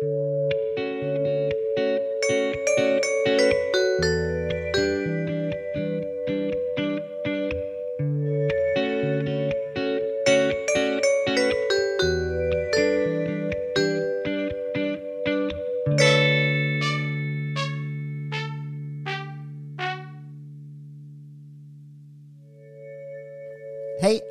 Hei 0.00 0.06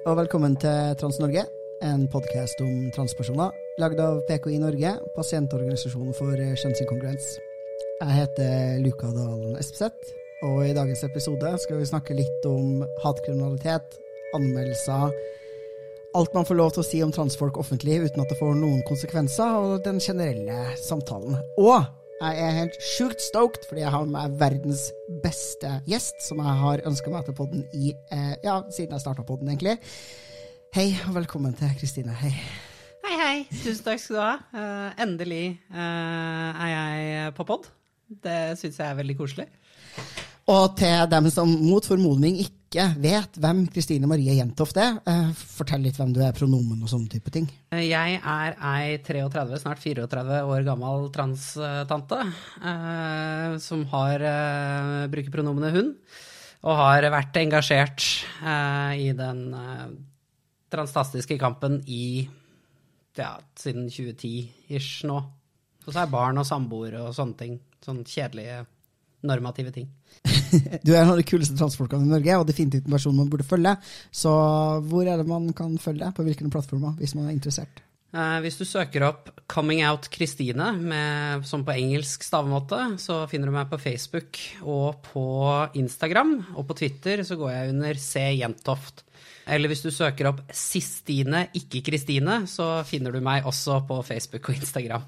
og 0.05 0.17
velkommen 0.17 0.55
til 0.58 0.95
Trans-Norge, 0.98 1.45
en 1.86 2.08
podkast 2.09 2.58
om 2.62 2.91
transpersoner, 2.95 3.69
lagd 3.80 4.00
av 4.04 4.20
PKI 4.28 4.58
Norge, 4.60 4.92
pasientorganisasjonen 5.16 6.16
for 6.18 6.36
kjønnsinkongruens. 6.36 7.28
Jeg 8.02 8.16
heter 8.18 8.80
Luka 8.84 9.12
Dalen 9.16 9.55
Espeseth, 9.60 10.14
og 10.44 10.66
i 10.68 10.76
dagens 10.76 11.04
episode 11.08 11.54
skal 11.64 11.80
vi 11.80 11.88
snakke 11.88 12.18
litt 12.18 12.48
om 12.50 12.84
hatkriminalitet, 13.04 13.96
anmeldelser, 14.36 15.16
alt 16.18 16.34
man 16.34 16.48
får 16.48 16.58
lov 16.58 16.74
til 16.74 16.84
å 16.84 16.88
si 16.88 17.00
om 17.05 17.14
transfolk 17.14 17.60
offentlig 17.62 18.00
uten 18.04 18.24
at 18.24 18.32
det 18.32 18.40
får 18.40 18.58
noen 18.58 18.82
konsekvenser, 18.88 19.55
og 19.62 19.84
den 19.86 20.02
generelle 20.04 20.74
samtalen. 20.82 21.38
Og 21.62 21.77
jeg 22.20 22.40
er 22.44 22.58
helt 22.58 22.80
sjukt 22.84 23.24
stoked 23.24 23.68
fordi 23.70 23.86
jeg 23.86 23.94
har 23.94 24.08
med 24.08 24.16
meg 24.18 24.40
verdens 24.41 24.90
beste 25.24 25.77
gjest, 25.88 26.18
som 26.26 26.41
jeg 26.44 26.64
har 26.64 26.84
ønska 26.90 27.14
meg 27.14 27.30
til 27.30 27.38
podden 27.38 27.64
i 27.77 27.94
eh, 28.12 28.34
ja, 28.44 28.60
siden 28.74 28.98
jeg 28.98 29.05
starta 29.05 29.24
podden, 29.24 29.54
egentlig. 29.54 29.77
Hei, 30.76 30.91
og 31.08 31.16
velkommen 31.22 31.55
til 31.58 31.72
Kristine. 31.80 32.18
Hei. 32.20 32.34
Hei. 33.30 33.44
Tusen 33.52 33.84
takk 33.86 34.00
skal 34.02 34.16
du 34.16 34.22
ha. 34.24 34.36
Uh, 34.50 35.02
endelig 35.04 35.44
uh, 35.70 36.63
er 36.66 36.70
jeg 36.72 37.34
på 37.38 37.44
pod. 37.46 37.68
Det 38.10 38.55
syns 38.58 38.80
jeg 38.80 38.90
er 38.90 38.96
veldig 38.98 39.16
koselig. 39.20 39.46
Og 40.49 40.74
til 40.80 41.04
dem 41.12 41.27
som 41.30 41.52
mot 41.62 41.86
formodning 41.86 42.40
ikke 42.41 42.88
vet 42.98 43.38
hvem 43.38 43.60
Kristine 43.70 44.10
Marie 44.10 44.34
Jentoft 44.40 44.80
er, 44.82 44.98
uh, 45.05 45.30
fortell 45.38 45.86
litt 45.86 45.99
hvem 46.02 46.16
du 46.16 46.24
er, 46.26 46.34
pronomen 46.34 46.82
og 46.82 46.90
sånne 46.90 47.12
type 47.13 47.30
ting. 47.36 47.46
Jeg 47.77 48.18
er 48.18 48.58
ei 48.71 48.98
33, 49.05 49.62
snart 49.62 49.86
34 49.86 50.41
år 50.49 50.66
gammel 50.66 51.05
transtante 51.14 52.24
som 53.62 53.86
har, 53.93 54.27
bruker 55.14 55.38
pronomenet 55.38 55.77
hun, 55.77 55.93
og 56.66 56.82
har 56.82 57.12
vært 57.14 57.41
engasjert 57.46 58.10
i 58.98 59.12
den 59.21 59.46
transtastiske 60.74 61.38
kampen 61.38 61.84
i 61.86 62.26
ja, 63.21 63.35
siden 63.59 63.89
2010-ish 63.91 65.06
nå. 65.09 65.19
Og 65.85 65.94
så 65.94 66.03
er 66.03 66.12
barn 66.12 66.39
og 66.41 66.47
samboere 66.47 67.01
og 67.07 67.16
sånne 67.17 67.39
ting. 67.39 67.57
Sånne 67.84 68.06
kjedelige, 68.07 68.63
normative 69.29 69.73
ting. 69.75 69.89
Du 70.85 70.95
er 70.95 71.03
en 71.03 71.12
av 71.12 71.19
de 71.19 71.25
kuleste 71.28 71.57
transfolkene 71.57 72.07
i 72.07 72.09
Norge, 72.09 72.40
og 72.40 72.47
definitivt 72.50 72.88
en 72.88 72.95
person 72.95 73.17
man 73.17 73.29
burde 73.29 73.45
følge. 73.45 73.75
Så 74.09 74.31
hvor 74.90 75.06
er 75.06 75.22
det 75.22 75.28
man 75.29 75.51
kan 75.53 75.75
følge 75.81 76.01
deg? 76.06 76.16
På 76.17 76.25
hvilke 76.25 76.50
plattformer, 76.50 76.95
hvis 76.97 77.13
man 77.17 77.29
er 77.29 77.35
interessert? 77.35 77.84
Eh, 78.09 78.38
hvis 78.41 78.57
du 78.57 78.66
søker 78.66 79.06
opp 79.06 79.29
'Coming 79.47 79.84
Out 79.85 80.09
Christine', 80.09 80.72
med, 80.81 81.45
som 81.45 81.63
på 81.66 81.75
engelsk 81.78 82.23
stavemåte, 82.25 82.97
så 82.97 83.28
finner 83.29 83.45
du 83.45 83.53
meg 83.53 83.69
på 83.69 83.78
Facebook 83.78 84.40
og 84.63 85.03
på 85.13 85.69
Instagram. 85.75 86.56
Og 86.56 86.67
på 86.67 86.78
Twitter 86.78 87.23
så 87.23 87.38
går 87.38 87.51
jeg 87.51 87.69
under 87.69 87.94
C. 87.94 88.19
Jentoft. 88.41 89.03
Eller 89.50 89.72
hvis 89.72 89.84
du 89.86 89.90
søker 89.94 90.30
opp 90.31 90.44
Sistine, 90.56 91.47
ikke 91.58 91.81
Kristine, 91.86 92.44
så 92.50 92.80
finner 92.88 93.16
du 93.16 93.22
meg 93.25 93.47
også 93.50 93.81
på 93.88 94.02
Facebook 94.08 94.52
og 94.52 94.59
Instagram. 94.62 95.08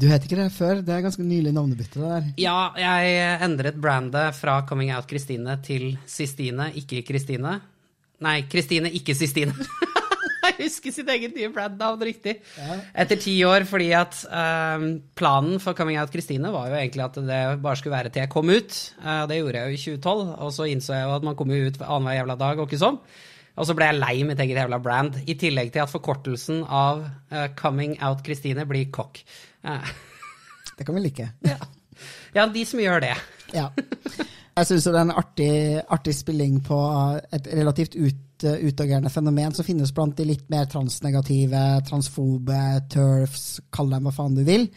Du 0.00 0.06
het 0.08 0.24
ikke 0.24 0.38
det 0.38 0.48
før, 0.54 0.78
det 0.80 0.94
er 0.94 1.02
ganske 1.04 1.24
nylig 1.26 1.52
navnebytte. 1.52 2.00
der. 2.00 2.30
Ja, 2.40 2.72
jeg 2.80 3.40
endret 3.44 3.76
brandet 3.80 4.34
fra 4.34 4.62
'Coming 4.64 4.94
Out 4.96 5.12
Kristine' 5.12 5.60
til 5.62 5.98
Sistine, 6.06 6.72
ikke 6.74 7.02
Kristine. 7.02 7.60
Nei, 8.20 8.40
Kristine, 8.48 8.90
ikke 8.90 9.14
Sistine. 9.14 9.52
jeg 10.58 10.66
husker 10.66 10.94
sitt 10.94 11.10
eget 11.12 11.36
nye 11.36 11.50
brandnavn 11.54 12.02
riktig. 12.04 12.36
Etter 12.92 13.20
ti 13.20 13.34
år, 13.46 13.64
fordi 13.68 13.90
at 13.96 14.20
um, 14.26 14.86
planen 15.18 15.60
for 15.62 15.78
Coming 15.78 16.00
Out 16.00 16.12
Kristine 16.12 16.52
var 16.52 16.70
jo 16.70 16.78
egentlig 16.78 17.06
at 17.06 17.18
det 17.30 17.40
bare 17.62 17.80
skulle 17.80 17.96
være 17.96 18.12
til 18.12 18.24
jeg 18.24 18.32
kom 18.32 18.50
ut. 18.50 18.78
Uh, 19.00 19.24
det 19.30 19.40
gjorde 19.40 19.62
jeg 19.62 19.66
jo 19.66 19.78
i 19.78 19.82
2012, 20.02 20.22
og 20.46 20.54
så 20.56 20.68
innså 20.70 20.96
jeg 20.96 21.08
jo 21.08 21.16
at 21.16 21.26
man 21.30 21.38
kommer 21.38 21.58
jo 21.58 21.70
ut 21.70 21.82
annenhver 21.82 22.18
jævla 22.20 22.38
dag, 22.44 22.60
og 22.60 22.70
ikke 22.70 22.82
sånn. 22.84 23.00
Og 23.60 23.66
så 23.68 23.76
ble 23.76 23.90
jeg 23.90 24.00
lei 24.00 24.14
mitt 24.24 24.40
eget 24.40 24.62
jævla 24.62 24.80
brand, 24.82 25.18
i 25.28 25.36
tillegg 25.38 25.72
til 25.74 25.84
at 25.84 25.92
forkortelsen 25.92 26.62
av 26.64 27.04
uh, 27.06 27.46
Coming 27.58 27.98
Out 28.04 28.24
Kristine 28.26 28.66
blir 28.68 28.90
kokk. 28.94 29.22
Uh. 29.66 29.84
Det 30.80 30.86
kan 30.88 30.96
vi 30.96 31.02
like. 31.04 31.26
ja, 32.32 32.46
de 32.48 32.62
som 32.64 32.80
gjør 32.80 33.02
det. 33.04 33.12
Ja. 33.52 33.66
Jeg 34.56 34.68
syns 34.68 34.86
det 34.86 34.94
er 34.94 35.02
en 35.04 35.12
artig, 35.12 35.52
artig 35.92 36.14
spilling 36.16 36.58
på 36.64 36.78
et 37.36 37.46
relativt 37.52 37.94
ut, 37.96 38.18
utagerende 38.44 39.10
fenomen 39.12 39.52
som 39.56 39.64
finnes 39.66 39.92
blant 39.94 40.16
de 40.18 40.24
litt 40.28 40.46
mer 40.52 40.66
transnegative, 40.70 41.60
transfobe, 41.88 42.60
turfs, 42.92 43.60
kall 43.72 43.90
dem 43.92 44.06
hva 44.08 44.12
faen 44.14 44.36
du 44.38 44.42
vil, 44.46 44.68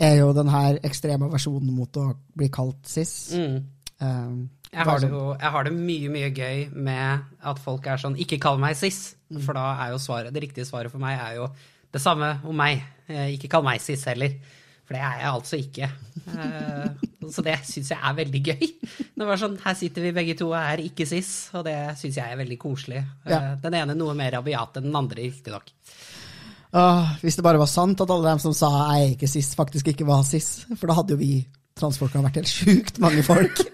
er 0.00 0.16
jo 0.22 0.30
den 0.36 0.48
her 0.52 0.78
ekstreme 0.86 1.28
versjonen 1.32 1.72
mot 1.76 1.96
å 2.00 2.06
bli 2.36 2.48
kalt 2.52 2.80
cis. 2.88 3.32
Mm. 3.36 3.58
Um, 4.00 4.38
Jeg 4.72 4.86
har, 4.86 5.00
det 5.02 5.10
jo, 5.10 5.34
jeg 5.34 5.50
har 5.52 5.66
det 5.66 5.72
mye, 5.76 6.08
mye 6.14 6.30
gøy 6.32 6.62
med 6.72 7.26
at 7.50 7.58
folk 7.60 7.84
er 7.90 7.98
sånn 8.00 8.14
Ikke 8.22 8.38
kall 8.40 8.56
meg 8.62 8.78
cis, 8.78 9.16
for 9.42 9.52
da 9.58 9.74
er 9.82 9.90
jo 9.92 9.98
svaret 10.00 10.32
Det 10.32 10.40
riktige 10.46 10.64
svaret 10.64 10.92
for 10.94 11.02
meg 11.02 11.18
er 11.20 11.34
jo 11.40 11.48
det 11.90 12.00
samme 12.00 12.36
om 12.46 12.54
meg. 12.54 12.80
Eh, 13.10 13.32
Ikke 13.34 13.48
kall 13.50 13.64
meg 13.66 13.82
cis 13.82 14.04
heller. 14.06 14.36
For 14.86 14.94
det 14.94 15.02
er 15.02 15.16
jeg 15.20 15.32
altså 15.34 15.58
ikke. 15.58 15.88
Eh, 16.30 17.08
Så 17.30 17.42
det 17.42 17.56
syns 17.66 17.90
jeg 17.90 17.98
er 17.98 18.14
veldig 18.22 18.40
gøy. 18.46 18.68
Det 19.20 19.26
var 19.28 19.36
sånn, 19.36 19.58
Her 19.60 19.74
sitter 19.76 20.06
vi 20.06 20.14
begge 20.16 20.32
to 20.38 20.46
og 20.48 20.56
er 20.56 20.80
ikke 20.80 21.04
cis, 21.08 21.50
og 21.52 21.66
det 21.66 21.74
syns 22.00 22.16
jeg 22.16 22.32
er 22.32 22.38
veldig 22.40 22.56
koselig. 22.60 23.02
Eh, 23.26 23.34
Ja. 23.34 23.40
Den 23.60 23.76
ene 23.76 23.96
noe 23.98 24.14
mer 24.16 24.32
rabiat 24.32 24.78
enn 24.80 24.88
den 24.88 24.96
andre, 24.96 25.26
riktignok. 25.26 25.68
Åh, 26.72 27.18
hvis 27.20 27.36
det 27.36 27.44
bare 27.44 27.60
var 27.60 27.68
sant 27.68 28.00
at 28.00 28.10
alle 28.10 28.30
dem 28.30 28.38
som 28.38 28.54
sa 28.54 28.70
jeg 28.94 29.10
er 29.10 29.14
ikke 29.16 29.28
cis, 29.28 29.52
faktisk 29.58 29.92
ikke 29.92 30.06
var 30.08 30.24
cis. 30.24 30.64
For 30.72 30.86
da 30.86 30.96
hadde 30.96 31.12
jo 31.12 31.20
vi 31.20 31.44
transfolka 31.76 32.22
vært 32.24 32.40
helt 32.40 32.48
sjukt 32.48 33.00
mange 33.02 33.24
folk. 33.26 33.60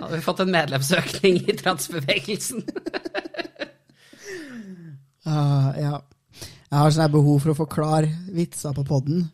Da 0.00 0.06
hadde 0.06 0.16
vi 0.16 0.24
fått 0.24 0.38
en 0.40 0.52
medlemsøkning 0.54 1.34
i 1.44 1.52
transbevegelsen. 1.58 2.62
uh, 5.28 5.68
ja. 5.76 5.98
Jeg 6.70 6.78
har 6.78 6.94
sånn 6.94 7.12
behov 7.12 7.42
for 7.42 7.52
å 7.52 7.58
forklare 7.58 8.08
vitser 8.32 8.72
på 8.72 8.86
podden. 8.88 9.26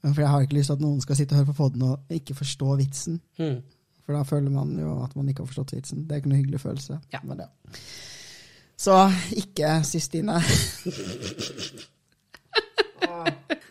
For 0.00 0.22
jeg 0.22 0.30
har 0.32 0.46
ikke 0.46 0.56
lyst 0.56 0.70
til 0.72 0.78
at 0.78 0.84
noen 0.84 1.02
skal 1.04 1.18
sitte 1.18 1.36
og 1.36 1.42
høre 1.42 1.50
på 1.50 1.58
podden 1.58 1.84
og 1.90 2.14
ikke 2.16 2.38
forstå 2.38 2.78
vitsen. 2.80 3.18
Mm. 3.36 3.58
For 4.04 4.16
da 4.16 4.24
føler 4.28 4.52
man 4.52 4.74
jo 4.78 4.98
at 5.04 5.14
man 5.16 5.28
ikke 5.30 5.42
har 5.44 5.48
forstått 5.50 5.72
vitsen. 5.76 6.04
Det 6.04 6.12
er 6.12 6.20
ikke 6.20 6.32
noe 6.32 6.42
hyggelig 6.42 6.60
følelse. 6.60 6.98
Ja. 7.14 7.20
Men 7.24 7.44
ja. 7.44 7.48
Så 8.84 8.98
ikke 9.40 9.78
Sistine. 9.86 10.40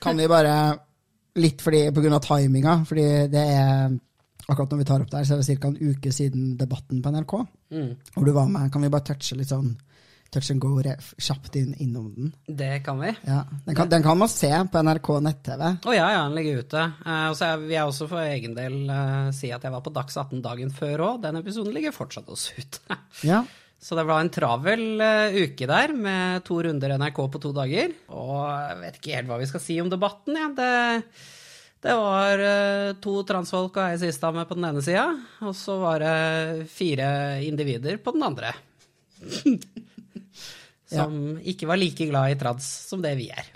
kan 0.03 0.17
vi 0.17 0.31
bare 0.31 0.55
Litt 1.33 1.63
fordi, 1.65 1.87
på 1.89 2.01
grunn 2.03 2.13
av 2.13 2.21
timinga, 2.21 2.73
fordi 2.85 3.05
det 3.33 3.41
er 3.41 3.93
Akkurat 4.43 4.73
når 4.73 4.81
vi 4.81 4.85
tar 4.85 5.01
opp 5.01 5.09
der, 5.09 5.23
så 5.25 5.33
er 5.33 5.39
det 5.39 5.55
ca. 5.55 5.69
en 5.69 5.93
uke 5.93 6.11
siden 6.11 6.57
debatten 6.59 6.99
på 7.01 7.11
NRK. 7.13 7.33
Mm. 7.71 7.91
Hvor 8.11 8.25
du 8.27 8.31
var 8.35 8.49
med. 8.51 8.67
Kan 8.73 8.83
vi 8.83 8.89
bare 8.91 9.05
touche 9.07 9.37
litt 9.39 9.47
sånn 9.49 9.69
touch 10.33 10.51
and 10.51 10.61
go 10.61 10.81
kjapt 11.17 11.55
inn, 11.59 11.73
innom 11.81 12.11
den? 12.15 12.31
Det 12.47 12.79
kan 12.85 12.99
vi. 12.99 13.13
Ja. 13.27 13.43
Den, 13.65 13.75
kan, 13.75 13.89
den 13.89 14.03
kan 14.03 14.17
man 14.17 14.29
se 14.29 14.49
på 14.71 14.83
NRK 14.83 15.09
nett-TV. 15.23 15.65
Å 15.85 15.95
ja, 15.95 16.07
ja, 16.15 16.21
den 16.25 16.37
ligger 16.37 16.63
ute. 16.63 16.85
Uh, 17.05 17.27
og 17.31 17.37
så 17.39 17.51
vil 17.61 17.75
jeg 17.75 17.89
også 17.89 18.07
for 18.11 18.23
egen 18.25 18.55
del 18.57 18.79
uh, 18.89 19.33
si 19.35 19.51
at 19.53 19.63
jeg 19.63 19.73
var 19.73 19.83
på 19.85 19.93
Dags 19.93 20.17
18 20.17 20.41
dagen 20.45 20.73
før 20.73 21.05
òg. 21.09 21.19
Den 21.25 21.39
episoden 21.41 21.75
ligger 21.75 21.95
fortsatt 21.95 22.31
også 22.33 22.57
ute. 22.59 22.87
Ja. 23.33 23.43
Så 23.83 23.97
det 23.99 24.05
var 24.07 24.21
en 24.23 24.31
travel 24.31 25.01
uh, 25.03 25.35
uke 25.43 25.67
der 25.67 25.91
med 25.91 26.45
to 26.47 26.61
runder 26.63 26.95
NRK 26.95 27.17
på 27.33 27.41
to 27.43 27.51
dager. 27.55 27.93
Og 28.15 28.41
jeg 28.47 28.77
vet 28.79 28.99
ikke 28.99 29.15
helt 29.17 29.31
hva 29.31 29.39
vi 29.41 29.47
skal 29.51 29.63
si 29.63 29.77
om 29.83 29.91
debatten. 29.91 30.39
Ja. 30.39 30.49
Det, 30.55 30.71
det 31.83 31.95
var 31.99 32.43
to 33.03 33.17
transfolk 33.27 33.75
og 33.75 33.83
ei 33.89 33.99
cis-dame 33.99 34.45
på 34.47 34.55
den 34.55 34.69
ene 34.69 34.83
sida, 34.85 35.09
og 35.43 35.51
så 35.59 35.75
var 35.81 35.99
det 35.99 36.69
fire 36.71 37.09
individer 37.43 37.99
på 37.99 38.15
den 38.15 38.23
andre. 38.23 38.53
Som 40.93 41.37
ikke 41.53 41.69
var 41.69 41.81
like 41.81 42.09
glad 42.09 42.33
i 42.33 42.39
trans 42.39 42.67
som 42.89 43.01
det 43.03 43.15
vi 43.19 43.29
er. 43.33 43.47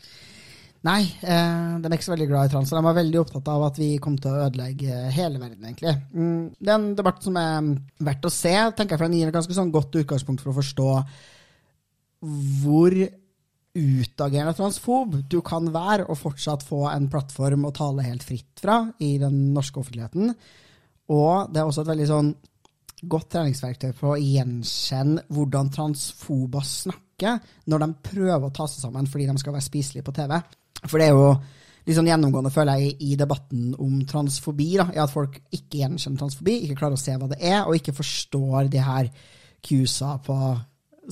Nei, 0.86 1.02
eh, 1.04 1.78
de 1.82 1.90
er 1.90 1.96
ikke 1.96 2.06
så 2.06 2.14
veldig 2.14 2.28
glad 2.30 2.48
i 2.48 2.52
trans. 2.54 2.72
De 2.72 2.82
var 2.86 2.96
veldig 2.96 3.20
opptatt 3.20 3.48
av 3.52 3.66
at 3.66 3.80
vi 3.82 3.90
kom 4.02 4.16
til 4.22 4.32
å 4.32 4.44
ødelegge 4.46 5.08
hele 5.16 5.42
verden, 5.42 5.64
egentlig. 5.66 5.96
Mm, 6.14 6.44
det 6.54 6.72
er 6.72 6.78
en 6.78 6.92
debatt 6.98 7.24
som 7.26 7.40
er 7.42 7.72
verdt 8.08 8.28
å 8.30 8.34
se, 8.34 8.54
tenker 8.78 8.96
jeg, 8.96 9.02
for 9.02 9.08
den 9.08 9.18
gir 9.18 9.32
et 9.32 9.36
ganske 9.36 9.58
sånn 9.58 9.74
godt 9.74 9.98
utgangspunkt 10.04 10.44
for 10.44 10.54
å 10.54 10.60
forstå 10.60 10.92
hvor 12.62 12.96
utagerende 13.78 14.56
transfob 14.58 15.18
du 15.30 15.40
kan 15.46 15.68
være 15.74 16.08
og 16.10 16.18
fortsatt 16.18 16.64
få 16.66 16.88
en 16.90 17.10
plattform 17.14 17.68
å 17.68 17.74
tale 17.76 18.06
helt 18.08 18.26
fritt 18.26 18.62
fra 18.62 18.80
i 19.04 19.18
den 19.22 19.52
norske 19.54 19.82
offentligheten. 19.82 20.32
Og 21.14 21.52
det 21.54 21.62
er 21.62 21.70
også 21.70 21.84
et 21.86 21.92
veldig 21.92 22.08
sånn 22.10 22.32
godt 23.04 23.30
treningsverktøy 23.36 23.92
for 23.98 24.16
å 24.16 24.22
gjenkjenne 24.22 25.28
hvordan 25.34 25.70
transfober 25.74 26.66
snakker 26.66 27.38
når 27.70 27.84
de 27.84 27.90
prøver 28.10 28.48
å 28.48 28.54
ta 28.54 28.66
seg 28.70 28.88
sammen 28.88 29.10
fordi 29.10 29.28
de 29.30 29.38
skal 29.42 29.56
være 29.56 29.68
spiselige 29.68 30.06
på 30.08 30.16
TV. 30.18 30.34
For 30.86 30.98
det 30.98 31.10
er 31.10 31.16
jo 31.16 31.98
sånn 31.98 32.10
gjennomgående, 32.10 32.52
føler 32.52 32.82
jeg, 32.82 32.96
i 33.06 33.18
debatten 33.20 33.70
om 33.80 34.02
transfobi, 34.10 34.74
da, 34.80 34.90
er 34.92 35.06
at 35.06 35.14
folk 35.14 35.38
ikke 35.56 35.84
gjenkjenner 35.84 36.20
transfobi, 36.20 36.58
ikke 36.66 36.80
klarer 36.82 36.98
å 36.98 37.02
se 37.02 37.16
hva 37.16 37.30
det 37.32 37.40
er, 37.40 37.62
og 37.64 37.78
ikke 37.78 37.96
forstår 37.96 38.72
de 38.74 38.82
her 38.84 39.12
cuesa 39.64 40.18
på 40.24 40.36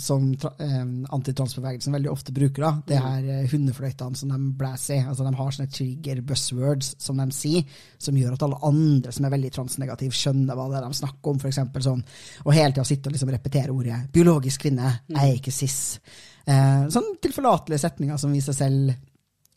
som 0.01 0.27
eh, 0.33 0.83
antitransbevegelsen 1.15 1.93
veldig 1.95 2.11
ofte 2.11 2.33
bruker. 2.35 2.61
da, 2.65 2.71
Det 2.87 2.99
her 2.99 3.29
eh, 3.31 3.47
hundefløytene 3.51 4.19
som 4.19 4.33
de 4.33 4.51
blæser 4.59 4.99
i. 4.99 5.05
altså 5.05 5.25
De 5.27 5.33
har 5.39 5.55
sånne 5.55 5.71
trigger 5.71 6.21
buzzwords 6.27 6.93
som 7.01 7.21
de 7.21 7.27
sier, 7.35 7.65
som 7.97 8.17
gjør 8.17 8.35
at 8.35 8.45
alle 8.47 8.61
andre 8.67 9.15
som 9.15 9.25
er 9.27 9.35
veldig 9.35 9.51
transnegative, 9.55 10.15
skjønner 10.15 10.57
hva 10.57 10.67
det 10.71 10.79
er 10.81 10.87
de 10.87 11.01
snakker 11.01 11.33
om. 11.33 11.41
For 11.41 11.51
eksempel, 11.51 11.85
sånn, 11.85 12.05
og 12.43 12.53
hele 12.55 12.75
tida 12.75 12.87
sitte 12.87 13.11
og 13.11 13.17
liksom 13.17 13.33
repetere 13.35 13.75
ordet 13.75 14.05
'biologisk 14.11 14.65
kvinne', 14.65 14.93
'jeg 15.07 15.29
er 15.29 15.35
ikke 15.35 15.55
cis'. 15.55 15.99
Eh, 16.45 16.87
sånn 16.93 17.15
tilforlatelige 17.21 17.79
setninger 17.81 18.17
som 18.17 18.31
viser 18.31 18.53
selv 18.53 18.93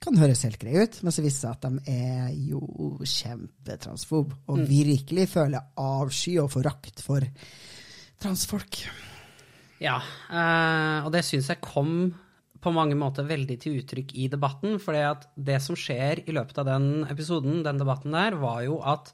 kan 0.01 0.17
høres 0.17 0.45
helt 0.47 0.61
greie 0.61 0.87
ut, 0.87 1.03
men 1.03 1.13
så 1.13 1.25
viser 1.25 1.41
det 1.41 1.43
seg 1.43 1.51
at 1.57 1.65
de 1.67 1.81
er 1.91 2.31
jo 2.49 2.99
kjempetransfob, 3.03 4.33
og 4.47 4.63
virkelig 4.69 5.29
føler 5.29 5.73
avsky 5.77 6.39
og 6.39 6.53
forakt 6.55 7.03
for 7.03 7.27
transfolk. 8.23 8.85
Ja, 9.83 10.01
eh, 10.31 11.07
og 11.07 11.13
det 11.15 11.23
syns 11.27 11.51
jeg 11.53 11.63
kom 11.63 12.11
på 12.59 12.73
mange 12.75 12.97
måter 12.99 13.27
veldig 13.27 13.57
til 13.63 13.79
uttrykk 13.81 14.15
i 14.19 14.27
debatten. 14.31 14.79
For 14.83 14.97
det 15.39 15.61
som 15.63 15.79
skjer 15.79 16.25
i 16.27 16.35
løpet 16.35 16.59
av 16.59 16.67
den 16.69 17.07
episoden, 17.11 17.63
den 17.67 17.79
debatten 17.81 18.17
der, 18.17 18.39
var 18.41 18.65
jo 18.67 18.81
at 18.83 19.13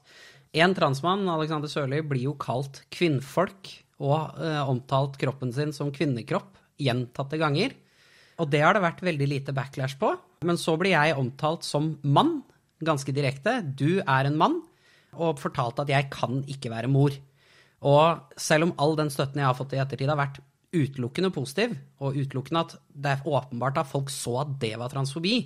en 0.55 0.73
transmann, 0.77 1.27
Alexander 1.29 1.69
Sørli, 1.69 2.01
blir 2.05 2.29
jo 2.29 2.37
kalt 2.39 2.81
kvinnfolk 2.93 3.73
og 4.03 4.39
eh, 4.41 4.61
omtalt 4.65 5.19
kroppen 5.21 5.53
sin 5.55 5.73
som 5.75 5.93
kvinnekropp 5.93 6.55
gjentatte 6.81 7.39
ganger. 7.39 7.75
Og 8.41 8.49
det 8.51 8.63
har 8.65 8.75
det 8.75 8.83
vært 8.83 9.03
veldig 9.05 9.27
lite 9.31 9.55
backlash 9.55 9.99
på. 9.99 10.11
Men 10.47 10.59
så 10.59 10.75
blir 10.79 10.95
jeg 10.95 11.15
omtalt 11.19 11.63
som 11.67 11.93
mann, 12.03 12.39
ganske 12.83 13.13
direkte. 13.15 13.61
Du 13.63 14.01
er 14.01 14.27
en 14.27 14.39
mann. 14.39 14.59
Og 15.15 15.39
fortalt 15.39 15.79
at 15.79 15.91
jeg 15.91 16.09
kan 16.11 16.41
ikke 16.51 16.73
være 16.73 16.91
mor. 16.91 17.13
Og 17.85 18.35
selv 18.39 18.67
om 18.67 18.73
all 18.81 18.97
den 18.99 19.11
støtten 19.13 19.39
jeg 19.39 19.47
har 19.47 19.55
fått 19.55 19.75
i 19.77 19.79
ettertid, 19.79 20.11
har 20.11 20.19
vært 20.19 20.41
utelukkende 20.75 21.31
positiv, 21.33 21.75
og 22.03 22.17
utelukkende 22.19 22.63
at 22.65 22.75
det 22.91 23.13
er 23.13 23.27
åpenbart 23.27 23.79
at 23.81 23.89
folk 23.89 24.11
så 24.13 24.41
at 24.43 24.55
det 24.61 24.73
var 24.81 24.91
transfobi, 24.93 25.37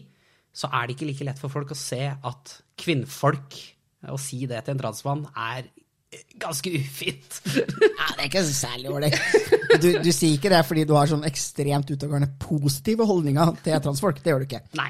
så 0.54 0.70
er 0.74 0.88
det 0.88 0.96
ikke 0.96 1.10
like 1.12 1.28
lett 1.28 1.42
for 1.42 1.54
folk 1.54 1.72
å 1.72 1.78
se 1.78 2.02
at 2.10 2.56
kvinnfolk, 2.80 3.60
å 4.10 4.18
si 4.20 4.46
det 4.50 4.64
til 4.66 4.76
en 4.76 4.82
transmann, 4.82 5.28
er 5.38 5.70
ganske 6.42 6.72
ufint. 6.74 7.42
ja, 8.00 8.08
det 8.16 8.24
er 8.24 8.30
ikke 8.30 8.44
særlig 8.48 8.90
ålreit. 8.90 9.20
Du, 9.82 9.92
du, 10.02 10.10
sier 10.16 10.34
ikke 10.34 10.52
det 10.52 10.64
fordi 10.66 10.86
du 10.90 10.96
har 10.98 11.10
sånn 11.10 11.28
ekstremt 11.28 11.92
utøvende 11.92 12.32
positive 12.42 13.06
holdninger 13.06 13.54
til 13.66 13.78
transfolk. 13.86 14.24
Det 14.24 14.34
gjør 14.34 14.44
du 14.44 14.50
ikke. 14.50 14.64
Nei. 14.80 14.90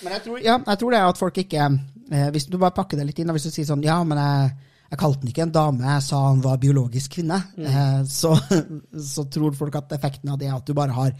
Men 0.00 0.16
jeg 0.16 0.24
tror, 0.24 0.40
ja, 0.40 0.56
jeg 0.64 0.80
tror 0.80 0.94
det 0.94 0.98
er 1.00 1.10
at 1.10 1.18
folk 1.20 1.38
ikke 1.42 1.64
eh, 1.68 2.28
Hvis 2.32 2.46
du 2.48 2.54
bare 2.56 2.72
pakker 2.72 2.96
det 2.96 3.04
litt 3.10 3.18
inn, 3.20 3.28
og 3.28 3.36
hvis 3.36 3.50
du 3.50 3.52
sier 3.52 3.66
sånn 3.68 3.82
Ja, 3.84 3.98
men 4.00 4.16
jeg 4.16 4.54
jeg 4.90 4.98
kalte 4.98 5.22
den 5.22 5.30
ikke 5.30 5.46
en 5.46 5.54
dame, 5.54 5.86
jeg 5.86 6.02
sa 6.02 6.20
han 6.26 6.42
var 6.42 6.58
biologisk 6.62 7.14
kvinne. 7.18 7.38
Mm. 7.54 7.66
Eh, 7.70 8.02
så, 8.10 8.34
så, 9.14 9.24
tror 9.30 9.54
folk 9.58 9.78
at 9.78 9.94
effekten 9.94 10.32
av 10.32 10.40
det 10.40 10.50
er 10.50 10.56
at 10.56 10.66
du 10.66 10.74
bare 10.74 10.96
har 10.96 11.14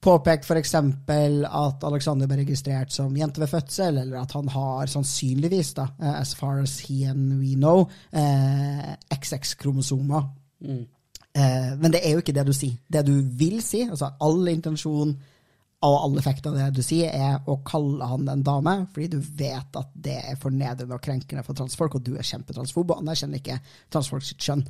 påpekt 0.00 0.46
f.eks. 0.48 0.74
at 0.76 1.84
Alexander 1.84 2.28
ble 2.28 2.40
registrert 2.40 2.92
som 2.92 3.16
jente 3.16 3.40
ved 3.40 3.50
fødsel, 3.52 4.00
eller 4.02 4.20
at 4.22 4.32
han 4.36 4.48
har 4.52 4.92
sannsynligvis, 4.92 5.74
da, 5.76 5.88
eh, 6.00 6.14
as 6.20 6.34
far 6.36 6.60
as 6.62 6.78
he 6.86 7.02
and 7.08 7.40
we 7.40 7.54
know, 7.56 7.86
eh, 8.12 8.94
XX-kromosomer. 9.16 10.28
Mm. 10.60 10.86
Eh, 11.34 11.72
men 11.80 11.92
det 11.92 12.02
er 12.04 12.16
jo 12.16 12.24
ikke 12.24 12.36
det 12.36 12.46
du 12.48 12.52
sier. 12.56 12.76
Det 12.90 13.04
du 13.06 13.14
vil 13.40 13.60
si, 13.64 13.84
altså 13.88 14.12
all 14.20 14.48
intensjon 14.52 15.16
og 15.80 15.94
alle 15.96 16.20
effekter 16.20 16.52
av 16.52 16.58
det 16.58 16.80
du 16.80 16.82
sier, 16.84 17.08
er 17.08 17.38
å 17.48 17.56
kalle 17.64 18.04
han 18.04 18.28
en 18.28 18.42
dame, 18.44 18.74
fordi 18.92 19.14
du 19.14 19.20
vet 19.38 19.78
at 19.80 19.92
det 19.96 20.18
er 20.18 20.40
fornedrende 20.40 20.96
og 20.96 21.04
krenkende 21.04 21.44
for 21.46 21.56
transfolk, 21.56 21.96
og 21.96 22.04
du 22.04 22.18
er 22.18 22.26
kjempetransfob 22.26 22.92
og 22.92 23.00
anerkjenner 23.00 23.40
ikke 23.40 23.56
transfolk 23.92 24.26
sitt 24.26 24.44
kjønn. 24.44 24.66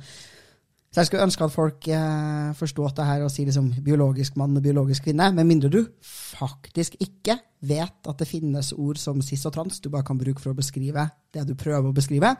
Så 0.91 0.99
jeg 0.99 1.07
skulle 1.07 1.23
ønske 1.23 1.45
at 1.47 1.53
folk 1.53 1.87
eh, 1.87 2.47
forsto 2.59 2.87
det 2.95 3.07
her 3.07 3.23
og 3.23 3.31
sier 3.31 3.47
liksom 3.47 3.69
biologisk 3.83 4.35
mann 4.39 4.55
og 4.59 4.63
biologisk 4.63 5.05
kvinne, 5.07 5.29
med 5.35 5.47
mindre 5.47 5.71
du 5.71 5.79
faktisk 6.03 6.97
ikke 6.99 7.37
vet 7.67 8.07
at 8.11 8.19
det 8.19 8.27
finnes 8.27 8.73
ord 8.75 8.99
som 8.99 9.21
cis 9.23 9.45
og 9.47 9.55
trans 9.55 9.79
du 9.79 9.87
bare 9.91 10.07
kan 10.07 10.19
bruke 10.19 10.43
for 10.43 10.51
å 10.51 10.57
beskrive 10.57 11.07
det 11.31 11.45
du 11.47 11.55
prøver 11.59 11.91
å 11.91 11.95
beskrive, 11.95 12.33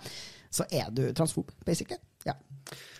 så 0.51 0.67
er 0.67 0.91
du 0.91 1.05
transfob, 1.15 1.51
basically. 1.67 1.99
Ja. 2.27 2.35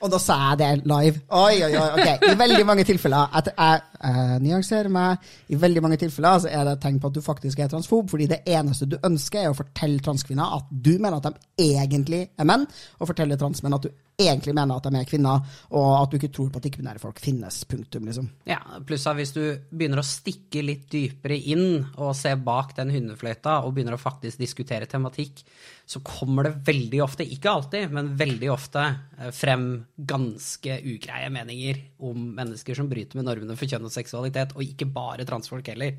Og 0.02 0.12
da 0.12 0.20
sa 0.22 0.38
jeg 0.50 0.60
det 0.62 0.70
live. 0.90 1.22
Oi, 1.38 1.62
oi, 1.66 1.72
oi. 1.78 1.88
ok. 1.96 2.26
I 2.32 2.38
veldig 2.40 2.66
mange 2.68 2.86
tilfeller 2.88 3.36
at 3.38 3.52
jeg, 3.52 3.82
jeg 4.02 4.40
nyanserer 4.46 4.90
meg, 4.94 5.32
i 5.54 5.60
veldig 5.62 5.84
mange 5.86 6.00
tilfeller 6.02 6.42
så 6.42 6.52
er 6.52 6.66
det 6.66 6.78
et 6.78 6.86
tegn 6.88 7.02
på 7.02 7.12
at 7.12 7.18
du 7.18 7.22
faktisk 7.26 7.62
er 7.62 7.70
transfob, 7.72 8.10
fordi 8.10 8.30
det 8.32 8.42
eneste 8.50 8.90
du 8.90 8.98
ønsker, 8.98 9.46
er 9.46 9.54
å 9.54 9.58
fortelle 9.58 10.02
transkvinner 10.04 10.58
at 10.58 10.72
du 10.72 10.96
mener 10.98 11.20
at 11.20 11.30
de 11.30 11.68
egentlig 11.72 12.24
er 12.34 12.50
menn, 12.50 12.66
og 13.00 13.12
fortelle 13.12 13.38
transmenn 13.40 13.78
at 13.78 13.86
du 13.86 13.92
egentlig 14.22 14.54
mener 14.56 14.78
at 14.78 14.88
de 14.88 15.00
er 15.00 15.08
kvinner, 15.10 15.42
og 15.78 15.90
at 15.98 16.12
du 16.12 16.18
ikke 16.18 16.32
tror 16.34 16.50
på 16.54 16.62
at 16.62 16.68
ikke-binære 16.70 17.02
folk 17.02 17.20
finnes. 17.22 17.62
Punktum, 17.70 18.08
liksom. 18.10 18.28
Ja, 18.50 18.60
pluss 18.86 19.08
at 19.10 19.18
hvis 19.18 19.34
du 19.36 19.44
begynner 19.70 20.02
å 20.02 20.06
stikke 20.06 20.64
litt 20.66 20.88
dypere 20.92 21.38
inn 21.38 21.84
og 21.96 22.14
se 22.18 22.34
bak 22.38 22.76
den 22.78 22.94
hundefløyta, 22.94 23.62
og 23.66 23.76
begynner 23.76 23.98
å 23.98 24.02
faktisk 24.02 24.42
diskutere 24.42 24.90
tematikk, 24.92 25.44
så 25.92 26.04
kommer 26.06 26.48
det 26.48 26.54
veldig 26.68 27.02
ofte, 27.04 27.28
ikke 27.28 27.52
alltid, 27.52 27.96
men 27.96 28.14
veldig 28.20 28.52
ofte 28.54 28.84
eh, 29.18 29.32
frem 29.36 29.74
ganske 30.08 30.78
ugreie 30.88 31.30
meninger 31.34 31.80
om 32.02 32.30
mennesker 32.38 32.78
som 32.78 32.90
bryter 32.90 33.20
med 33.20 33.28
normene 33.28 33.58
for 33.60 33.70
kjønn 33.70 33.88
og 33.88 33.94
seksualitet, 33.94 34.56
og 34.56 34.66
ikke 34.66 34.90
bare 34.90 35.28
transfolk 35.28 35.72
heller. 35.74 35.98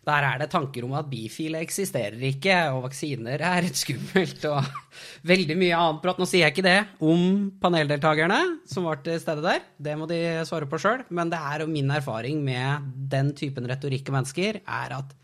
Der 0.00 0.24
er 0.24 0.38
det 0.40 0.48
tanker 0.48 0.86
om 0.86 0.94
at 0.96 1.10
bifile 1.10 1.60
eksisterer 1.60 2.22
ikke, 2.30 2.54
og 2.72 2.86
vaksiner 2.86 3.42
er 3.44 3.66
skummelt, 3.76 4.46
og 4.48 4.64
veldig 5.32 5.56
mye 5.60 5.76
annet 5.76 6.00
prat. 6.04 6.20
Nå 6.20 6.28
sier 6.28 6.46
jeg 6.46 6.54
ikke 6.54 6.64
det 6.64 6.78
om 7.04 7.50
paneldeltakerne 7.60 8.40
som 8.70 8.88
var 8.88 9.02
til 9.04 9.20
stede 9.20 9.44
der, 9.44 9.66
det 9.76 9.98
må 10.00 10.08
de 10.08 10.22
svare 10.48 10.68
på 10.70 10.80
sjøl, 10.80 11.04
men 11.12 11.32
det 11.32 11.40
er 11.52 11.66
min 11.68 11.92
erfaring 11.92 12.40
med 12.44 12.88
den 13.12 13.34
typen 13.36 13.68
retorikk 13.68 14.08
og 14.08 14.20
mennesker, 14.20 14.62
er 14.64 14.98
at 15.02 15.14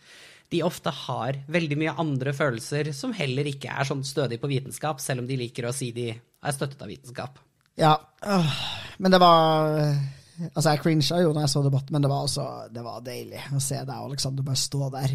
de 0.52 0.62
ofte 0.62 0.92
har 0.94 1.40
veldig 1.50 1.80
mye 1.80 1.96
andre 1.98 2.36
følelser 2.36 2.92
som 2.94 3.16
heller 3.16 3.48
ikke 3.50 3.72
er 3.72 3.88
sånn 3.88 4.04
stødig 4.06 4.38
på 4.42 4.52
vitenskap, 4.52 5.00
selv 5.02 5.24
om 5.24 5.30
de 5.30 5.40
liker 5.40 5.66
å 5.66 5.74
si 5.74 5.90
de 5.96 6.12
er 6.12 6.54
støttet 6.54 6.84
av 6.84 6.92
vitenskap. 6.92 7.40
Ja, 7.76 7.96
men 8.98 9.12
det 9.12 9.20
var 9.22 9.74
Altså, 10.52 10.74
jeg 10.74 10.82
crincha 10.82 11.18
jo 11.22 11.30
når 11.32 11.46
jeg 11.46 11.52
så 11.54 11.62
debatten, 11.64 11.94
men 11.96 12.04
det 12.04 12.10
var, 12.12 12.24
også, 12.26 12.42
det 12.68 12.82
var 12.84 13.04
deilig 13.04 13.40
å 13.56 13.60
se 13.62 13.78
deg 13.78 13.94
og 13.94 14.10
Alexander 14.10 14.44
bare 14.44 14.60
stå 14.60 14.88
der 14.92 15.14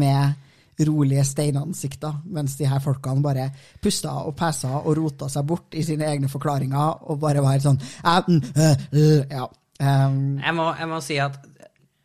med 0.00 0.86
rolige 0.88 1.24
steinansikter, 1.28 2.22
mens 2.32 2.54
de 2.56 2.64
her 2.64 2.80
folkene 2.80 3.20
bare 3.20 3.50
pusta 3.82 4.14
og 4.24 4.32
pæsa 4.38 4.78
og 4.78 4.94
rota 4.96 5.28
seg 5.28 5.44
bort 5.48 5.76
i 5.76 5.84
sine 5.84 6.06
egne 6.08 6.30
forklaringer 6.32 7.04
og 7.10 7.20
bare 7.20 7.42
var 7.44 7.58
helt 7.58 7.66
sånn 7.66 7.80
ja. 9.36 9.44
Um, 9.80 10.38
jeg, 10.40 10.54
må, 10.56 10.66
jeg, 10.76 10.88
må, 10.88 11.00
si 11.04 11.18
at 11.20 11.36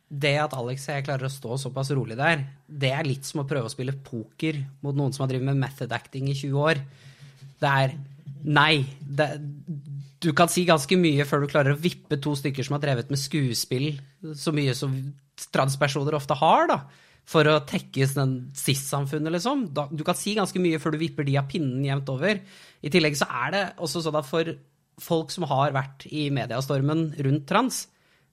det 0.08 0.34
at 0.40 0.54
Alex 0.56 0.86
og 0.88 0.94
jeg 0.94 1.06
klarer 1.06 1.28
å 1.28 1.32
stå 1.32 1.56
såpass 1.60 1.90
rolig 1.96 2.16
der, 2.18 2.44
det 2.68 2.92
er 2.94 3.08
litt 3.08 3.24
som 3.28 3.42
å 3.42 3.48
prøve 3.48 3.68
å 3.68 3.72
spille 3.72 3.96
poker 4.04 4.62
mot 4.84 4.96
noen 4.96 5.12
som 5.12 5.24
har 5.24 5.32
drevet 5.32 5.48
med 5.48 5.60
method 5.60 5.92
acting 5.92 6.30
i 6.30 6.36
20 6.36 6.60
år. 6.62 6.80
Det 7.60 7.72
er 7.72 7.96
Nei. 8.46 8.84
Det, 9.00 9.28
du 10.22 10.30
kan 10.36 10.50
si 10.50 10.64
ganske 10.68 10.98
mye 10.98 11.26
før 11.28 11.44
du 11.44 11.50
klarer 11.50 11.74
å 11.74 11.80
vippe 11.80 12.18
to 12.22 12.34
stykker 12.38 12.66
som 12.66 12.76
har 12.76 12.84
drevet 12.84 13.10
med 13.12 13.20
skuespill 13.20 13.96
så 14.38 14.54
mye 14.54 14.74
som 14.76 14.94
transpersoner 15.52 16.16
ofte 16.16 16.36
har, 16.38 16.70
da, 16.70 16.78
for 17.26 17.48
å 17.50 17.58
tekkes 17.66 18.14
den 18.16 18.36
cis-samfunnet, 18.56 19.34
liksom. 19.34 19.66
Da, 19.76 19.88
du 19.90 20.04
kan 20.06 20.16
si 20.18 20.36
ganske 20.38 20.60
mye 20.62 20.80
før 20.82 20.94
du 20.94 21.02
vipper 21.02 21.26
de 21.26 21.36
av 21.40 21.48
pinnen 21.50 21.84
jevnt 21.84 22.08
over. 22.12 22.40
I 22.80 22.92
tillegg 22.92 23.18
så 23.18 23.28
er 23.42 23.52
det 23.52 23.64
også 23.82 24.04
sånn 24.04 24.18
at 24.20 24.28
for 24.28 24.54
folk 25.02 25.34
som 25.34 25.44
har 25.50 25.74
vært 25.76 26.06
i 26.08 26.28
mediastormen 26.32 27.10
rundt 27.26 27.44
trans, 27.50 27.84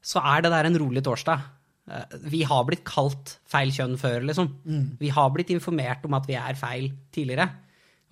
så 0.03 0.21
er 0.33 0.45
det 0.45 0.53
der 0.53 0.69
en 0.69 0.79
rolig 0.79 1.03
torsdag. 1.03 1.43
Eh, 1.91 2.15
vi 2.31 2.43
har 2.47 2.63
blitt 2.67 2.85
kalt 2.87 3.37
feil 3.49 3.73
kjønn 3.75 3.97
før, 3.99 4.21
liksom. 4.29 4.53
Mm. 4.63 4.85
Vi 5.01 5.11
har 5.15 5.33
blitt 5.35 5.51
informert 5.55 6.05
om 6.07 6.15
at 6.15 6.29
vi 6.29 6.37
er 6.39 6.59
feil 6.59 6.91
tidligere. 7.15 7.49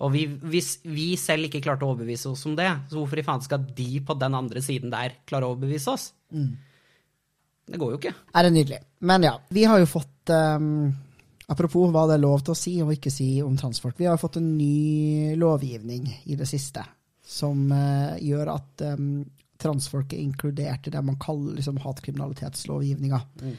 Og 0.01 0.11
vi, 0.15 0.25
hvis 0.25 0.79
vi 0.87 1.11
selv 1.19 1.47
ikke 1.47 1.61
klarte 1.61 1.85
å 1.85 1.93
overbevise 1.93 2.31
oss 2.31 2.43
om 2.49 2.55
det, 2.57 2.69
så 2.89 2.97
hvorfor 2.97 3.21
i 3.21 3.25
faen 3.25 3.43
skal 3.45 3.63
de 3.77 4.01
på 4.05 4.15
den 4.17 4.37
andre 4.37 4.63
siden 4.65 4.93
der 4.93 5.19
klare 5.29 5.45
å 5.45 5.53
overbevise 5.53 5.93
oss? 5.93 6.07
Mm. 6.33 6.51
Det 7.71 7.79
går 7.79 7.93
jo 7.93 7.99
ikke. 7.99 8.15
Er 8.33 8.47
det 8.47 8.53
nydelig. 8.55 8.81
Men 9.07 9.27
ja, 9.27 9.35
vi 9.53 9.65
har 9.69 9.81
jo 9.81 9.89
fått 9.89 10.33
um, 10.33 10.89
Apropos 11.51 11.89
hva 11.91 12.05
det 12.07 12.15
er 12.15 12.23
lov 12.23 12.45
til 12.45 12.53
å 12.53 12.55
si 12.55 12.73
og 12.79 12.93
ikke 12.93 13.11
si 13.11 13.41
om 13.43 13.57
transfolk. 13.59 13.97
Vi 13.99 14.07
har 14.07 14.19
fått 14.19 14.37
en 14.39 14.53
ny 14.55 15.35
lovgivning 15.35 16.05
i 16.31 16.37
det 16.39 16.47
siste 16.47 16.85
som 17.27 17.65
uh, 17.75 18.15
gjør 18.23 18.53
at 18.53 18.83
um, 18.95 19.25
transfolk 19.61 20.15
er 20.15 20.23
inkludert 20.23 20.87
i 20.87 20.93
det 20.95 21.01
man 21.03 21.19
kaller 21.21 21.57
liksom, 21.59 21.81
hatkriminalitetslovgivninga. 21.83 23.19
Mm. 23.43 23.57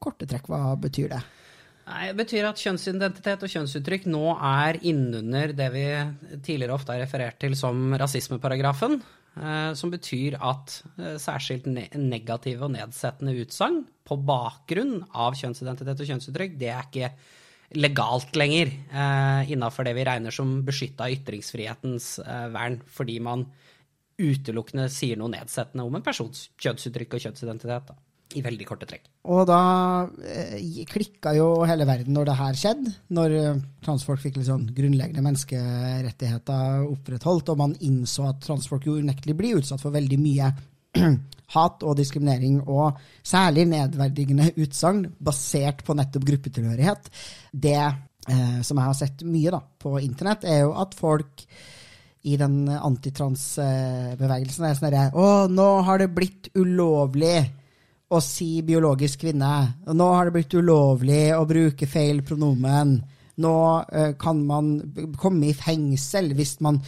Korte 0.00 0.28
trekk, 0.30 0.48
hva 0.48 0.74
betyr 0.80 1.12
det? 1.12 1.20
Nei, 1.88 2.08
Det 2.10 2.18
betyr 2.18 2.48
at 2.50 2.60
kjønnsidentitet 2.60 3.44
og 3.44 3.52
kjønnsuttrykk 3.52 4.08
nå 4.12 4.24
er 4.36 4.76
innunder 4.86 5.54
det 5.56 5.68
vi 5.72 5.86
tidligere 6.44 6.76
ofte 6.76 6.92
har 6.92 7.00
referert 7.04 7.38
til 7.40 7.56
som 7.56 7.94
rasismeparagrafen. 7.96 8.98
Eh, 9.38 9.72
som 9.78 9.92
betyr 9.92 10.36
at 10.42 10.80
eh, 10.98 11.16
særskilt 11.20 11.68
negative 11.68 12.66
og 12.66 12.72
nedsettende 12.74 13.36
utsagn 13.38 13.84
på 14.08 14.18
bakgrunn 14.26 15.02
av 15.14 15.36
kjønnsidentitet 15.38 16.02
og 16.02 16.10
kjønnsuttrykk, 16.10 16.56
det 16.58 16.72
er 16.72 16.88
ikke 16.88 17.12
legalt 17.78 18.34
lenger 18.40 18.72
eh, 18.72 19.52
innafor 19.52 19.86
det 19.86 19.94
vi 19.98 20.06
regner 20.08 20.34
som 20.34 20.58
beskytta 20.66 21.10
ytringsfrihetens 21.14 22.16
vern, 22.54 22.80
fordi 22.88 23.18
man 23.22 23.46
utelukkende 24.18 24.88
sier 24.90 25.20
noe 25.20 25.30
nedsettende 25.36 25.86
om 25.86 25.96
en 25.96 26.04
persons 26.04 26.48
kjønnsuttrykk 26.58 27.18
og 27.18 27.26
kjønnsidentitet. 27.28 27.92
da 27.92 28.07
i 28.36 28.42
veldig 28.44 28.66
korte 28.68 28.86
trekk. 28.88 29.06
Og 29.32 29.46
da 29.48 29.60
eh, 30.20 30.82
klikka 30.88 31.32
jo 31.36 31.46
hele 31.68 31.86
verden 31.88 32.12
når 32.16 32.28
det 32.28 32.36
her 32.38 32.58
skjedde. 32.60 32.92
Når 33.16 33.36
eh, 33.38 33.60
transfolk 33.84 34.20
fikk 34.20 34.36
litt 34.36 34.48
sånn 34.50 34.66
grunnleggende 34.76 35.24
menneskerettigheter 35.24 36.84
opprettholdt, 36.90 37.52
og 37.52 37.62
man 37.62 37.76
innså 37.88 38.28
at 38.28 38.42
transfolk 38.44 38.88
jo 38.88 38.98
unektelig 39.00 39.36
blir 39.38 39.62
utsatt 39.62 39.80
for 39.80 39.94
veldig 39.94 40.18
mye 40.20 40.50
hat 41.56 41.86
og 41.88 41.96
diskriminering, 41.96 42.60
og 42.68 43.00
særlig 43.24 43.64
nedverdigende 43.70 44.50
utsagn 44.60 45.06
basert 45.24 45.80
på 45.86 45.96
nettopp 45.96 46.28
gruppetilhørighet. 46.28 47.08
Det 47.52 47.80
eh, 47.80 48.60
som 48.60 48.76
jeg 48.76 48.84
har 48.84 48.98
sett 48.98 49.24
mye 49.24 49.54
da, 49.56 49.62
på 49.80 49.96
internett, 50.04 50.44
er 50.44 50.66
jo 50.66 50.74
at 50.76 50.96
folk 50.98 51.46
i 52.28 52.34
den 52.36 52.66
antitransbevegelsen 52.68 54.66
er 54.66 54.74
sånn 54.76 54.88
herre 54.90 55.04
Å, 55.16 55.46
nå 55.48 55.68
har 55.86 56.02
det 56.02 56.10
blitt 56.12 56.50
ulovlig 56.58 57.38
å 58.08 58.20
si 58.24 58.62
biologisk 58.64 59.26
kvinne. 59.26 59.52
Nå 59.92 60.08
har 60.14 60.28
det 60.28 60.36
blitt 60.38 60.56
ulovlig 60.56 61.28
å 61.36 61.44
bruke 61.48 61.88
feil 61.90 62.22
pronomen. 62.26 62.96
Nå 63.38 63.54
uh, 63.78 64.12
kan 64.18 64.40
man 64.46 64.70
komme 65.20 65.50
i 65.50 65.54
fengsel 65.54 66.32
hvis 66.34 66.56
man 66.64 66.80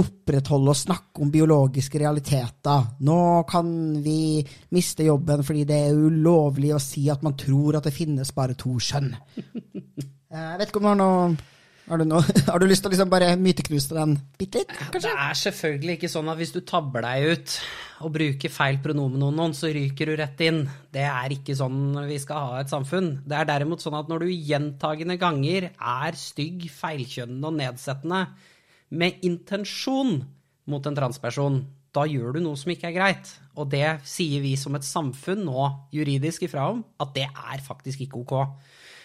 opprettholder 0.00 0.74
og 0.74 0.80
snakker 0.80 1.24
om 1.24 1.30
biologiske 1.32 2.02
realiteter. 2.02 2.90
Nå 3.06 3.20
kan 3.48 3.70
vi 4.04 4.42
miste 4.74 5.06
jobben 5.06 5.46
fordi 5.46 5.64
det 5.68 5.80
er 5.86 5.96
ulovlig 5.96 6.74
å 6.74 6.82
si 6.82 7.06
at 7.12 7.24
man 7.24 7.38
tror 7.40 7.78
at 7.78 7.88
det 7.88 7.94
finnes 7.96 8.34
bare 8.36 8.58
to 8.58 8.74
skjønn. 8.82 9.14
Jeg 9.38 10.56
vet 10.58 10.68
ikke 10.68 10.82
om 10.82 10.88
du 10.88 10.92
har 10.92 11.00
noe 11.00 11.53
har 11.84 12.00
du, 12.00 12.06
noe, 12.08 12.24
har 12.48 12.62
du, 12.62 12.66
lyst 12.68 12.84
til 12.84 12.88
å 12.88 12.94
liksom 12.94 13.10
bare 13.12 13.34
myteknuse 13.40 13.92
den 13.96 14.14
bitte 14.38 14.62
litt? 14.62 14.72
kanskje? 14.72 15.02
Det 15.04 15.26
er 15.26 15.40
selvfølgelig 15.40 15.96
ikke 15.98 16.10
sånn 16.12 16.30
at 16.32 16.40
hvis 16.40 16.54
du 16.54 16.62
tabber 16.64 17.04
deg 17.04 17.34
ut 17.34 17.56
og 18.04 18.14
bruker 18.14 18.52
feil 18.52 18.78
pronomen 18.84 19.26
om 19.26 19.36
noen, 19.36 19.54
så 19.56 19.68
ryker 19.72 20.10
du 20.10 20.16
rett 20.20 20.40
inn. 20.46 20.62
Det 20.92 21.04
er 21.04 21.36
ikke 21.36 21.56
sånn 21.58 21.94
vi 22.08 22.18
skal 22.22 22.48
ha 22.48 22.62
et 22.62 22.72
samfunn. 22.72 23.10
Det 23.28 23.36
er 23.36 23.48
derimot 23.52 23.84
sånn 23.84 23.98
at 23.98 24.08
når 24.10 24.24
du 24.24 24.32
gjentagende 24.32 25.18
ganger 25.20 25.70
er 25.74 26.18
stygg, 26.18 26.66
feilkjønnende 26.72 27.52
og 27.52 27.58
nedsettende 27.60 28.24
med 28.94 29.24
intensjon 29.26 30.18
mot 30.70 30.86
en 30.88 30.96
transperson, 30.96 31.64
da 31.94 32.06
gjør 32.08 32.36
du 32.36 32.44
noe 32.46 32.58
som 32.58 32.72
ikke 32.72 32.88
er 32.90 32.96
greit. 32.96 33.34
Og 33.60 33.68
det 33.70 33.86
sier 34.08 34.42
vi 34.42 34.54
som 34.58 34.74
et 34.74 34.86
samfunn 34.86 35.44
nå 35.46 35.68
juridisk 35.94 36.48
ifra 36.48 36.70
om, 36.72 36.80
at 37.00 37.12
det 37.16 37.28
er 37.28 37.62
faktisk 37.62 38.06
ikke 38.06 38.24
ok. 38.24 38.34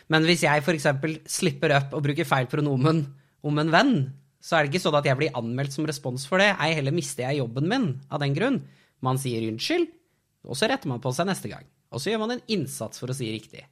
Men 0.10 0.26
hvis 0.26 0.44
jeg 0.46 0.64
f.eks. 0.64 0.88
slipper 1.30 1.76
opp 1.78 1.94
og 1.98 2.04
bruker 2.06 2.28
feil 2.28 2.50
pronomen 2.50 3.04
om 3.46 3.62
en 3.62 3.74
venn, 3.74 3.94
så 4.42 4.56
er 4.56 4.66
det 4.66 4.74
ikke 4.74 4.86
sånn 4.86 4.98
at 5.00 5.08
jeg 5.08 5.20
blir 5.20 5.36
anmeldt 5.38 5.76
som 5.76 5.88
respons 5.88 6.26
for 6.30 6.42
det. 6.42 6.54
Ei 6.64 6.72
heller 6.78 6.96
mister 6.96 7.28
jeg 7.28 7.42
jobben 7.42 7.68
min 7.70 7.90
av 8.10 8.24
den 8.24 8.36
grunn. 8.38 8.62
Man 9.06 9.20
sier 9.22 9.46
unnskyld, 9.48 9.90
og 10.48 10.58
så 10.58 10.70
retter 10.72 10.92
man 10.92 11.04
på 11.04 11.12
seg 11.16 11.28
neste 11.30 11.52
gang. 11.52 11.68
Og 11.94 12.02
så 12.02 12.12
gjør 12.12 12.24
man 12.24 12.38
en 12.38 12.48
innsats 12.52 13.02
for 13.02 13.12
å 13.12 13.18
si 13.18 13.30
riktig. 13.32 13.66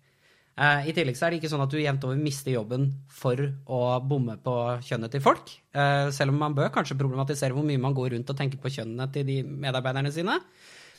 Uh, 0.57 0.81
I 0.89 0.93
tillegg 0.95 1.13
så 1.13 1.27
er 1.27 1.33
det 1.33 1.37
ikke 1.37 1.51
sånn 1.51 1.61
at 1.61 1.69
du 1.69 1.77
jevnt 1.77 2.05
over 2.07 2.17
mister 2.17 2.49
jobben 2.49 2.87
for 3.13 3.37
å 3.69 3.81
bomme 4.01 4.39
på 4.41 4.55
kjønnet 4.87 5.13
til 5.13 5.21
folk. 5.21 5.51
Uh, 5.69 6.09
selv 6.13 6.33
om 6.33 6.41
man 6.41 6.55
bør 6.57 6.71
kanskje 6.73 6.97
problematisere 6.97 7.53
hvor 7.53 7.65
mye 7.65 7.81
man 7.81 7.93
går 7.97 8.15
rundt 8.15 8.33
og 8.33 8.39
tenker 8.39 8.61
på 8.61 8.71
kjønnene 8.73 9.05
til 9.13 9.27
de 9.27 9.43
medarbeiderne 9.45 10.11
sine. 10.15 10.39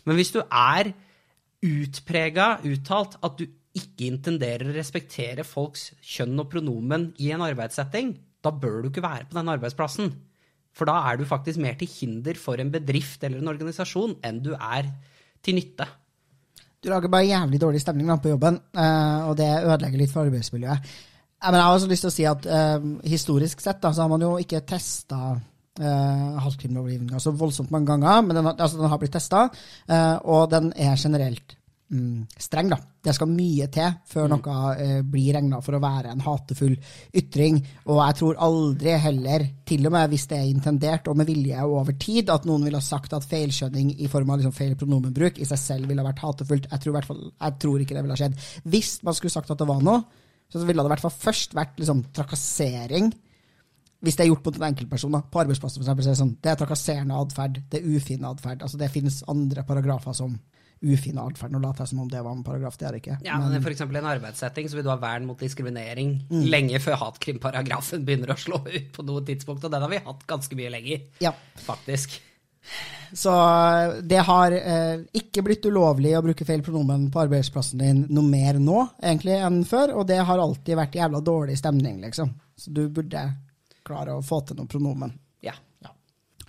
Men 0.06 0.18
hvis 0.18 0.30
du 0.36 0.38
er 0.46 0.92
utprega 1.66 2.52
uttalt 2.70 3.18
at 3.26 3.40
du 3.40 3.48
ikke 3.76 4.08
intenderer 4.08 4.70
å 4.70 4.76
respektere 4.76 5.44
folks 5.46 5.90
kjønn 6.00 6.38
og 6.40 6.48
pronomen 6.52 7.10
i 7.22 7.30
en 7.34 7.44
arbeidssetting, 7.44 8.14
da 8.44 8.52
bør 8.54 8.82
du 8.82 8.90
ikke 8.90 9.04
være 9.04 9.28
på 9.28 9.38
den 9.38 9.50
arbeidsplassen. 9.52 10.12
For 10.76 10.88
da 10.88 11.00
er 11.10 11.18
du 11.18 11.26
faktisk 11.28 11.60
mer 11.62 11.76
til 11.78 11.90
hinder 11.90 12.38
for 12.38 12.60
en 12.62 12.70
bedrift 12.72 13.24
eller 13.26 13.42
en 13.42 13.50
organisasjon 13.50 14.18
enn 14.24 14.42
du 14.44 14.52
er 14.54 14.88
til 15.44 15.58
nytte. 15.58 15.86
Du 16.78 16.90
lager 16.92 17.10
bare 17.10 17.26
jævlig 17.26 17.58
dårlig 17.60 17.82
stemning 17.82 18.10
på 18.22 18.30
jobben, 18.30 18.60
eh, 18.78 19.20
og 19.26 19.36
det 19.40 19.48
ødelegger 19.64 19.98
litt 19.98 20.12
for 20.14 20.28
arbeidsmiljøet. 20.28 20.90
Jeg 21.38 21.54
har 21.54 21.72
også 21.72 21.90
lyst 21.90 22.02
til 22.02 22.10
å 22.10 22.14
si 22.14 22.24
at 22.26 22.46
uh, 22.50 22.86
historisk 23.06 23.60
sett 23.62 23.84
så 23.84 24.02
har 24.02 24.08
man 24.10 24.24
jo 24.24 24.32
ikke 24.42 24.64
testa 24.66 25.36
uh, 25.38 26.38
halvkrimlovgivninga 26.42 27.20
så 27.22 27.30
voldsomt 27.30 27.70
mange 27.70 27.92
ganger, 27.92 28.24
men 28.26 28.40
den, 28.40 28.48
altså, 28.50 28.80
den 28.80 28.90
har 28.90 28.98
blitt 28.98 29.14
testa, 29.14 29.44
uh, 29.46 30.16
og 30.26 30.48
den 30.50 30.72
er 30.74 30.98
generelt 30.98 31.54
mm, 31.90 32.26
streng. 32.38 32.68
da. 32.68 32.78
Det 33.04 33.14
skal 33.14 33.30
mye 33.30 33.68
til 33.72 33.94
før 34.10 34.26
mm. 34.28 34.32
noe 34.34 34.56
eh, 34.82 35.00
blir 35.06 35.36
regna 35.36 35.60
for 35.64 35.78
å 35.78 35.82
være 35.82 36.12
en 36.12 36.24
hatefull 36.24 36.74
ytring. 37.16 37.60
Og 37.86 38.00
jeg 38.02 38.18
tror 38.20 38.40
aldri 38.48 38.94
heller, 39.00 39.46
til 39.68 39.86
og 39.88 39.94
med 39.94 40.12
hvis 40.12 40.26
det 40.30 40.38
er 40.40 40.50
intendert 40.50 41.08
og 41.08 41.18
med 41.20 41.28
vilje 41.30 41.66
og 41.66 41.76
over 41.82 41.98
tid, 42.00 42.32
at 42.34 42.48
noen 42.48 42.66
ville 42.66 42.80
ha 42.80 42.84
sagt 42.84 43.14
at 43.16 43.26
feilskjønning 43.28 43.94
i 43.98 44.10
form 44.10 44.34
av 44.34 44.40
liksom 44.40 44.56
feil 44.56 44.76
pronomenbruk 44.78 45.40
i 45.40 45.48
seg 45.48 45.62
selv 45.62 45.90
ville 45.90 46.04
ha 46.04 46.10
vært 46.10 46.24
hatefullt. 46.24 46.68
Jeg 46.72 46.84
tror, 46.84 47.00
fall, 47.06 47.24
jeg 47.32 47.60
tror, 47.64 47.84
ikke 47.84 47.96
det 47.96 48.04
ville 48.04 48.18
ha 48.18 48.22
skjedd. 48.24 48.50
Hvis 48.68 48.98
man 49.06 49.16
skulle 49.16 49.34
sagt 49.34 49.54
at 49.54 49.62
det 49.62 49.70
var 49.70 49.84
noe, 49.84 50.02
så 50.48 50.64
ville 50.64 50.80
det 50.80 50.88
i 50.88 50.94
hvert 50.94 51.04
fall 51.04 51.12
først 51.12 51.56
vært 51.56 51.80
liksom, 51.80 52.06
trakassering. 52.16 53.10
Hvis 54.04 54.16
det 54.16 54.24
er 54.24 54.30
gjort 54.30 54.46
mot 54.46 54.60
en 54.60 54.68
enkeltperson, 54.68 55.12
da, 55.12 55.20
på 55.26 55.40
arbeidsplassen, 55.42 55.82
for 55.82 55.84
eksempel, 55.84 56.06
så 56.06 56.10
er 56.10 56.14
det 56.14 56.20
sånn, 56.22 56.36
det 56.44 56.52
er 56.52 56.60
trakasserende 56.60 57.18
atferd, 57.18 57.58
det 57.68 57.80
er 57.80 57.96
ufin 57.98 58.24
atferd. 58.28 58.62
Altså, 58.62 58.78
det 58.80 58.92
finnes 58.94 59.24
andre 59.28 59.64
paragrafer 59.66 60.16
som 60.16 60.38
ufin 60.82 61.18
atferd. 61.22 61.52
Nå 61.54 61.60
later 61.62 61.84
jeg 61.84 61.92
som 61.92 62.04
om 62.04 62.10
det 62.12 62.22
var 62.24 62.36
en 62.36 62.44
paragraf, 62.46 62.78
det 62.78 62.86
er 62.86 62.94
det 62.94 63.02
ikke. 63.02 63.18
Ja, 63.26 63.38
men, 63.40 63.56
men 63.56 63.72
eksempel 63.72 63.98
i 63.98 64.02
en 64.02 64.10
arbeidssetting 64.12 64.70
så 64.70 64.78
vil 64.78 64.86
du 64.86 64.92
ha 64.92 64.98
vern 65.02 65.26
mot 65.28 65.40
diskriminering 65.40 66.14
mm. 66.30 66.46
lenge 66.52 66.80
før 66.84 67.00
hatkrimparagrafen 67.02 68.06
begynner 68.06 68.34
å 68.34 68.38
slå 68.38 68.62
ut 68.68 68.92
på 68.94 69.06
noe 69.08 69.24
tidspunkt, 69.26 69.66
og 69.66 69.74
den 69.74 69.84
har 69.84 69.92
vi 69.92 70.02
hatt 70.06 70.24
ganske 70.30 70.58
mye 70.58 70.72
lenger, 70.76 71.04
ja. 71.24 71.34
faktisk. 71.66 72.20
Så 73.12 73.32
eh, 73.32 73.94
det 74.04 74.22
har 74.28 74.52
eh, 74.52 75.00
ikke 75.16 75.42
blitt 75.46 75.66
ulovlig 75.66 76.12
å 76.18 76.22
bruke 76.24 76.46
feil 76.48 76.62
pronomen 76.64 77.08
på 77.12 77.22
arbeidsplassen 77.24 77.80
din 77.80 78.02
noe 78.12 78.28
mer 78.28 78.58
nå 78.60 78.82
egentlig 79.00 79.38
enn 79.40 79.62
før, 79.68 79.94
og 80.00 80.08
det 80.10 80.20
har 80.20 80.42
alltid 80.42 80.78
vært 80.78 80.98
jævla 81.00 81.22
dårlig 81.24 81.58
stemning, 81.60 82.02
liksom. 82.04 82.34
Så 82.58 82.74
du 82.74 82.84
burde 82.92 83.24
klare 83.86 84.18
å 84.18 84.24
få 84.24 84.42
til 84.44 84.58
noe 84.58 84.68
pronomen. 84.68 85.14
Ja. 85.44 85.54
ja. 85.84 85.94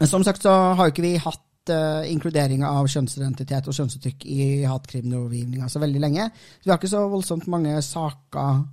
Som 0.09 0.25
sagt 0.27 0.43
så 0.43 0.51
har 0.75 0.89
jo 0.89 0.95
ikke 0.95 1.05
vi 1.05 1.15
hatt 1.21 1.45
uh, 1.71 2.01
inkludering 2.09 2.65
av 2.67 2.89
kjønnsidentitet 2.91 3.69
og 3.69 3.77
kjønnsuttrykk 3.77 4.25
i 4.29 4.49
hatkrimlovgivninga 4.69 5.69
så 5.71 5.81
veldig 5.83 6.03
lenge. 6.03 6.27
Så 6.59 6.67
vi 6.67 6.73
har 6.73 6.81
ikke 6.81 6.91
så 6.91 7.05
voldsomt 7.11 7.49
mange 7.51 7.77
saker 7.85 8.65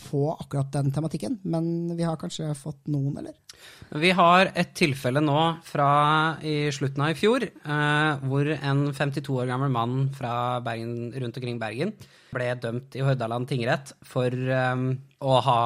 på 0.00 0.22
akkurat 0.32 0.72
den 0.72 0.90
tematikken, 0.92 1.38
men 1.44 1.92
vi 1.96 2.04
har 2.06 2.18
kanskje 2.20 2.50
fått 2.56 2.88
noen, 2.92 3.14
eller? 3.20 3.36
Vi 4.00 4.10
har 4.16 4.50
et 4.58 4.72
tilfelle 4.76 5.20
nå 5.22 5.38
fra 5.66 5.88
i 6.46 6.72
slutten 6.74 7.04
av 7.04 7.12
i 7.12 7.18
fjor, 7.18 7.44
eh, 7.44 8.24
hvor 8.24 8.50
en 8.54 8.82
52 8.96 9.36
år 9.42 9.50
gammel 9.52 9.72
mann 9.72 10.08
fra 10.16 10.60
Bergen, 10.64 11.12
rundt 11.12 11.38
omkring 11.38 11.60
Bergen 11.60 11.94
ble 12.32 12.50
dømt 12.62 12.96
i 12.96 13.04
Hordaland 13.04 13.48
tingrett 13.50 13.94
for 14.02 14.32
eh, 14.32 14.84
å 15.20 15.40
ha 15.48 15.62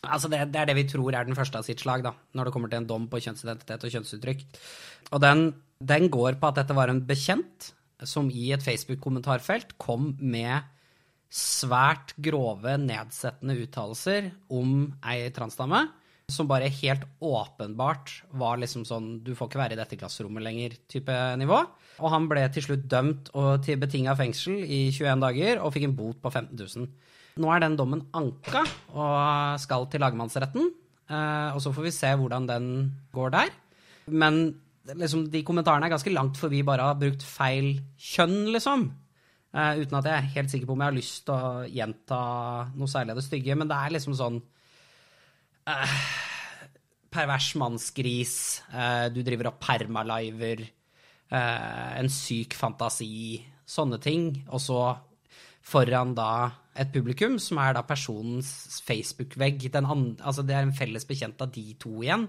Altså 0.00 0.30
det, 0.32 0.38
det, 0.48 0.56
er 0.56 0.68
det 0.70 0.78
vi 0.78 0.86
tror 0.88 1.12
er 1.12 1.26
den 1.28 1.36
første 1.36 1.60
av 1.60 1.66
sitt 1.66 1.82
slag, 1.82 2.00
da, 2.00 2.14
når 2.32 2.48
det 2.48 2.52
kommer 2.54 2.70
til 2.72 2.78
en 2.80 2.86
dom 2.88 3.02
på 3.12 3.18
kjønnsidentitet 3.20 3.82
og 3.84 3.92
kjønnsuttrykk. 3.92 4.46
Og 5.12 5.20
den 5.20 5.42
den 5.80 6.10
går 6.12 6.36
på 6.40 6.50
at 6.50 6.60
dette 6.60 6.76
var 6.76 6.92
en 6.92 7.00
bekjent 7.08 7.70
som 8.06 8.28
i 8.32 8.50
et 8.54 8.64
Facebook-kommentarfelt 8.64 9.74
kom 9.80 10.14
med 10.20 10.64
svært 11.30 12.14
grove, 12.20 12.74
nedsettende 12.80 13.56
uttalelser 13.62 14.30
om 14.52 14.90
ei 15.06 15.30
transdame. 15.34 15.86
Som 16.30 16.46
bare 16.46 16.68
helt 16.70 17.02
åpenbart 17.18 18.12
var 18.38 18.60
liksom 18.62 18.84
sånn 18.86 19.16
Du 19.26 19.32
får 19.34 19.48
ikke 19.48 19.58
være 19.58 19.74
i 19.74 19.78
dette 19.80 19.96
klasserommet 19.98 20.44
lenger-type 20.46 21.16
nivå. 21.40 21.58
Og 21.98 22.12
han 22.12 22.28
ble 22.30 22.44
til 22.54 22.68
slutt 22.68 22.86
dømt 22.90 23.32
og 23.34 23.64
til 23.66 23.80
betinga 23.82 24.14
fengsel 24.18 24.62
i 24.62 24.84
21 24.94 25.24
dager 25.24 25.58
og 25.58 25.74
fikk 25.74 25.88
en 25.88 25.96
bot 25.98 26.20
på 26.22 26.30
15 26.30 26.54
000. 26.54 26.86
Nå 27.40 27.50
er 27.50 27.64
den 27.64 27.76
dommen 27.78 28.04
anka 28.14 28.62
og 28.94 29.58
skal 29.62 29.88
til 29.90 30.02
lagmannsretten. 30.04 30.70
Eh, 31.10 31.50
og 31.50 31.60
så 31.64 31.74
får 31.74 31.88
vi 31.88 31.94
se 31.98 32.14
hvordan 32.14 32.46
den 32.46 32.66
går 33.14 33.34
der. 33.34 33.50
Men 34.06 34.42
liksom, 34.88 35.26
de 35.32 35.42
kommentarene 35.46 35.88
er 35.88 35.94
ganske 35.94 36.12
langt 36.12 36.40
forbi 36.40 36.62
bare 36.66 36.84
å 36.84 36.92
ha 36.92 36.98
brukt 36.98 37.24
feil 37.26 37.74
kjønn, 38.00 38.50
liksom. 38.54 38.88
Uh, 39.50 39.80
uten 39.82 39.98
at 39.98 40.06
jeg 40.06 40.14
er 40.14 40.32
helt 40.36 40.52
sikker 40.52 40.68
på 40.68 40.76
om 40.76 40.82
jeg 40.82 40.92
har 40.92 40.96
lyst 40.96 41.22
til 41.26 41.34
å 41.34 41.62
gjenta 41.66 42.18
noe 42.70 42.90
særlig 42.90 43.14
av 43.14 43.20
det 43.20 43.26
stygge. 43.26 43.56
Men 43.58 43.70
det 43.70 43.78
er 43.78 43.94
liksom 43.96 44.16
sånn 44.18 44.40
uh, 45.70 46.00
Pervers 47.10 47.48
mannsgris, 47.58 48.34
uh, 48.70 49.08
du 49.10 49.24
driver 49.26 49.50
og 49.50 49.62
permaliver, 49.62 50.68
en 51.30 52.08
syk 52.10 52.56
fantasi, 52.58 53.36
sånne 53.62 54.00
ting. 54.02 54.24
Og 54.50 54.58
så 54.64 54.80
foran 55.62 56.10
da 56.18 56.30
et 56.74 56.90
publikum, 56.90 57.36
som 57.38 57.60
er 57.62 57.76
da 57.76 57.84
personens 57.86 58.80
Facebook-vegg. 58.82 59.68
Altså 59.78 60.42
det 60.42 60.56
er 60.56 60.66
en 60.66 60.74
felles 60.74 61.06
bekjent 61.06 61.38
av 61.38 61.52
de 61.54 61.68
to 61.78 62.00
igjen 62.02 62.26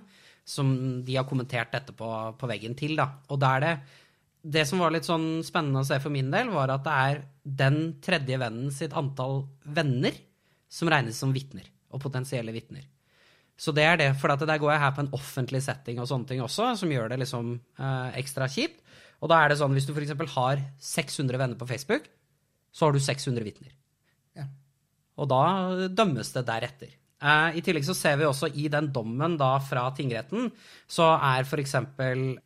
som 0.48 1.02
de 1.06 1.18
har 1.18 1.28
kommentert 1.30 1.74
dette 1.74 1.94
på, 1.96 2.08
på 2.38 2.50
veggen 2.50 2.76
til. 2.78 2.96
Da. 3.00 3.08
Og 3.30 3.40
da 3.42 3.56
er 3.58 3.66
det 3.66 3.74
Det 4.42 4.64
som 4.66 4.80
var 4.82 4.90
litt 4.90 5.06
sånn 5.06 5.44
spennende 5.46 5.84
å 5.84 5.86
se 5.86 6.00
for 6.02 6.10
min 6.10 6.32
del, 6.34 6.50
var 6.50 6.72
at 6.74 6.82
det 6.82 6.94
er 6.98 7.20
den 7.46 7.78
tredje 8.02 8.40
vennen 8.42 8.72
sitt 8.74 8.96
antall 8.98 9.44
venner 9.62 10.16
som 10.72 10.90
regnes 10.90 11.20
som 11.20 11.34
vitner. 11.36 11.68
og 11.92 12.00
potensielle 12.00 12.54
vitner. 12.56 12.86
Så 13.60 13.74
det 13.76 13.84
er 13.84 13.98
det, 14.00 14.08
for 14.18 14.32
der 14.32 14.58
går 14.58 14.72
jeg 14.72 14.82
her 14.82 14.94
på 14.96 15.04
en 15.04 15.12
offentlig 15.14 15.60
setting 15.62 16.00
og 16.00 16.08
sånne 16.08 16.30
ting 16.30 16.40
også, 16.42 16.70
som 16.80 16.90
gjør 16.90 17.12
det 17.12 17.20
liksom 17.20 17.52
eh, 17.60 18.16
ekstra 18.22 18.48
kjipt. 18.48 18.80
Og 19.22 19.30
da 19.30 19.42
er 19.44 19.52
det 19.52 19.60
sånn, 19.60 19.76
hvis 19.76 19.86
du 19.86 19.92
f.eks. 19.94 20.16
har 20.34 20.64
600 20.80 21.38
venner 21.38 21.60
på 21.60 21.68
Facebook, 21.70 22.08
så 22.72 22.88
har 22.88 22.96
du 22.96 23.04
600 23.04 23.46
vitner. 23.46 23.76
Ja. 24.40 24.48
Og 25.20 25.30
da 25.30 25.44
dømmes 25.92 26.32
det 26.34 26.46
deretter. 26.48 26.96
Eh, 27.22 27.58
I 27.60 27.62
tillegg 27.62 27.86
så 27.86 27.94
ser 27.98 28.18
vi 28.18 28.26
også 28.26 28.50
i 28.58 28.66
den 28.74 28.90
dommen 28.94 29.38
da 29.38 29.54
fra 29.64 29.86
tingretten, 29.98 30.50
så 30.90 31.12
er 31.18 31.46
f.eks. 31.46 31.76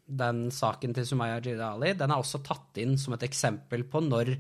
den 0.05 0.41
saken 0.51 0.96
til 0.98 1.08
Sumaya 1.08 1.39
Jidali 1.39 1.94
den 1.96 2.12
er 2.12 2.20
også 2.20 2.44
tatt 2.44 2.82
inn 2.84 2.98
som 3.00 3.15
et 3.15 3.24
eksempel 3.27 3.86
på 3.88 4.03
når 4.03 4.36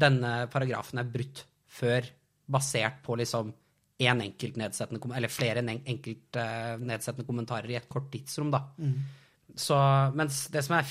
denne 0.00 0.34
paragrafen 0.50 1.02
er 1.02 1.10
brutt 1.10 1.44
før, 1.70 2.06
basert 2.50 2.98
på 3.06 3.14
liksom 3.20 3.52
en 4.00 4.22
enkelt 4.24 4.56
nedsettende 4.56 5.16
eller 5.16 5.30
flere 5.30 5.62
enkelt 5.62 6.38
uh, 6.40 6.80
nedsettende 6.80 7.26
kommentarer 7.28 7.70
i 7.70 7.76
et 7.76 7.88
kort 7.90 8.08
tidsrom, 8.12 8.48
da. 8.54 8.62
Mm. 8.80 8.94
Så, 9.60 9.76
mens 10.16 10.46
det 10.52 10.62
som 10.64 10.78
er 10.78 10.88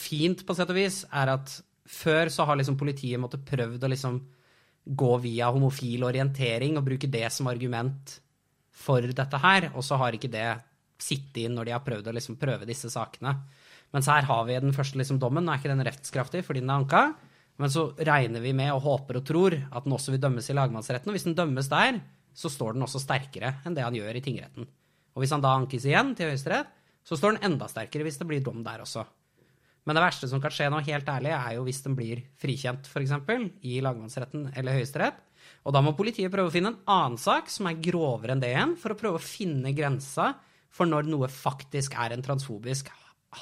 fint, 0.00 0.42
på 0.46 0.56
sett 0.56 0.72
og 0.72 0.76
vis, 0.76 1.04
er 1.14 1.30
at 1.36 1.54
før 1.90 2.30
så 2.32 2.46
har 2.48 2.58
liksom 2.58 2.78
politiet 2.80 3.20
måttet 3.22 3.46
prøvd 3.48 3.86
å 3.86 3.92
liksom 3.92 4.18
gå 4.84 5.10
via 5.22 5.50
homofil 5.52 6.04
orientering 6.08 6.78
og 6.78 6.86
bruke 6.86 7.10
det 7.10 7.26
som 7.32 7.50
argument 7.50 8.16
for 8.80 9.04
dette 9.04 9.40
her, 9.42 9.70
og 9.74 9.84
så 9.84 9.98
har 10.00 10.16
ikke 10.16 10.32
det 10.32 10.48
sittet 11.00 11.44
inn 11.44 11.56
når 11.56 11.68
de 11.68 11.74
har 11.74 11.84
prøvd 11.84 12.10
å 12.10 12.14
liksom 12.16 12.38
prøve 12.40 12.68
disse 12.68 12.90
sakene. 12.92 13.34
Mens 13.94 14.08
her 14.10 14.26
har 14.28 14.46
vi 14.46 14.58
den 14.62 14.74
første 14.76 14.98
liksom 15.00 15.18
dommen. 15.20 15.44
Nå 15.44 15.52
er 15.52 15.60
ikke 15.60 15.72
den 15.72 15.84
rettskraftig 15.86 16.44
fordi 16.46 16.62
den 16.62 16.72
er 16.72 16.80
anka, 16.80 17.02
men 17.60 17.72
så 17.72 17.90
regner 17.98 18.40
vi 18.40 18.54
med 18.56 18.72
og 18.72 18.84
håper 18.86 19.20
og 19.20 19.26
tror 19.28 19.56
at 19.58 19.84
den 19.84 19.94
også 19.96 20.14
vil 20.14 20.22
dømmes 20.22 20.48
i 20.48 20.56
lagmannsretten. 20.56 21.10
Og 21.10 21.16
hvis 21.16 21.26
den 21.28 21.36
dømmes 21.36 21.68
der, 21.72 22.00
så 22.32 22.48
står 22.52 22.76
den 22.76 22.86
også 22.86 23.02
sterkere 23.02 23.56
enn 23.66 23.76
det 23.76 23.84
han 23.84 23.96
gjør 23.96 24.16
i 24.16 24.22
tingretten. 24.24 24.68
Og 25.12 25.22
hvis 25.22 25.34
han 25.34 25.42
da 25.44 25.56
ankes 25.58 25.84
igjen 25.88 26.14
til 26.16 26.30
Høyesterett, 26.30 26.70
så 27.04 27.18
står 27.18 27.36
den 27.36 27.50
enda 27.50 27.66
sterkere 27.68 28.06
hvis 28.06 28.20
det 28.20 28.28
blir 28.28 28.44
dom 28.44 28.62
der 28.64 28.84
også. 28.84 29.04
Men 29.88 29.96
det 29.96 30.04
verste 30.04 30.28
som 30.28 30.42
kan 30.42 30.52
skje 30.52 30.68
nå, 30.72 30.82
helt 30.86 31.08
ærlig, 31.08 31.32
er 31.34 31.56
jo 31.56 31.64
hvis 31.66 31.82
den 31.86 31.96
blir 31.98 32.22
frikjent, 32.40 32.88
f.eks., 32.90 33.14
i 33.66 33.80
lagmannsretten 33.84 34.50
eller 34.58 34.76
Høyesterett. 34.76 35.22
Og 35.64 35.74
da 35.74 35.82
må 35.84 35.94
politiet 35.96 36.32
prøve 36.32 36.50
å 36.50 36.54
finne 36.54 36.72
en 36.74 36.82
annen 36.90 37.20
sak 37.20 37.50
som 37.52 37.68
er 37.68 37.80
grovere 37.82 38.34
enn 38.34 38.42
det 38.42 38.52
igjen, 38.52 38.76
for 38.80 38.92
å 38.92 38.98
prøve 39.00 39.20
å 39.20 39.24
finne 39.24 39.72
grensa 39.76 40.34
for 40.70 40.88
når 40.88 41.08
noe 41.10 41.30
faktisk 41.32 41.96
er 41.98 42.14
en 42.14 42.24
transfobisk 42.24 42.90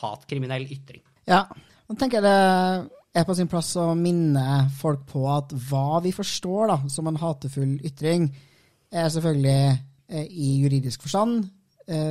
hatkriminell 0.00 0.64
ytring. 0.72 1.02
Ja, 1.28 1.44
nå 1.88 1.98
tenker 1.98 2.20
jeg 2.20 2.28
det 2.28 3.20
er 3.22 3.26
på 3.28 3.36
sin 3.36 3.50
plass 3.50 3.74
å 3.80 3.90
minne 3.98 4.68
folk 4.78 5.04
på 5.10 5.24
at 5.32 5.52
hva 5.68 6.00
vi 6.04 6.14
forstår 6.14 6.72
da, 6.72 6.78
som 6.92 7.08
en 7.10 7.18
hatefull 7.20 7.76
ytring, 7.86 8.28
er 8.88 9.08
selvfølgelig 9.12 9.60
eh, 9.68 10.26
i 10.28 10.50
juridisk 10.62 11.04
forstand 11.04 11.48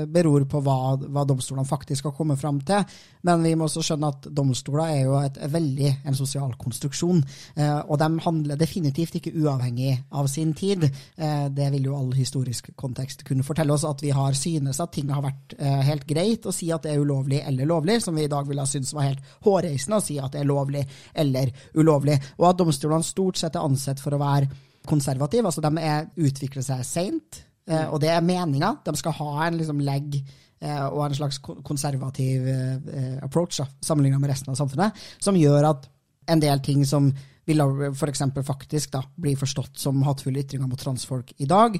beror 0.09 0.45
på 0.49 0.61
hva, 0.65 0.95
hva, 0.97 1.23
domstolene 1.27 1.67
faktisk 1.67 2.07
har 2.09 2.15
kommet 2.17 2.39
fram 2.41 2.59
til. 2.65 2.83
Men 3.27 3.43
vi 3.45 3.53
må 3.57 3.67
også 3.67 3.83
skjønne 3.85 4.09
at 4.09 4.27
domstoler 4.33 4.93
er 4.93 5.01
jo 5.05 5.17
et, 5.19 5.37
veldig 5.53 5.91
en 6.07 6.17
sosial 6.17 6.55
konstruksjon. 6.59 7.21
Eh, 7.55 7.79
og 7.85 7.99
de 8.01 8.09
handler 8.25 8.59
definitivt 8.59 9.19
ikke 9.19 9.35
uavhengig 9.37 9.93
av 10.17 10.29
sin 10.31 10.53
tid. 10.57 10.87
Eh, 10.87 11.47
det 11.53 11.69
vil 11.75 11.89
jo 11.89 11.97
all 11.97 12.13
historisk 12.17 12.71
kontekst 12.79 13.25
kunne 13.27 13.45
fortelle 13.45 13.75
oss, 13.75 13.85
at 13.87 14.01
vi 14.01 14.13
har 14.15 14.37
synes 14.37 14.81
at 14.81 14.95
ting 14.95 15.11
har 15.13 15.25
vært 15.25 15.57
helt 15.57 16.05
greit 16.07 16.45
å 16.47 16.53
si 16.53 16.69
at 16.73 16.85
det 16.85 16.93
er 16.93 17.01
ulovlig 17.01 17.41
eller 17.45 17.67
lovlig, 17.69 17.99
som 18.03 18.15
vi 18.17 18.25
i 18.25 18.31
dag 18.31 18.47
ville 18.47 18.63
ha 18.63 18.69
syntes 18.69 18.93
var 18.95 19.07
helt 19.07 19.33
hårreisende 19.45 19.99
å 19.99 20.03
si 20.03 20.17
at 20.21 20.33
det 20.33 20.41
er 20.41 20.49
lovlig 20.49 20.83
eller 21.17 21.51
ulovlig. 21.77 22.17
Og 22.37 22.49
at 22.49 22.59
domstolene 22.61 23.05
stort 23.05 23.39
sett 23.39 23.57
er 23.57 23.65
ansett 23.65 24.01
for 24.01 24.15
å 24.15 24.21
være 24.21 24.49
konservative. 24.87 25.47
altså 25.47 25.61
De 25.61 25.83
er, 25.83 26.07
utvikler 26.15 26.65
seg 26.65 26.85
seint. 26.87 27.43
Eh, 27.67 27.87
og 27.91 28.01
det 28.03 28.11
er 28.13 28.25
meninga. 28.25 28.77
De 28.85 28.95
skal 28.99 29.15
ha 29.19 29.31
en 29.47 29.57
liksom, 29.59 29.81
legg 29.83 30.17
eh, 30.17 30.85
og 30.87 31.03
en 31.05 31.17
slags 31.17 31.39
konservativ 31.43 32.47
eh, 32.47 33.17
approach 33.25 33.59
sammenlignet 33.59 34.23
med 34.23 34.31
resten 34.31 34.53
av 34.53 34.59
samfunnet, 34.59 35.07
som 35.23 35.37
gjør 35.39 35.71
at 35.73 35.89
en 36.31 36.43
del 36.43 36.63
ting 36.63 36.83
som 36.87 37.11
vil 37.47 37.63
f.eks. 37.93 38.25
faktisk 38.43 38.91
da, 38.97 39.01
bli 39.15 39.37
forstått 39.39 39.79
som 39.79 40.01
hatefulle 40.03 40.43
ytringer 40.43 40.67
mot 40.67 40.81
transfolk 40.81 41.31
i 41.39 41.47
dag, 41.47 41.77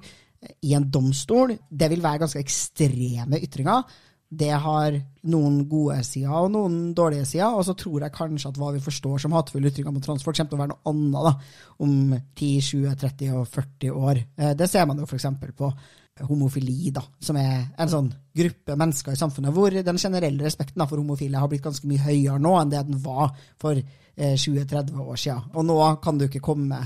i 0.64 0.76
en 0.78 0.86
domstol, 0.94 1.56
det 1.68 1.90
vil 1.92 2.04
være 2.04 2.22
ganske 2.22 2.40
ekstreme 2.40 3.40
ytringer 3.42 3.82
det 4.28 4.52
har 4.60 4.96
noen 5.32 5.62
gode 5.72 6.02
sider 6.04 6.34
og 6.36 6.50
noen 6.52 6.92
dårlige 6.96 7.28
sider. 7.30 7.54
Og 7.56 7.64
så 7.68 7.76
tror 7.80 8.04
jeg 8.04 8.16
kanskje 8.16 8.52
at 8.52 8.58
hva 8.60 8.74
vi 8.76 8.84
forstår 8.84 9.22
som 9.24 9.36
hatefulle 9.36 9.72
ytringer 9.72 9.94
mot 9.96 10.04
transfolk, 10.04 10.36
kommer 10.36 10.52
til 10.52 10.58
å 10.58 10.64
være 10.64 10.74
noe 10.74 10.92
annet 10.92 11.30
da, 11.30 11.32
om 11.86 11.94
10, 12.18 12.50
20, 12.72 12.98
30 13.06 13.38
og 13.40 13.48
40 13.54 13.96
år. 13.96 14.22
Eh, 14.36 14.52
det 14.60 14.68
ser 14.72 14.90
man 14.90 15.00
jo 15.00 15.08
f.eks. 15.08 15.30
på 15.56 15.72
homofili, 16.28 16.92
da, 16.92 17.04
som 17.22 17.38
er 17.40 17.68
en 17.78 17.92
sånn 17.92 18.08
gruppe 18.38 18.76
mennesker 18.80 19.14
i 19.14 19.20
samfunnet 19.20 19.54
hvor 19.54 19.76
den 19.86 20.00
generelle 20.02 20.48
respekten 20.48 20.82
for 20.88 20.98
homofile 20.98 21.38
har 21.38 21.50
blitt 21.52 21.66
ganske 21.66 21.88
mye 21.90 22.02
høyere 22.02 22.42
nå 22.42 22.56
enn 22.58 22.72
det 22.74 22.82
den 22.88 22.98
var 23.04 23.36
for 23.62 23.78
20-30 24.18 24.92
eh, 24.92 25.04
år 25.04 25.20
siden. 25.22 25.52
Og 25.56 25.68
nå 25.70 25.78
kan 26.04 26.20
du 26.20 26.26
ikke 26.28 26.44
komme 26.44 26.82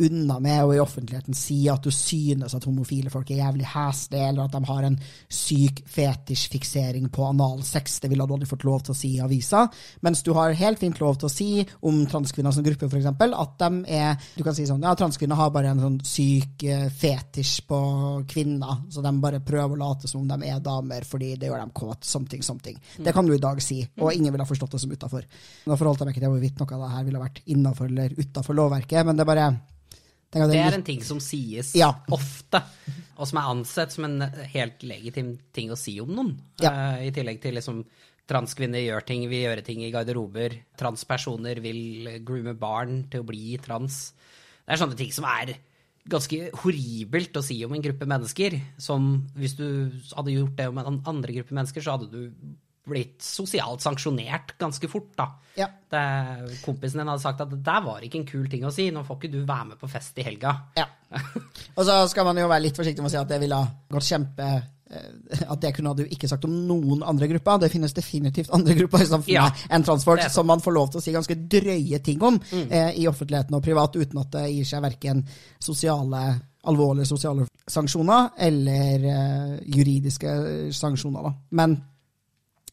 unna 0.00 0.38
med 0.40 0.64
å 0.64 0.74
i 0.74 0.80
offentligheten 0.80 1.36
si 1.36 1.62
at 1.70 1.84
du 1.84 1.90
synes 1.94 2.54
at 2.56 2.66
homofile 2.68 3.12
folk 3.12 3.30
er 3.30 3.42
jævlig 3.42 3.66
heslige, 3.72 4.28
eller 4.30 4.46
at 4.46 4.54
de 4.56 4.70
har 4.70 4.86
en 4.86 4.98
syk 5.28 5.82
fetisjfiksering 5.90 7.10
på 7.12 7.26
analsex. 7.28 8.00
Det 8.00 8.10
ville 8.10 8.26
du 8.26 8.34
aldri 8.34 8.48
fått 8.48 8.66
lov 8.68 8.84
til 8.86 8.94
å 8.94 8.98
si 8.98 9.12
i 9.16 9.22
avisa. 9.24 9.66
Mens 10.06 10.24
du 10.26 10.32
har 10.36 10.56
helt 10.56 10.80
fint 10.80 11.00
lov 11.02 11.20
til 11.20 11.28
å 11.28 11.32
si 11.32 11.48
om 11.86 12.02
transkvinner 12.10 12.54
som 12.54 12.66
gruppe, 12.66 12.88
f.eks., 12.88 13.10
at 13.10 13.54
de 13.60 13.70
er 14.00 14.16
Du 14.36 14.42
kan 14.44 14.54
si 14.56 14.66
sånn 14.68 14.82
Ja, 14.84 14.94
transkvinner 14.98 15.38
har 15.38 15.52
bare 15.54 15.70
en 15.72 15.82
sånn 15.82 15.98
syk 16.06 16.64
eh, 16.64 16.88
fetisj 16.90 17.64
på 17.68 17.80
kvinner, 18.28 18.84
så 18.90 19.04
de 19.04 19.12
bare 19.22 19.42
prøver 19.44 19.76
å 19.76 19.80
late 19.80 20.08
som 20.10 20.22
om 20.24 20.28
de 20.30 20.50
er 20.50 20.62
damer 20.64 21.06
fordi 21.08 21.34
det 21.40 21.50
gjør 21.50 21.64
dem 21.64 21.74
kåt. 21.76 22.04
Something, 22.08 22.42
something. 22.46 22.78
Det 22.98 23.14
kan 23.16 23.26
du 23.26 23.34
i 23.34 23.42
dag 23.42 23.60
si, 23.64 23.82
og 24.00 24.12
ingen 24.12 24.32
ville 24.32 24.44
ha 24.44 24.48
forstått 24.48 24.76
det 24.76 24.82
som 24.82 24.92
utafor. 24.92 25.26
Nå 25.66 25.76
forholdt 25.76 26.02
jeg 26.02 26.10
meg 26.10 26.16
ikke 26.16 26.24
til 26.24 26.34
hvorvidt 26.34 26.62
noe 26.62 26.76
av 26.76 26.86
det 26.86 26.94
her 26.94 27.08
ville 27.08 27.24
vært 27.24 27.42
innafor 27.50 27.90
eller 27.90 28.16
utafor 28.18 28.58
lovverket, 28.58 29.04
men 29.06 29.18
det 29.18 29.26
er 29.26 29.30
bare 29.30 29.50
det 30.30 30.60
er 30.62 30.76
en 30.76 30.86
ting 30.86 31.00
som 31.02 31.18
sies 31.22 31.72
ja. 31.74 31.88
ofte, 32.14 32.60
og 33.18 33.26
som 33.26 33.40
er 33.40 33.48
ansett 33.50 33.94
som 33.94 34.06
en 34.06 34.22
helt 34.52 34.84
legitim 34.86 35.32
ting 35.54 35.72
å 35.74 35.78
si 35.78 35.96
om 36.02 36.12
noen. 36.14 36.36
Ja. 36.62 36.70
Uh, 36.70 37.00
I 37.08 37.10
tillegg 37.14 37.40
til 37.42 37.58
liksom 37.58 37.82
transkvinner 38.30 38.84
gjør 38.84 39.06
ting, 39.08 39.24
vil 39.30 39.48
gjøre 39.48 39.64
ting 39.66 39.82
i 39.82 39.90
garderober. 39.90 40.54
Transpersoner 40.78 41.58
vil 41.64 42.20
groome 42.26 42.54
barn 42.58 43.02
til 43.10 43.24
å 43.24 43.26
bli 43.26 43.56
trans. 43.62 44.12
Det 44.62 44.76
er 44.76 44.82
sånne 44.84 44.98
ting 44.98 45.10
som 45.14 45.26
er 45.26 45.56
ganske 46.10 46.50
horribelt 46.62 47.36
å 47.36 47.42
si 47.44 47.58
om 47.66 47.74
en 47.74 47.82
gruppe 47.84 48.06
mennesker. 48.08 48.54
Som 48.78 49.10
hvis 49.34 49.56
du 49.58 49.66
hadde 50.14 50.36
gjort 50.36 50.56
det 50.58 50.68
om 50.70 50.78
en 50.78 51.02
andre 51.10 51.40
gruppe 51.40 51.56
mennesker, 51.58 51.82
så 51.82 51.96
hadde 51.96 52.10
du 52.12 52.54
blitt 52.88 53.22
sosialt 53.22 53.82
sanksjonert 53.84 54.56
ganske 54.58 54.88
fort, 54.88 55.12
da. 55.18 55.28
Ja. 55.58 55.68
Det, 55.90 56.02
kompisen 56.64 57.02
din 57.02 57.10
hadde 57.10 57.22
sagt 57.22 57.42
at 57.42 57.52
det 57.52 57.60
der 57.66 57.84
var 57.84 58.02
ikke 58.04 58.20
en 58.22 58.28
kul 58.28 58.48
ting 58.50 58.64
å 58.66 58.72
si, 58.74 58.88
nå 58.94 59.04
får 59.06 59.18
ikke 59.18 59.32
du 59.34 59.40
være 59.44 59.72
med 59.72 59.80
på 59.80 59.90
fest 59.90 60.18
i 60.20 60.26
helga. 60.26 60.54
Ja. 60.78 60.86
Og 61.76 61.84
så 61.86 62.02
skal 62.10 62.28
man 62.28 62.38
jo 62.40 62.48
være 62.50 62.68
litt 62.68 62.78
forsiktig 62.78 63.02
med 63.02 63.10
å 63.10 63.14
si 63.14 63.20
at 63.20 63.30
det 63.30 63.40
ville 63.42 63.58
gått 63.90 64.06
kjempe 64.08 64.48
eh, 64.54 65.42
at 65.44 65.62
det 65.62 65.74
kunne 65.76 65.94
du 65.98 66.04
ikke 66.06 66.30
sagt 66.30 66.46
om 66.48 66.54
noen 66.68 67.04
andre 67.06 67.28
grupper. 67.34 67.60
Det 67.64 67.72
finnes 67.72 67.94
definitivt 67.96 68.52
andre 68.56 68.78
grupper 68.78 69.04
i 69.04 69.10
samfunnet 69.10 69.36
ja, 69.36 69.68
enn 69.74 69.86
transfolk 69.86 70.24
som 70.32 70.48
man 70.48 70.64
får 70.64 70.76
lov 70.76 70.92
til 70.92 71.02
å 71.02 71.04
si 71.04 71.16
ganske 71.16 71.36
drøye 71.56 72.00
ting 72.06 72.22
om 72.24 72.40
mm. 72.40 72.66
eh, 72.66 72.92
i 73.02 73.08
offentligheten 73.10 73.58
og 73.58 73.64
privat, 73.66 73.98
uten 74.00 74.22
at 74.22 74.32
det 74.38 74.48
gir 74.54 74.72
seg 74.72 74.86
verken 74.86 75.24
sosiale, 75.60 76.24
alvorlige 76.70 77.10
sosiale 77.10 77.46
sanksjoner 77.70 78.32
eller 78.48 79.08
eh, 79.12 79.56
juridiske 79.76 80.36
sanksjoner. 80.74 81.28
Da. 81.28 81.36
Men 81.60 81.78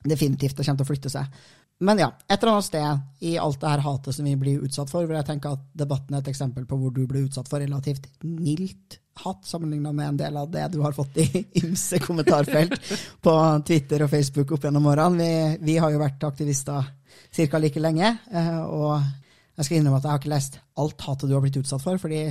definitivt 0.10 0.58
det 0.58 0.66
kommer 0.66 0.82
til 0.82 0.88
å 0.88 0.92
flytte 0.92 1.12
seg. 1.14 1.42
Men 1.80 2.00
ja, 2.02 2.08
et 2.26 2.40
eller 2.40 2.56
annet 2.56 2.66
sted 2.66 3.26
i 3.30 3.36
alt 3.38 3.60
det 3.62 3.70
her 3.70 3.84
hatet 3.86 4.16
som 4.16 4.26
vi 4.26 4.34
blir 4.40 4.64
utsatt 4.66 4.90
for, 4.90 5.06
vil 5.06 5.20
jeg 5.20 5.28
tenke 5.28 5.52
at 5.54 5.66
debatten 5.78 6.16
er 6.16 6.24
et 6.24 6.32
eksempel 6.32 6.66
på 6.66 6.80
hvor 6.80 6.96
du 6.96 7.04
blir 7.06 7.28
utsatt 7.28 7.50
for 7.50 7.62
relativt 7.62 8.08
mildt 8.26 8.98
hat, 9.22 9.46
sammenligna 9.46 9.92
med 9.94 10.08
en 10.08 10.18
del 10.18 10.38
av 10.38 10.50
det 10.54 10.66
du 10.74 10.80
har 10.82 10.94
fått 10.98 11.20
i 11.22 11.28
ymse 11.62 12.00
kommentarfelt 12.02 12.76
på 13.22 13.36
Twitter 13.68 14.06
og 14.06 14.12
Facebook 14.14 14.56
opp 14.58 14.66
gjennom 14.66 14.90
årene. 14.90 15.22
Vi, 15.22 15.72
vi 15.72 15.78
har 15.82 15.94
jo 15.94 16.02
vært 16.02 16.26
aktivister 16.26 16.92
ca. 17.38 17.62
like 17.62 17.82
lenge, 17.82 18.12
eh, 18.34 18.60
og 18.66 18.98
jeg 19.58 19.66
skal 19.66 19.80
innrømme 19.80 20.02
at 20.02 20.06
jeg 20.06 20.14
har 20.14 20.22
ikke 20.22 20.34
lest 20.34 20.60
alt 20.82 21.08
hatet 21.08 21.30
du 21.30 21.38
har 21.38 21.46
blitt 21.46 21.62
utsatt 21.62 21.84
for, 21.84 22.02
fordi 22.02 22.24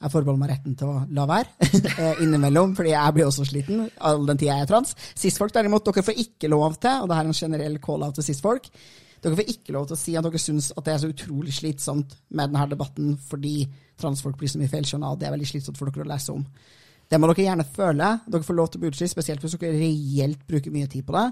jeg 0.00 0.12
forbeholder 0.14 0.40
meg 0.40 0.50
retten 0.54 0.76
til 0.80 0.88
å 0.88 1.02
la 1.12 1.26
være 1.28 1.68
eh, 2.00 2.22
innimellom, 2.24 2.72
fordi 2.78 2.94
jeg 2.94 3.16
blir 3.16 3.28
også 3.28 3.44
sliten 3.48 3.84
all 3.98 4.24
den 4.28 4.40
tida 4.40 4.56
jeg 4.56 4.64
er 4.64 4.70
trans. 4.70 4.96
Cis-folk 5.12 5.52
derimot, 5.52 5.84
dere 5.84 6.06
får 6.06 6.22
ikke 6.24 6.50
lov 6.52 6.78
til, 6.80 7.02
og 7.02 7.10
det 7.10 7.18
her 7.18 7.26
er 7.26 7.32
en 7.32 7.40
generell 7.42 7.78
call-out 7.84 8.16
til 8.16 8.30
cis-folk, 8.30 8.70
dere 9.20 9.36
får 9.36 9.52
ikke 9.52 9.74
lov 9.76 9.90
til 9.90 9.98
å 9.98 10.00
si 10.00 10.16
at 10.16 10.24
dere 10.24 10.40
syns 10.40 10.70
at 10.72 10.86
det 10.86 10.94
er 10.94 11.02
så 11.02 11.12
utrolig 11.12 11.52
slitsomt 11.52 12.16
med 12.32 12.54
denne 12.54 12.70
debatten 12.70 13.12
fordi 13.28 13.54
transfolk 14.00 14.38
blir 14.40 14.48
så 14.48 14.60
mye 14.60 14.72
feilskjønna, 14.72 15.12
og 15.12 15.20
det 15.20 15.28
er 15.28 15.34
veldig 15.36 15.50
slitsomt 15.50 15.76
for 15.76 15.92
dere 15.92 16.08
å 16.08 16.12
lese 16.14 16.32
om. 16.32 16.46
Det 17.10 17.18
må 17.18 17.28
dere 17.28 17.44
gjerne 17.48 17.66
føle. 17.66 18.08
Dere 18.30 18.46
får 18.46 18.56
lov 18.56 18.70
til 18.70 18.80
å 18.80 18.84
bli 18.84 18.90
utslitt, 18.94 19.12
spesielt 19.12 19.44
hvis 19.44 19.58
dere 19.58 19.76
reelt 19.76 20.44
bruker 20.48 20.72
mye 20.72 20.88
tid 20.88 21.04
på 21.04 21.16
det. 21.18 21.26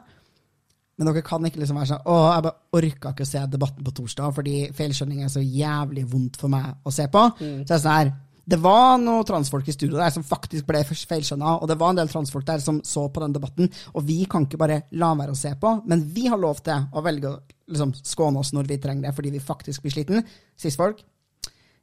Men 0.99 1.09
dere 1.09 1.23
kan 1.25 1.45
ikke 1.47 1.63
liksom 1.63 1.79
være 1.79 1.93
sånn 1.93 2.05
'Å, 2.05 2.15
jeg 2.35 2.43
bare 2.43 2.59
orka 2.75 3.13
ikke 3.15 3.25
å 3.25 3.31
se 3.31 3.47
debatten 3.47 3.85
på 3.87 3.95
torsdag 3.95 4.35
fordi 4.35 4.57
feilskjønning 4.75 5.23
er 5.23 5.31
så 5.31 5.41
jævlig 5.41 6.05
vondt 6.11 6.37
for 6.37 6.51
meg 6.51 6.75
å 6.85 6.93
se 6.93 7.07
på'. 7.07 7.27
Mm. 7.39 7.61
Så 7.63 7.71
jeg 7.71 7.77
er 7.79 7.85
sånn 7.85 7.99
her 7.99 8.13
Det 8.49 8.57
var 8.65 8.97
noen 9.03 9.27
transfolk 9.29 9.67
i 9.69 9.75
studio 9.77 9.99
der 9.99 10.13
som 10.15 10.25
faktisk 10.25 10.65
ble 10.69 10.81
feilskjønna, 10.89 11.59
og 11.61 11.69
det 11.69 11.77
var 11.81 11.93
en 11.93 12.01
del 12.01 12.09
transfolk 12.09 12.47
der 12.49 12.63
som 12.65 12.81
så 12.87 13.05
på 13.13 13.21
den 13.21 13.37
debatten, 13.37 13.69
og 13.93 14.07
vi 14.09 14.23
kan 14.31 14.47
ikke 14.49 14.61
bare 14.61 14.81
la 14.97 15.13
være 15.19 15.35
å 15.35 15.39
se 15.39 15.53
på, 15.61 15.75
men 15.91 16.07
vi 16.15 16.27
har 16.33 16.41
lov 16.41 16.63
til 16.65 16.89
å 16.89 17.05
velge 17.05 17.29
å 17.29 17.37
liksom, 17.69 17.93
skåne 18.01 18.41
oss 18.41 18.55
når 18.57 18.73
vi 18.73 18.81
trenger 18.81 19.09
det, 19.09 19.15
fordi 19.19 19.35
vi 19.37 19.45
faktisk 19.45 19.85
blir 19.85 19.99
sliten. 19.99 20.25
Cis-folk, 20.57 21.05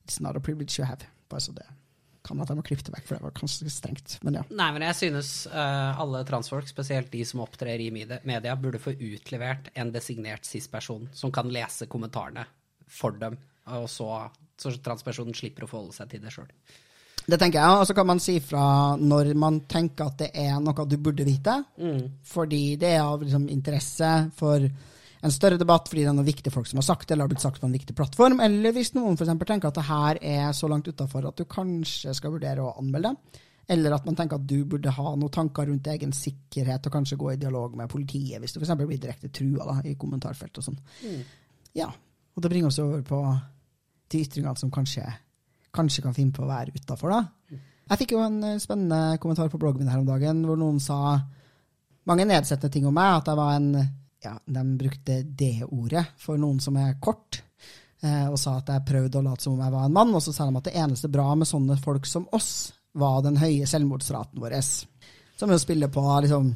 it's 0.07 0.17
not 0.17 0.37
a 0.37 0.41
privilege 0.41 0.79
you 0.79 0.89
have. 0.89 1.05
Bare 1.29 1.43
så 1.45 1.53
det 1.53 1.67
kan 2.25 2.41
at 2.41 2.49
jeg 2.49 2.57
må 2.57 2.65
klippe 2.65 2.87
det 2.87 2.95
vekk, 2.95 3.05
for 3.05 3.17
det 3.17 3.25
var 3.27 3.33
kanskje 3.37 3.69
strengt, 3.69 4.17
men 4.25 4.39
ja. 4.39 4.43
Nei, 4.49 4.69
men 4.73 4.87
jeg 4.87 4.97
synes 5.03 5.31
uh, 5.51 6.01
alle 6.01 6.23
transfolk, 6.25 6.65
spesielt 6.71 7.11
de 7.13 7.21
som 7.27 7.43
opptrer 7.45 7.81
i 7.83 7.91
media, 7.93 8.55
burde 8.57 8.81
få 8.81 8.95
utlevert 8.95 9.69
en 9.77 9.93
designert 9.93 10.47
cis-person 10.49 11.05
som 11.13 11.33
kan 11.35 11.51
lese 11.53 11.85
kommentarene 11.91 12.47
for 12.89 13.13
dem, 13.21 13.37
og 13.73 13.87
så, 13.89 14.09
så 14.59 14.73
transpersonen 14.83 15.35
slipper 15.37 15.65
å 15.65 15.69
forholde 15.69 15.95
seg 15.95 16.11
til 16.11 16.23
det 16.23 16.33
sjøl. 16.33 16.49
Det 17.25 17.39
tenker 17.41 17.57
jeg, 17.57 17.77
og 17.81 17.87
så 17.89 17.95
kan 17.97 18.05
man 18.05 18.19
si 18.21 18.35
fra 18.43 18.65
når 19.01 19.31
man 19.39 19.63
tenker 19.69 20.11
at 20.11 20.19
det 20.19 20.27
er 20.37 20.59
noe 20.61 20.85
du 20.85 20.99
burde 21.01 21.25
vite, 21.25 21.55
mm. 21.81 22.03
fordi 22.29 22.75
det 22.81 22.91
er 22.93 23.01
av 23.01 23.23
liksom, 23.23 23.47
interesse 23.49 24.11
for 24.37 24.67
en 25.25 25.33
større 25.33 25.57
debatt 25.57 25.89
fordi 25.89 26.03
det 26.03 26.11
er 26.11 26.17
noen 26.19 26.27
viktige 26.27 26.53
folk 26.53 26.69
som 26.69 26.77
har 26.77 26.85
sagt 26.85 27.07
det, 27.07 27.15
eller 27.15 27.25
har 27.25 27.31
blitt 27.33 27.45
sagt 27.45 27.63
på 27.63 27.65
en 27.65 27.73
viktig 27.73 27.95
plattform, 27.97 28.43
eller 28.45 28.75
hvis 28.75 28.93
noen 28.93 29.17
for 29.17 29.31
tenker 29.41 29.71
at 29.71 29.79
det 29.79 29.87
her 29.87 30.21
er 30.21 30.53
så 30.53 30.69
langt 30.69 30.91
utafor 30.91 31.25
at 31.25 31.41
du 31.41 31.47
kanskje 31.49 32.13
skal 32.13 32.35
vurdere 32.35 32.61
å 32.61 32.75
anmelde 32.77 33.15
det, 33.15 33.41
eller 33.73 33.95
at 33.95 34.05
man 34.05 34.13
tenker 34.13 34.37
at 34.37 34.45
du 34.45 34.59
burde 34.69 34.93
ha 34.93 35.15
noen 35.15 35.33
tanker 35.33 35.65
rundt 35.65 35.87
egen 35.89 36.13
sikkerhet 36.13 36.85
og 36.85 36.93
kanskje 36.93 37.17
gå 37.17 37.31
i 37.33 37.39
dialog 37.41 37.73
med 37.79 37.89
politiet 37.89 38.37
hvis 38.37 38.53
du 38.53 38.59
f.eks. 38.59 38.75
blir 38.77 39.01
direkte 39.01 39.33
trua 39.33 39.65
da, 39.71 39.79
i 39.89 39.95
kommentarfelt 39.97 40.61
og 40.61 40.67
sånn. 40.67 40.77
Mm. 41.01 41.23
Ja, 41.81 41.89
og 41.89 42.43
det 42.43 42.51
bringer 42.51 42.69
oss 42.69 42.77
over 42.83 43.01
på 43.07 43.23
de 44.11 44.21
ytringene 44.25 44.59
som 44.59 44.71
kanskje, 44.73 45.05
kanskje 45.75 46.03
kan 46.05 46.15
finne 46.15 46.35
på 46.35 46.45
å 46.45 46.49
være 46.49 46.75
utafor, 46.75 47.13
da. 47.15 47.59
Jeg 47.85 48.01
fikk 48.01 48.15
jo 48.15 48.23
en 48.25 48.39
eh, 48.43 48.61
spennende 48.61 49.19
kommentar 49.21 49.51
på 49.53 49.59
bloggen 49.61 49.83
min 49.83 49.91
her 49.91 50.01
om 50.01 50.07
dagen, 50.07 50.41
hvor 50.47 50.57
noen 50.57 50.79
sa 50.81 51.19
mange 52.09 52.25
nedsettende 52.25 52.73
ting 52.73 52.87
om 52.89 52.95
meg, 52.95 53.19
at 53.19 53.29
jeg 53.29 53.39
var 53.39 53.53
en 53.57 53.69
ja, 54.25 54.33
de 54.45 54.77
brukte 54.77 55.21
det 55.23 55.65
ordet 55.69 56.05
for 56.17 56.39
noen 56.41 56.59
som 56.63 56.77
er 56.81 56.97
kort, 57.01 57.41
eh, 58.01 58.25
og 58.25 58.39
sa 58.41 58.57
at 58.59 58.71
jeg 58.73 58.85
prøvde 58.87 59.19
å 59.19 59.25
late 59.25 59.45
som 59.45 59.53
om 59.55 59.63
jeg 59.63 59.75
var 59.75 59.85
en 59.87 59.95
mann. 59.95 60.13
Og 60.17 60.23
så 60.23 60.33
sa 60.33 60.47
de 60.47 60.57
at 60.57 60.69
det 60.69 60.77
eneste 60.81 61.11
bra 61.13 61.27
med 61.37 61.49
sånne 61.49 61.77
folk 61.81 62.09
som 62.09 62.27
oss, 62.35 62.73
var 62.95 63.21
den 63.25 63.37
høye 63.37 63.67
selvmordsraten 63.67 64.39
vår. 64.39 64.55
Som 65.35 65.51
jo 65.51 65.59
spiller 65.59 65.91
på 65.91 66.03
liksom, 66.23 66.53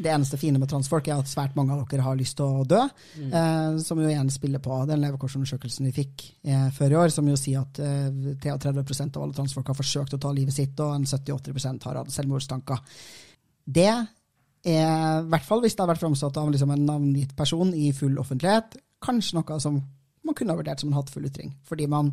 Det 0.00 0.08
eneste 0.08 0.38
fine 0.40 0.60
med 0.60 0.70
transfolk 0.70 1.08
er 1.10 1.20
at 1.20 1.28
svært 1.28 1.56
mange 1.58 1.74
av 1.74 1.82
dere 1.90 2.04
har 2.06 2.16
lyst 2.16 2.38
til 2.38 2.48
å 2.48 2.64
dø. 2.68 2.80
Mm. 3.18 3.32
Eh, 3.36 3.80
som 3.84 4.00
jo 4.00 4.08
igjen 4.08 4.30
spiller 4.32 4.62
på 4.64 4.78
den 4.88 5.02
levekårsundersøkelsen 5.04 5.90
vi 5.90 5.94
fikk 6.00 6.24
eh, 6.48 6.68
før 6.76 6.94
i 6.94 6.98
år, 7.02 7.12
som 7.12 7.28
jo 7.28 7.36
sier 7.38 7.60
at 7.60 7.82
eh, 7.84 8.08
33% 8.40 9.18
av 9.18 9.26
alle 9.26 9.36
transfolk 9.36 9.72
har 9.72 9.78
forsøkt 9.78 10.16
å 10.16 10.22
ta 10.22 10.32
livet 10.36 10.56
sitt, 10.56 10.80
og 10.80 10.96
en 10.96 11.04
70-80 11.08 11.84
har 11.84 12.00
hatt 12.00 12.14
selvmordstanker. 12.14 12.80
Det 13.68 13.88
er, 13.90 14.08
i 14.70 14.80
hvert 15.30 15.46
fall 15.46 15.62
hvis 15.64 15.76
det 15.76 15.84
har 15.84 15.92
vært 15.92 16.02
framsatt 16.02 16.40
av 16.40 16.50
liksom 16.52 16.72
en 16.74 16.88
navngitt 16.88 17.36
person 17.36 17.70
i 17.76 17.92
full 17.96 18.18
offentlighet, 18.20 18.80
kanskje 19.04 19.38
noe 19.38 19.60
som 19.62 19.78
man 20.26 20.36
kunne 20.36 20.52
ha 20.52 20.60
vurdert 20.60 20.82
som 20.82 20.90
en 20.90 20.98
hattfull 20.98 21.28
ytring. 21.28 21.54
Fordi 21.68 21.86
man 21.90 22.12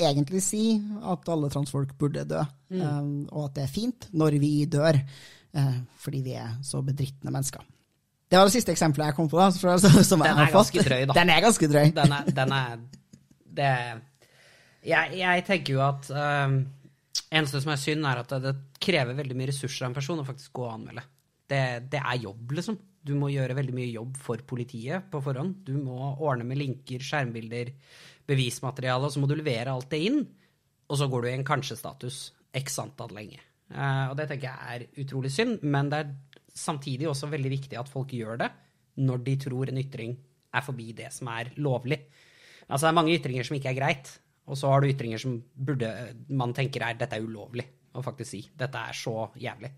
egentlig 0.00 0.42
sier 0.44 0.80
at 1.12 1.28
alle 1.30 1.50
transfolk 1.52 1.94
burde 2.00 2.26
dø, 2.28 2.42
mm. 2.72 2.80
um, 2.82 3.14
og 3.30 3.48
at 3.48 3.56
det 3.58 3.64
er 3.64 3.72
fint 3.72 4.08
når 4.16 4.38
vi 4.42 4.52
dør, 4.70 4.98
fordi 6.02 6.20
vi 6.24 6.34
er 6.40 6.56
så 6.66 6.80
bedrittende 6.82 7.30
mennesker. 7.30 7.62
Det 8.30 8.40
var 8.40 8.48
det 8.48 8.54
siste 8.56 8.72
eksempelet 8.74 9.12
jeg 9.12 9.16
kom 9.16 9.28
på. 9.30 9.38
da, 9.38 9.50
som 10.10 10.22
Den 10.24 10.40
er 10.42 10.52
ganske 10.52 10.82
drøy, 10.82 11.04
da. 11.06 11.14
Den 11.14 11.30
er 11.30 11.44
ganske 11.44 11.68
drøy. 11.70 11.90
Den 11.94 12.14
er, 12.16 12.30
den 12.34 12.54
er 12.56 12.80
det, 13.54 13.74
jeg, 14.84 15.18
jeg, 15.20 15.44
tenker 15.46 15.76
jo 15.76 15.82
at 15.84 16.08
um, 16.10 16.56
eneste 17.30 17.60
som 17.62 17.74
er 17.74 17.80
synd, 17.80 18.06
er 18.08 18.22
at 18.24 18.34
det, 18.34 18.40
det 18.48 18.82
krever 18.82 19.16
veldig 19.16 19.36
mye 19.38 19.52
ressurser 19.52 19.86
av 19.86 19.92
en 19.92 19.98
person 20.00 20.20
å 20.20 20.26
faktisk 20.26 20.56
gå 20.56 20.66
og 20.66 20.72
anmelde. 20.72 21.06
Det, 21.44 21.62
det, 21.92 22.00
er 22.00 22.22
jobb, 22.24 22.56
liksom. 22.58 22.80
Du 23.04 23.12
må 23.20 23.30
gjøre 23.30 23.56
veldig 23.58 23.76
mye 23.76 23.92
jobb 23.92 24.18
for 24.20 24.40
politiet 24.48 25.10
på 25.12 25.20
forhånd. 25.24 25.60
Du 25.66 25.76
må 25.76 26.14
ordne 26.14 26.46
med 26.48 26.58
linker, 26.58 27.04
skjermbilder, 27.04 27.74
bevismateriale, 28.26 29.06
og 29.06 29.12
så 29.12 29.20
må 29.20 29.28
du 29.28 29.36
levere 29.36 29.74
alt 29.74 29.90
det 29.92 30.00
inn. 30.08 30.22
Og 30.88 31.00
så 31.00 31.08
går 31.12 31.24
du 31.24 31.30
i 31.30 31.36
en 31.36 31.46
kanskje-status 31.46 32.24
x 32.56 32.80
antall 32.80 33.12
lenge. 33.16 33.40
Uh, 33.74 34.12
og 34.12 34.18
det 34.18 34.28
tenker 34.30 34.50
jeg 34.50 34.74
er 34.74 35.02
utrolig 35.02 35.32
synd, 35.34 35.58
men 35.66 35.90
det 35.90 36.02
er 36.04 36.12
samtidig 36.54 37.08
også 37.10 37.30
veldig 37.32 37.50
viktig 37.50 37.78
at 37.80 37.90
folk 37.90 38.14
gjør 38.14 38.38
det 38.44 38.50
når 39.02 39.24
de 39.26 39.32
tror 39.42 39.70
en 39.70 39.80
ytring 39.80 40.12
er 40.54 40.62
forbi 40.62 40.92
det 40.94 41.08
som 41.10 41.30
er 41.32 41.50
lovlig. 41.58 41.98
Altså, 42.68 42.84
det 42.84 42.90
er 42.92 42.98
mange 43.00 43.16
ytringer 43.16 43.46
som 43.46 43.56
ikke 43.58 43.72
er 43.72 43.78
greit, 43.80 44.12
og 44.46 44.58
så 44.60 44.70
har 44.70 44.84
du 44.84 44.92
ytringer 44.92 45.18
som 45.18 45.40
burde, 45.66 45.88
man 46.30 46.54
tenker 46.54 46.84
er 46.86 47.00
dette 47.00 47.18
er 47.18 47.26
ulovlig 47.26 47.66
å 47.94 48.02
faktisk 48.04 48.30
si. 48.30 48.42
Dette 48.58 48.78
er 48.78 48.94
så 48.94 49.26
jævlig. 49.38 49.72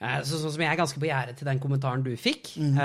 Eh, 0.00 0.18
så, 0.26 0.40
sånn 0.40 0.56
som 0.56 0.64
jeg 0.64 0.72
er 0.72 0.80
ganske 0.80 1.02
på 1.02 1.06
gjerdet 1.06 1.38
til 1.38 1.48
den 1.50 1.62
kommentaren 1.62 2.02
du 2.02 2.12
fikk, 2.18 2.52
mm. 2.58 2.76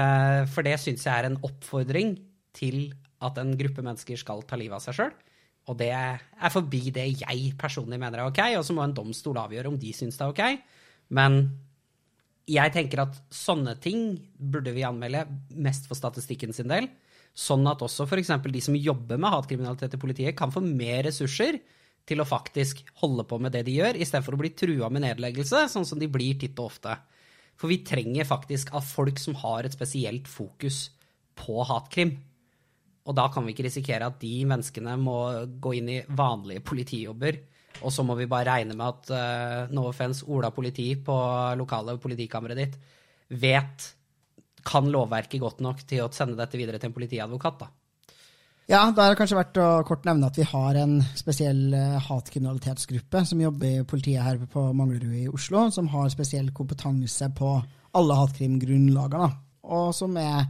for 0.54 0.66
det 0.66 0.78
syns 0.82 1.08
jeg 1.08 1.14
er 1.16 1.32
en 1.32 1.42
oppfordring 1.46 2.16
til 2.58 2.92
at 3.26 3.38
en 3.42 3.54
gruppe 3.58 3.84
mennesker 3.86 4.22
skal 4.22 4.46
ta 4.46 4.58
livet 4.60 4.78
av 4.78 4.86
seg 4.86 4.98
sjøl. 4.98 5.14
Og 5.70 5.78
det 5.78 5.92
er 5.94 6.54
forbi 6.54 6.90
det 6.94 7.06
jeg 7.22 7.52
personlig 7.60 8.00
mener 8.02 8.24
er 8.24 8.32
ok, 8.32 8.42
og 8.58 8.66
så 8.66 8.76
må 8.76 8.86
en 8.86 8.96
domstol 8.98 9.38
avgjøre 9.44 9.70
om 9.70 9.78
de 9.80 9.92
syns 9.94 10.18
det 10.18 10.26
er 10.26 10.34
ok. 10.34 10.72
Men 11.14 11.44
jeg 12.50 12.74
tenker 12.74 13.04
at 13.04 13.20
sånne 13.34 13.76
ting 13.84 14.16
burde 14.36 14.74
vi 14.76 14.86
anmelde 14.88 15.28
mest 15.54 15.86
for 15.90 16.00
statistikken 16.00 16.56
sin 16.56 16.72
del. 16.72 16.90
Sånn 17.38 17.64
at 17.70 17.84
også 17.86 18.08
f.eks. 18.08 18.34
de 18.44 18.64
som 18.64 18.76
jobber 18.76 19.22
med 19.22 19.32
hatkriminalitet 19.32 19.96
i 19.96 20.02
politiet, 20.02 20.36
kan 20.38 20.52
få 20.52 20.64
mer 20.66 21.06
ressurser 21.08 21.62
til 22.10 22.20
å 22.20 22.28
faktisk 22.28 22.82
holde 23.04 23.24
på 23.30 23.38
med 23.40 23.54
det 23.56 23.64
de 23.68 23.78
gjør, 23.78 24.00
istedenfor 24.02 24.36
å 24.36 24.42
bli 24.42 24.52
trua 24.58 24.90
med 24.92 25.06
nedleggelse, 25.06 25.68
sånn 25.72 25.88
som 25.88 26.02
de 26.02 26.10
blir 26.12 26.40
titt 26.42 26.58
og 26.60 26.74
ofte. 26.74 26.98
For 27.62 27.70
vi 27.70 27.84
trenger 27.86 28.28
faktisk 28.28 28.74
av 28.76 28.84
folk 28.88 29.22
som 29.22 29.38
har 29.44 29.68
et 29.68 29.78
spesielt 29.78 30.28
fokus 30.28 30.88
på 31.38 31.62
hatkrim. 31.70 32.18
Og 33.10 33.18
da 33.18 33.28
kan 33.34 33.46
vi 33.46 33.56
ikke 33.56 33.66
risikere 33.66 34.08
at 34.12 34.20
de 34.22 34.34
menneskene 34.50 34.94
må 35.02 35.18
gå 35.62 35.74
inn 35.80 35.90
i 35.90 36.02
vanlige 36.06 36.62
politijobber, 36.66 37.40
og 37.82 37.94
så 37.94 38.06
må 38.06 38.16
vi 38.20 38.30
bare 38.30 38.50
regne 38.52 38.76
med 38.78 38.86
at 38.86 39.12
uh, 39.16 39.74
no 39.74 39.88
offense, 39.90 40.26
Ola 40.30 40.52
politi 40.54 40.92
på 41.02 41.16
lokale 41.58 41.98
politikammeret 42.02 42.60
ditt 42.60 42.78
vet 43.42 43.88
kan 44.68 44.90
lovverket 44.92 45.42
godt 45.42 45.64
nok 45.66 45.86
til 45.90 46.04
å 46.04 46.12
sende 46.14 46.38
dette 46.38 46.60
videre 46.60 46.78
til 46.78 46.92
en 46.92 46.98
politiadvokat. 46.98 47.64
da. 47.64 47.72
Ja, 48.70 48.84
det 48.94 49.04
er 49.04 49.18
kanskje 49.18 49.40
verdt 49.40 49.58
å 49.60 49.70
kort 49.88 50.06
nevne 50.06 50.30
at 50.30 50.38
vi 50.38 50.46
har 50.48 50.78
en 50.84 51.00
spesiell 51.18 51.74
uh, 51.74 51.98
hatkriminalitetsgruppe 52.06 53.26
som 53.28 53.42
jobber 53.42 53.82
i 53.82 53.86
politiet 53.88 54.24
her 54.24 54.38
på 54.52 54.68
Manglerud 54.78 55.18
i 55.24 55.30
Oslo, 55.32 55.66
som 55.74 55.90
har 55.92 56.12
spesiell 56.14 56.54
kompetanse 56.56 57.32
på 57.36 57.56
alle 57.98 58.20
hatkrimgrunnlagene. 58.20 59.32
Og 59.74 59.92
som 59.96 60.14
er, 60.22 60.46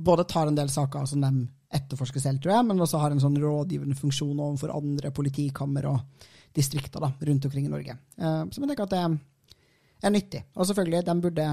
både 0.00 0.26
tar 0.30 0.48
en 0.48 0.56
del 0.56 0.72
saker 0.72 1.06
som 1.06 1.22
de 1.22 1.34
etterforsker 1.70 2.22
selv, 2.22 2.40
tror 2.42 2.56
jeg, 2.56 2.66
men 2.66 2.82
også 2.82 3.00
har 3.02 3.14
en 3.14 3.22
sånn 3.22 3.38
rådgivende 3.38 3.96
funksjon 3.98 4.38
overfor 4.38 4.74
andre 4.74 5.12
politikammer 5.14 5.86
og 5.92 6.28
distrikter 6.56 7.02
da, 7.02 7.12
rundt 7.28 7.46
omkring 7.46 7.68
i 7.68 7.72
Norge. 7.72 7.94
Uh, 8.18 8.42
så 8.50 8.58
jeg 8.58 8.70
tenker 8.72 8.88
at 8.88 8.96
det 8.96 10.08
er 10.08 10.14
nyttig. 10.14 10.42
Og 10.56 10.66
selvfølgelig, 10.66 11.04
de 11.06 11.14
burde 11.22 11.46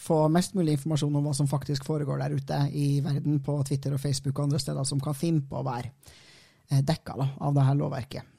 få 0.00 0.28
mest 0.32 0.54
mulig 0.58 0.74
informasjon 0.74 1.16
om 1.16 1.26
hva 1.28 1.34
som 1.36 1.48
faktisk 1.50 1.86
foregår 1.86 2.22
der 2.22 2.34
ute 2.34 2.60
i 2.74 3.00
verden, 3.04 3.40
på 3.44 3.56
Twitter 3.66 3.94
og 3.94 4.02
Facebook 4.02 4.38
og 4.38 4.48
andre 4.48 4.60
steder 4.62 4.86
som 4.88 5.02
kan 5.02 5.14
finne 5.14 5.44
på 5.46 5.60
å 5.60 5.66
være 5.66 5.90
eh, 6.70 6.82
dekka 6.82 7.18
da, 7.20 7.28
av 7.46 7.54
det 7.54 7.66
her 7.68 7.78
lovverket. 7.78 8.32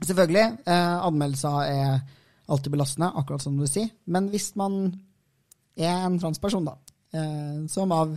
Selvfølgelig, 0.00 0.46
eh, 0.66 0.96
anmeldelser 1.06 1.60
er 1.68 2.00
alltid 2.50 2.74
belastende, 2.74 3.12
akkurat 3.20 3.44
som 3.44 3.58
du 3.58 3.66
sier, 3.70 3.90
men 4.10 4.30
hvis 4.32 4.50
man 4.58 4.82
er 5.78 6.06
en 6.08 6.18
transperson, 6.18 6.66
da, 6.66 6.74
eh, 6.74 6.89
som 7.10 7.90
av 7.90 8.12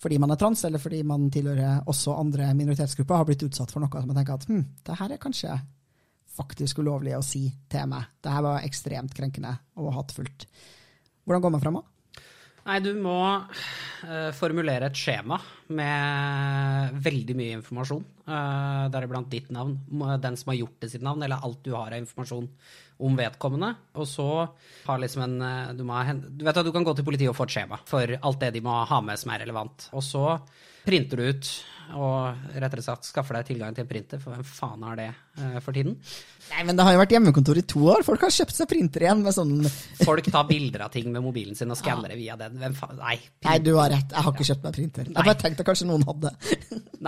fordi 0.00 0.16
man 0.22 0.32
er 0.32 0.38
trans, 0.40 0.62
eller 0.64 0.80
fordi 0.80 1.02
man 1.04 1.26
tilhører 1.32 1.82
også 1.90 2.14
andre 2.16 2.46
minoritetsgrupper, 2.56 3.20
har 3.20 3.28
blitt 3.28 3.44
utsatt 3.44 3.74
for 3.74 3.84
noe 3.84 3.92
som 3.92 4.08
jeg 4.08 4.16
tenker 4.16 4.38
at 4.38 4.46
hm, 4.48 4.62
det 4.88 4.96
her 5.02 5.12
er 5.12 5.20
kanskje 5.20 5.58
faktisk 6.38 6.80
ulovlig 6.82 7.16
å 7.18 7.24
si 7.24 7.48
til 7.70 7.90
meg. 7.90 8.08
Det 8.22 8.32
her 8.32 8.44
var 8.46 8.64
ekstremt 8.66 9.14
krenkende 9.16 9.52
og 9.80 9.92
hatefullt. 9.96 10.46
Hvordan 11.26 11.44
går 11.44 11.54
man 11.54 11.64
frem? 11.64 11.80
da? 11.80 12.24
Nei, 12.68 12.80
du 12.84 12.90
må 13.00 13.16
uh, 13.24 14.30
formulere 14.36 14.90
et 14.90 14.98
skjema 14.98 15.38
med 15.72 16.98
veldig 17.04 17.36
mye 17.38 17.54
informasjon. 17.56 18.02
Uh, 18.28 18.88
Deriblant 18.92 19.30
ditt 19.32 19.48
navn, 19.54 19.78
den 20.20 20.36
som 20.36 20.52
har 20.52 20.58
gjort 20.60 20.84
det 20.84 20.90
sitt 20.92 21.04
navn, 21.04 21.24
eller 21.24 21.44
alt 21.44 21.62
du 21.64 21.72
har 21.72 21.94
av 21.94 22.02
informasjon 22.02 22.50
om 22.98 23.16
vedkommende. 23.18 23.72
Og 23.98 24.08
så 24.08 24.28
har 24.86 25.02
liksom 25.02 25.24
en 25.26 25.40
eh, 25.42 25.72
du, 25.78 25.84
må, 25.86 26.00
du 26.28 26.44
vet 26.46 26.60
at 26.60 26.66
du 26.66 26.74
kan 26.74 26.86
gå 26.86 26.96
til 26.98 27.06
politiet 27.06 27.32
og 27.32 27.38
få 27.38 27.48
et 27.48 27.58
skjema 27.58 27.80
for 27.88 28.18
alt 28.18 28.42
det 28.42 28.54
de 28.56 28.64
må 28.64 28.82
ha 28.90 29.02
med 29.04 29.20
som 29.20 29.34
er 29.34 29.44
relevant. 29.46 29.90
Og 29.94 30.04
så 30.04 30.24
printer 30.88 31.20
du 31.20 31.28
ut 31.28 31.50
og 31.96 32.52
rettere 32.60 32.82
sagt 32.84 33.06
skaffer 33.08 33.38
deg 33.38 33.46
tilgang 33.48 33.72
til 33.72 33.84
en 33.84 33.88
printer, 33.88 34.20
for 34.20 34.34
hvem 34.34 34.44
faen 34.44 34.82
har 34.84 34.98
det 34.98 35.06
eh, 35.08 35.56
for 35.64 35.76
tiden? 35.76 35.94
Nei, 36.50 36.64
men 36.68 36.76
det 36.76 36.84
har 36.84 36.94
jo 36.94 37.00
vært 37.00 37.14
hjemmekontor 37.16 37.60
i 37.60 37.64
to 37.72 37.84
år. 37.94 38.04
Folk 38.04 38.26
har 38.26 38.34
kjøpt 38.34 38.56
seg 38.58 38.68
printer 38.68 39.06
igjen 39.06 39.22
med 39.24 39.36
sånn 39.36 39.54
Folk 40.02 40.28
tar 40.32 40.44
bilder 40.48 40.84
av 40.84 40.92
ting 40.92 41.08
med 41.14 41.24
mobilen 41.24 41.56
sin 41.56 41.72
og 41.72 41.80
skanner 41.80 42.12
det 42.12 42.18
via 42.20 42.36
den. 42.40 42.58
Hvem 42.60 42.76
faen? 42.76 43.00
Nei. 43.00 43.16
Nei, 43.46 43.56
du 43.64 43.72
har 43.78 43.92
rett. 43.94 44.12
Jeg 44.12 44.26
har 44.26 44.36
ikke 44.36 44.48
kjøpt 44.50 44.68
meg 44.68 44.76
printer. 44.80 45.08
Jeg 45.08 45.28
bare 45.30 45.38
tenkte 45.44 45.68
kanskje 45.68 45.88
noen 45.88 46.04
hadde. 46.08 46.34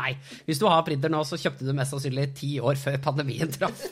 Nei. 0.01 0.15
Hvis 0.49 0.63
du 0.63 0.69
har 0.71 0.85
printer 0.87 1.13
nå, 1.13 1.23
så 1.29 1.41
kjøpte 1.41 1.69
du 1.69 1.75
mest 1.77 1.97
sannsynlig 1.97 2.31
ti 2.41 2.55
år 2.63 2.81
før 2.81 3.01
pandemien 3.11 3.53
traff. 3.53 3.85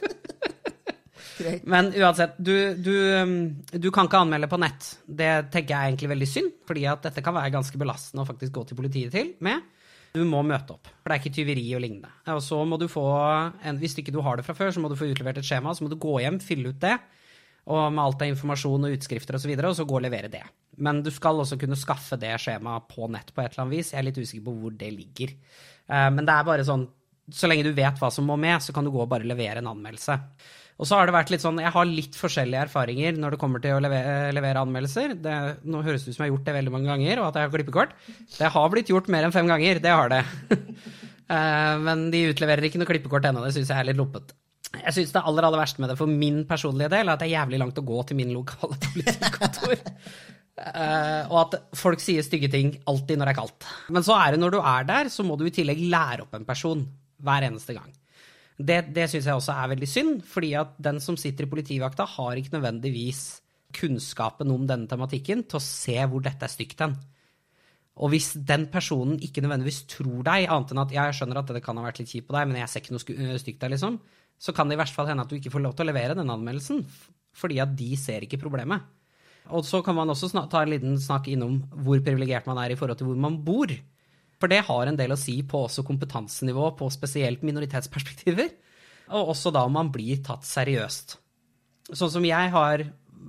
Greit. 1.39 1.65
Men 1.69 1.91
uansett, 1.95 2.37
du, 2.39 2.55
du, 2.75 2.93
um, 3.23 3.35
du 3.71 3.89
kan 3.95 4.09
ikke 4.09 4.21
anmelde 4.25 4.51
på 4.51 4.61
nett. 4.61 4.93
Det 5.07 5.33
tenker 5.55 5.75
jeg 5.75 5.79
er 5.79 5.93
egentlig 5.93 6.13
veldig 6.13 6.31
synd, 6.31 6.55
fordi 6.69 6.87
at 6.91 7.05
dette 7.07 7.25
kan 7.25 7.37
være 7.37 7.55
ganske 7.55 7.81
belastende 7.81 8.25
å 8.25 8.29
faktisk 8.29 8.55
gå 8.57 8.65
til 8.69 8.81
politiet 8.81 9.15
til 9.15 9.35
med. 9.45 9.67
Du 10.15 10.23
må 10.27 10.41
møte 10.47 10.75
opp, 10.75 10.89
for 10.89 11.11
det 11.11 11.19
er 11.19 11.23
ikke 11.23 11.37
tyveri 11.37 11.67
og 11.77 11.83
lignende. 11.85 12.11
Og 12.33 12.41
så 12.43 12.59
må 12.67 12.79
du 12.81 12.89
få, 12.91 13.05
en, 13.63 13.79
Hvis 13.81 13.99
ikke 14.01 14.15
du 14.15 14.23
har 14.25 14.39
det 14.39 14.47
fra 14.47 14.57
før, 14.57 14.73
så 14.75 14.83
må 14.83 14.91
du 14.91 14.97
få 14.99 15.11
utlevert 15.11 15.41
et 15.41 15.47
skjema, 15.47 15.75
så 15.77 15.85
må 15.85 15.93
du 15.93 15.99
gå 16.01 16.17
hjem, 16.25 16.41
fylle 16.43 16.73
ut 16.73 16.81
det, 16.83 16.97
og 17.69 17.93
med 17.93 18.01
alt 18.03 18.25
av 18.25 18.33
informasjon 18.33 18.89
og 18.89 18.95
utskrifter 18.97 19.37
osv., 19.37 19.43
og, 19.43 19.45
så 19.45 19.51
videre, 19.53 19.71
og 19.71 19.77
så 19.77 19.87
gå 19.89 19.99
og 19.99 20.07
levere 20.07 20.31
det. 20.33 20.45
Men 20.81 21.03
du 21.05 21.11
skal 21.13 21.43
også 21.43 21.59
kunne 21.61 21.77
skaffe 21.79 22.17
det 22.21 22.33
skjemaet 22.41 22.87
på 22.89 23.09
nett 23.13 23.35
på 23.35 23.43
et 23.43 23.53
eller 23.53 23.67
annet 23.67 23.77
vis. 23.77 23.93
Jeg 23.93 24.01
er 24.01 24.07
litt 24.09 24.21
usikker 24.21 24.47
på 24.47 24.55
hvor 24.63 24.79
det 24.81 24.89
ligger. 24.95 25.35
Eh, 25.91 26.09
men 26.15 26.23
det 26.23 26.35
er 26.35 26.47
bare 26.49 26.65
sånn, 26.67 26.87
så 27.35 27.51
lenge 27.51 27.67
du 27.67 27.75
vet 27.77 28.01
hva 28.01 28.11
som 28.15 28.29
må 28.29 28.39
med, 28.41 28.63
så 28.65 28.73
kan 28.73 28.87
du 28.87 28.93
gå 28.95 29.03
og 29.05 29.11
bare 29.11 29.29
levere 29.29 29.61
en 29.61 29.69
anmeldelse. 29.75 30.17
Og 30.79 30.87
så 30.87 30.95
har 30.95 31.09
det 31.09 31.15
vært 31.17 31.33
litt 31.35 31.43
sånn, 31.43 31.59
Jeg 31.59 31.75
har 31.75 31.89
litt 31.91 32.15
forskjellige 32.15 32.69
erfaringer 32.69 33.17
når 33.19 33.35
det 33.35 33.41
kommer 33.43 33.63
til 33.63 33.75
å 33.75 33.83
levere, 33.83 34.31
levere 34.35 34.63
anmeldelser. 34.63 35.17
Det, 35.19 35.35
nå 35.67 35.83
høres 35.83 36.05
det 36.05 36.13
ut 36.13 36.17
som 36.17 36.23
jeg 36.23 36.29
har 36.29 36.35
gjort 36.37 36.47
det 36.47 36.55
veldig 36.61 36.75
mange 36.75 36.91
ganger, 36.93 37.21
og 37.21 37.29
at 37.29 37.39
jeg 37.39 37.49
har 37.49 37.55
klippekort. 37.57 37.95
Det 38.37 38.51
har 38.55 38.69
blitt 38.75 38.93
gjort 38.93 39.11
mer 39.11 39.27
enn 39.27 39.35
fem 39.35 39.51
ganger. 39.51 39.83
Det 39.83 39.95
har 39.95 40.15
det. 40.15 40.25
Eh, 41.29 41.75
men 41.85 42.07
de 42.09 42.23
utleverer 42.31 42.65
ikke 42.65 42.79
noe 42.81 42.89
klippekort 42.89 43.27
ennå. 43.29 43.43
Det 43.45 43.51
syns 43.53 43.69
jeg 43.69 43.77
er 43.77 43.85
litt 43.91 43.99
loppet. 43.99 44.31
Jeg 44.79 44.95
syns 44.97 45.11
det 45.13 45.21
aller 45.29 45.45
aller 45.45 45.61
verste 45.61 45.83
med 45.85 45.91
det 45.93 45.97
for 45.99 46.09
min 46.09 46.39
personlige 46.49 46.89
del 46.95 47.05
er 47.05 47.13
at 47.13 47.21
det 47.21 47.27
er 47.27 47.35
jævlig 47.35 47.61
langt 47.61 47.81
å 47.81 47.85
gå 47.85 47.99
til 48.09 48.17
min 48.17 48.33
lokale 48.33 48.79
politikontor. 48.87 49.75
Uh, 50.59 51.29
og 51.29 51.37
at 51.43 51.59
folk 51.77 52.01
sier 52.01 52.25
stygge 52.25 52.49
ting 52.53 52.73
alltid 52.89 53.21
når 53.21 53.29
det 53.29 53.35
er 53.35 53.41
kaldt. 53.43 53.69
Men 53.93 54.09
så 54.09 54.17
er 54.17 54.33
det 54.33 54.41
når 54.41 54.57
du 54.57 54.59
er 54.63 54.89
der, 54.89 55.13
så 55.13 55.25
må 55.29 55.37
du 55.37 55.45
i 55.45 55.55
tillegg 55.55 55.85
lære 55.93 56.25
opp 56.25 56.41
en 56.41 56.49
person 56.49 56.87
hver 57.29 57.47
eneste 57.51 57.77
gang. 57.77 57.93
Det, 58.59 58.79
det 58.91 59.05
syns 59.11 59.29
jeg 59.29 59.39
også 59.39 59.55
er 59.55 59.71
veldig 59.71 59.89
synd, 59.89 60.17
fordi 60.27 60.55
at 60.59 60.73
den 60.83 60.99
som 61.03 61.17
sitter 61.21 61.47
i 61.47 61.51
politivakta, 61.51 62.07
har 62.17 62.39
ikke 62.39 62.57
nødvendigvis 62.57 63.23
kunnskapen 63.79 64.51
om 64.51 64.65
denne 64.67 64.89
tematikken 64.91 65.45
til 65.47 65.61
å 65.61 65.63
se 65.63 65.97
hvor 66.09 66.25
dette 66.25 66.47
er 66.47 66.53
stygt 66.53 66.83
hen. 66.83 66.97
Og 67.99 68.13
hvis 68.13 68.33
den 68.47 68.69
personen 68.71 69.19
ikke 69.23 69.43
nødvendigvis 69.43 69.83
tror 69.91 70.23
deg, 70.27 70.47
annet 70.47 70.73
enn 70.73 70.83
at 70.85 70.95
ja, 70.95 71.07
jeg 71.09 71.19
skjønner 71.19 71.41
at 71.41 71.51
det 71.55 71.63
kan 71.65 71.79
ha 71.79 71.87
vært 71.87 71.99
litt 72.03 72.11
kjipt 72.11 72.29
på 72.29 72.37
deg, 72.37 72.47
men 72.51 72.61
jeg 72.61 72.71
ser 72.71 72.85
ikke 72.85 72.95
noe 72.95 73.39
stygt 73.43 73.63
der, 73.63 73.75
liksom, 73.75 73.99
så 74.39 74.55
kan 74.55 74.71
det 74.71 74.79
i 74.79 74.81
verste 74.81 74.95
fall 74.95 75.11
hende 75.11 75.27
at 75.27 75.31
du 75.31 75.39
ikke 75.39 75.53
får 75.55 75.65
lov 75.65 75.75
til 75.75 75.87
å 75.87 75.91
levere 75.91 76.15
den 76.19 76.31
anmeldelsen, 76.31 76.85
fordi 77.39 77.59
at 77.63 77.75
de 77.79 77.91
ser 77.99 78.27
ikke 78.27 78.41
problemet. 78.43 78.87
Og 79.55 79.65
så 79.67 79.81
kan 79.85 79.97
man 79.97 80.11
også 80.13 80.31
ta 80.51 80.63
en 80.63 80.73
liten 80.73 80.99
snakk 81.01 81.31
innom 81.33 81.61
hvor 81.73 82.01
privilegert 82.05 82.47
man 82.49 82.61
er 82.63 82.75
i 82.75 82.79
forhold 82.79 83.01
til 83.01 83.09
hvor 83.11 83.21
man 83.21 83.41
bor. 83.45 83.73
For 84.39 84.51
det 84.51 84.63
har 84.69 84.87
en 84.87 84.99
del 84.99 85.15
å 85.15 85.19
si 85.19 85.41
på 85.47 85.65
også 85.67 85.85
kompetansenivå 85.87 86.71
på 86.79 86.89
spesielt 86.95 87.43
minoritetsperspektiver. 87.47 88.53
Og 89.19 89.33
også 89.35 89.51
da 89.55 89.65
man 89.73 89.91
blir 89.93 90.21
tatt 90.25 90.47
seriøst. 90.47 91.17
Sånn 91.97 92.13
som 92.13 92.27
jeg 92.27 92.53
har 92.53 92.85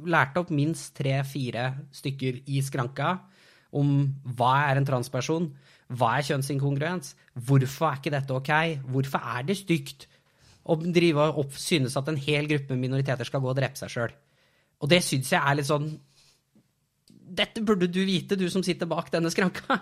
lært 0.06 0.38
opp 0.40 0.52
minst 0.54 0.94
tre-fire 1.00 1.72
stykker 1.96 2.44
i 2.52 2.62
skranka 2.64 3.16
om 3.76 4.10
hva 4.38 4.54
er 4.70 4.80
en 4.80 4.88
transperson, 4.88 5.50
hva 5.90 6.16
er 6.18 6.28
kjønnsinkongruens, 6.28 7.16
hvorfor 7.48 7.90
er 7.90 8.00
ikke 8.00 8.14
dette 8.14 8.36
ok, 8.36 8.54
hvorfor 8.92 9.26
er 9.38 9.48
det 9.48 9.58
stygt 9.62 10.06
å 10.70 10.78
drive 10.80 11.30
og 11.40 11.56
synes 11.58 11.98
at 11.98 12.10
en 12.12 12.20
hel 12.20 12.50
gruppe 12.50 12.78
minoriteter 12.78 13.28
skal 13.28 13.42
gå 13.42 13.50
og 13.52 13.58
drepe 13.58 13.80
seg 13.80 13.94
sjøl. 13.94 14.14
Og 14.80 14.92
det 14.92 15.02
syns 15.06 15.34
jeg 15.34 15.42
er 15.42 15.58
litt 15.60 15.70
sånn 15.70 15.90
Dette 17.40 17.62
burde 17.62 17.86
du 17.94 18.00
vite, 18.08 18.34
du 18.34 18.48
som 18.50 18.64
sitter 18.66 18.90
bak 18.90 19.12
denne 19.14 19.30
skranka. 19.30 19.76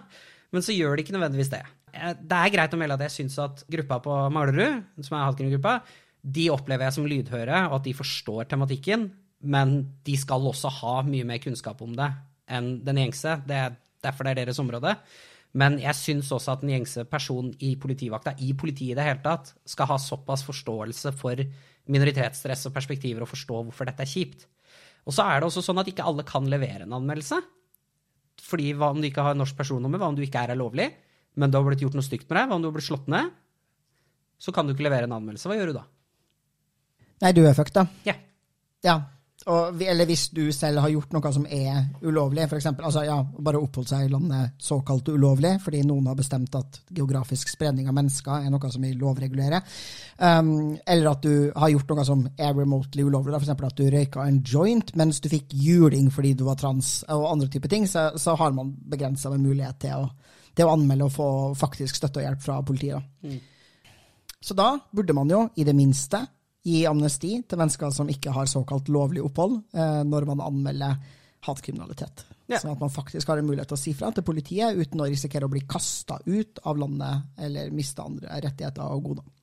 Men 0.56 0.64
så 0.64 0.76
gjør 0.76 0.96
det 0.96 1.06
ikke 1.06 1.16
nødvendigvis 1.18 1.52
det. 1.52 1.64
Det 1.94 2.38
er 2.38 2.54
greit 2.54 2.76
å 2.76 2.80
melde 2.80 2.98
at 2.98 3.06
jeg 3.08 3.16
syns 3.16 3.38
at 3.42 3.64
gruppa 3.72 4.00
på 4.04 4.18
Manglerud, 4.34 4.84
som 5.04 5.18
er 5.18 5.26
hatkrimgruppa, 5.28 5.80
de 6.28 6.50
opplever 6.52 6.88
jeg 6.88 6.98
som 6.98 7.08
lydhøre, 7.08 7.64
og 7.70 7.80
at 7.80 7.88
de 7.88 7.96
forstår 7.96 8.50
tematikken. 8.52 9.08
Men 9.48 9.80
de 10.08 10.16
skal 10.18 10.46
også 10.50 10.72
ha 10.82 11.00
mye 11.08 11.26
mer 11.28 11.42
kunnskap 11.44 11.82
om 11.86 11.94
det 11.98 12.10
enn 12.52 12.78
den 12.86 13.00
gjengse. 13.04 13.38
Det 13.48 13.58
er 13.58 13.76
derfor 14.04 14.26
det 14.26 14.34
er 14.34 14.42
deres 14.42 14.60
område. 14.64 14.96
Men 15.58 15.78
jeg 15.82 15.98
syns 15.98 16.30
også 16.34 16.54
at 16.54 16.64
den 16.64 16.74
gjengse 16.74 17.06
person 17.10 17.50
i 17.64 17.74
politivakta, 17.80 18.36
i 18.44 18.52
politiet 18.58 18.94
i 18.94 18.98
det 18.98 19.06
hele 19.08 19.24
tatt, 19.24 19.54
skal 19.68 19.90
ha 19.92 19.98
såpass 20.02 20.44
forståelse 20.48 21.14
for 21.18 21.40
minoritetsstress 21.88 22.68
og 22.68 22.76
perspektiver 22.76 23.24
og 23.24 23.32
forstå 23.32 23.62
hvorfor 23.70 23.88
dette 23.90 24.04
er 24.04 24.12
kjipt. 24.12 24.48
Og 25.08 25.16
så 25.16 25.24
er 25.24 25.40
det 25.40 25.48
også 25.48 25.64
sånn 25.64 25.80
at 25.80 25.88
ikke 25.90 26.06
alle 26.06 26.26
kan 26.28 26.50
levere 26.52 26.84
en 26.84 26.98
anmeldelse. 26.98 27.40
Fordi 28.44 28.72
hva 28.78 28.92
om 28.94 29.02
du 29.02 29.08
ikke 29.10 29.26
har 29.26 29.38
norsk 29.38 29.58
personnummer, 29.58 30.00
hva 30.02 30.12
om 30.12 30.18
du 30.18 30.24
ikke 30.26 30.44
er 30.44 30.54
her 30.54 30.60
lovlig, 30.60 30.88
men 31.38 31.52
det 31.52 31.58
har 31.58 31.66
blitt 31.68 31.84
gjort 31.86 31.98
noe 31.98 32.06
stygt 32.06 32.28
med 32.30 32.38
deg, 32.40 32.50
hva 32.50 32.58
om 32.58 32.64
du 32.64 32.70
har 32.70 32.76
blitt 32.78 32.88
slått 32.88 33.10
ned, 33.12 33.34
så 34.38 34.54
kan 34.54 34.68
du 34.68 34.74
ikke 34.74 34.86
levere 34.86 35.10
en 35.10 35.16
anmeldelse. 35.18 35.50
Hva 35.50 35.58
gjør 35.58 35.72
du 35.72 35.78
da? 35.80 35.86
Nei, 37.26 37.34
du 37.34 37.42
er 37.50 37.58
fucked, 37.58 37.74
da. 37.74 37.88
Ja. 38.06 38.14
Ja. 38.86 38.98
Og, 39.48 39.82
eller 39.82 40.08
hvis 40.10 40.26
du 40.36 40.42
selv 40.52 40.82
har 40.84 40.92
gjort 40.92 41.14
noe 41.16 41.30
som 41.32 41.46
er 41.48 41.86
ulovlig, 42.04 42.44
f.eks. 42.50 42.66
Altså, 42.74 43.06
ja, 43.08 43.16
bare 43.24 43.62
oppholdt 43.64 43.94
seg 43.94 44.08
i 44.08 44.12
landet 44.12 44.58
såkalt 44.60 45.08
ulovlig, 45.08 45.54
fordi 45.64 45.86
noen 45.88 46.10
har 46.12 46.18
bestemt 46.20 46.58
at 46.60 46.82
geografisk 46.92 47.54
spredning 47.54 47.88
av 47.88 47.96
mennesker 47.96 48.44
er 48.44 48.52
noe 48.52 48.72
som 48.74 48.84
vi 48.84 48.92
lovregulerer. 49.00 49.64
Um, 50.20 50.76
eller 50.84 51.12
at 51.14 51.24
du 51.24 51.48
har 51.56 51.72
gjort 51.72 51.96
noe 51.96 52.08
som 52.10 52.28
er 52.36 52.56
remotely 52.58 53.08
ulovlig, 53.08 53.40
f.eks. 53.40 53.56
at 53.56 53.80
du 53.80 53.88
røyka 53.94 54.28
en 54.28 54.42
joint 54.44 54.92
mens 55.00 55.24
du 55.24 55.32
fikk 55.32 55.56
juling 55.56 56.12
fordi 56.12 56.36
du 56.36 56.44
var 56.50 56.60
trans, 56.60 56.98
og 57.08 57.30
andre 57.32 57.48
typer 57.54 57.72
ting, 57.72 57.88
så, 57.88 58.10
så 58.20 58.36
har 58.36 58.56
man 58.58 58.76
begrensa 58.92 59.32
med 59.32 59.48
mulighet 59.48 59.80
til 59.86 60.04
å, 60.04 60.10
til 60.58 60.68
å, 60.68 60.74
anmelde 60.76 61.08
og 61.08 61.16
få 61.16 61.30
faktisk 61.56 62.02
støtte 62.02 62.20
og 62.20 62.28
hjelp 62.28 62.44
fra 62.44 62.60
politiet. 62.68 63.14
Mm. 63.24 63.40
Så 64.44 64.60
da 64.60 64.74
burde 64.92 65.16
man 65.16 65.32
jo, 65.32 65.46
i 65.56 65.64
det 65.64 65.76
minste, 65.76 66.26
gi 66.68 66.82
amnesti 66.90 67.38
til 67.48 67.60
mennesker 67.62 67.94
som 67.96 68.10
ikke 68.12 68.34
har 68.36 68.50
såkalt 68.52 68.90
lovlig 68.92 69.24
opphold, 69.24 69.62
eh, 69.74 70.02
når 70.08 70.28
man 70.32 70.44
anmelder 70.44 70.98
hatkriminalitet. 71.48 72.26
Ja. 72.48 72.60
Sånn 72.60 72.74
at 72.74 72.82
man 72.82 72.92
faktisk 72.92 73.30
har 73.30 73.40
en 73.40 73.48
mulighet 73.48 73.72
til 73.72 73.78
å 73.78 73.82
si 73.82 73.94
fra 73.96 74.12
til 74.16 74.26
politiet 74.28 74.78
uten 74.78 75.04
å 75.04 75.08
risikere 75.08 75.48
å 75.48 75.52
bli 75.52 75.64
kasta 75.70 76.20
ut 76.26 76.62
av 76.68 76.80
landet 76.80 77.44
eller 77.44 77.74
miste 77.76 78.04
andre 78.04 78.40
rettigheter 78.44 78.96
og 78.96 79.10
goder. 79.10 79.34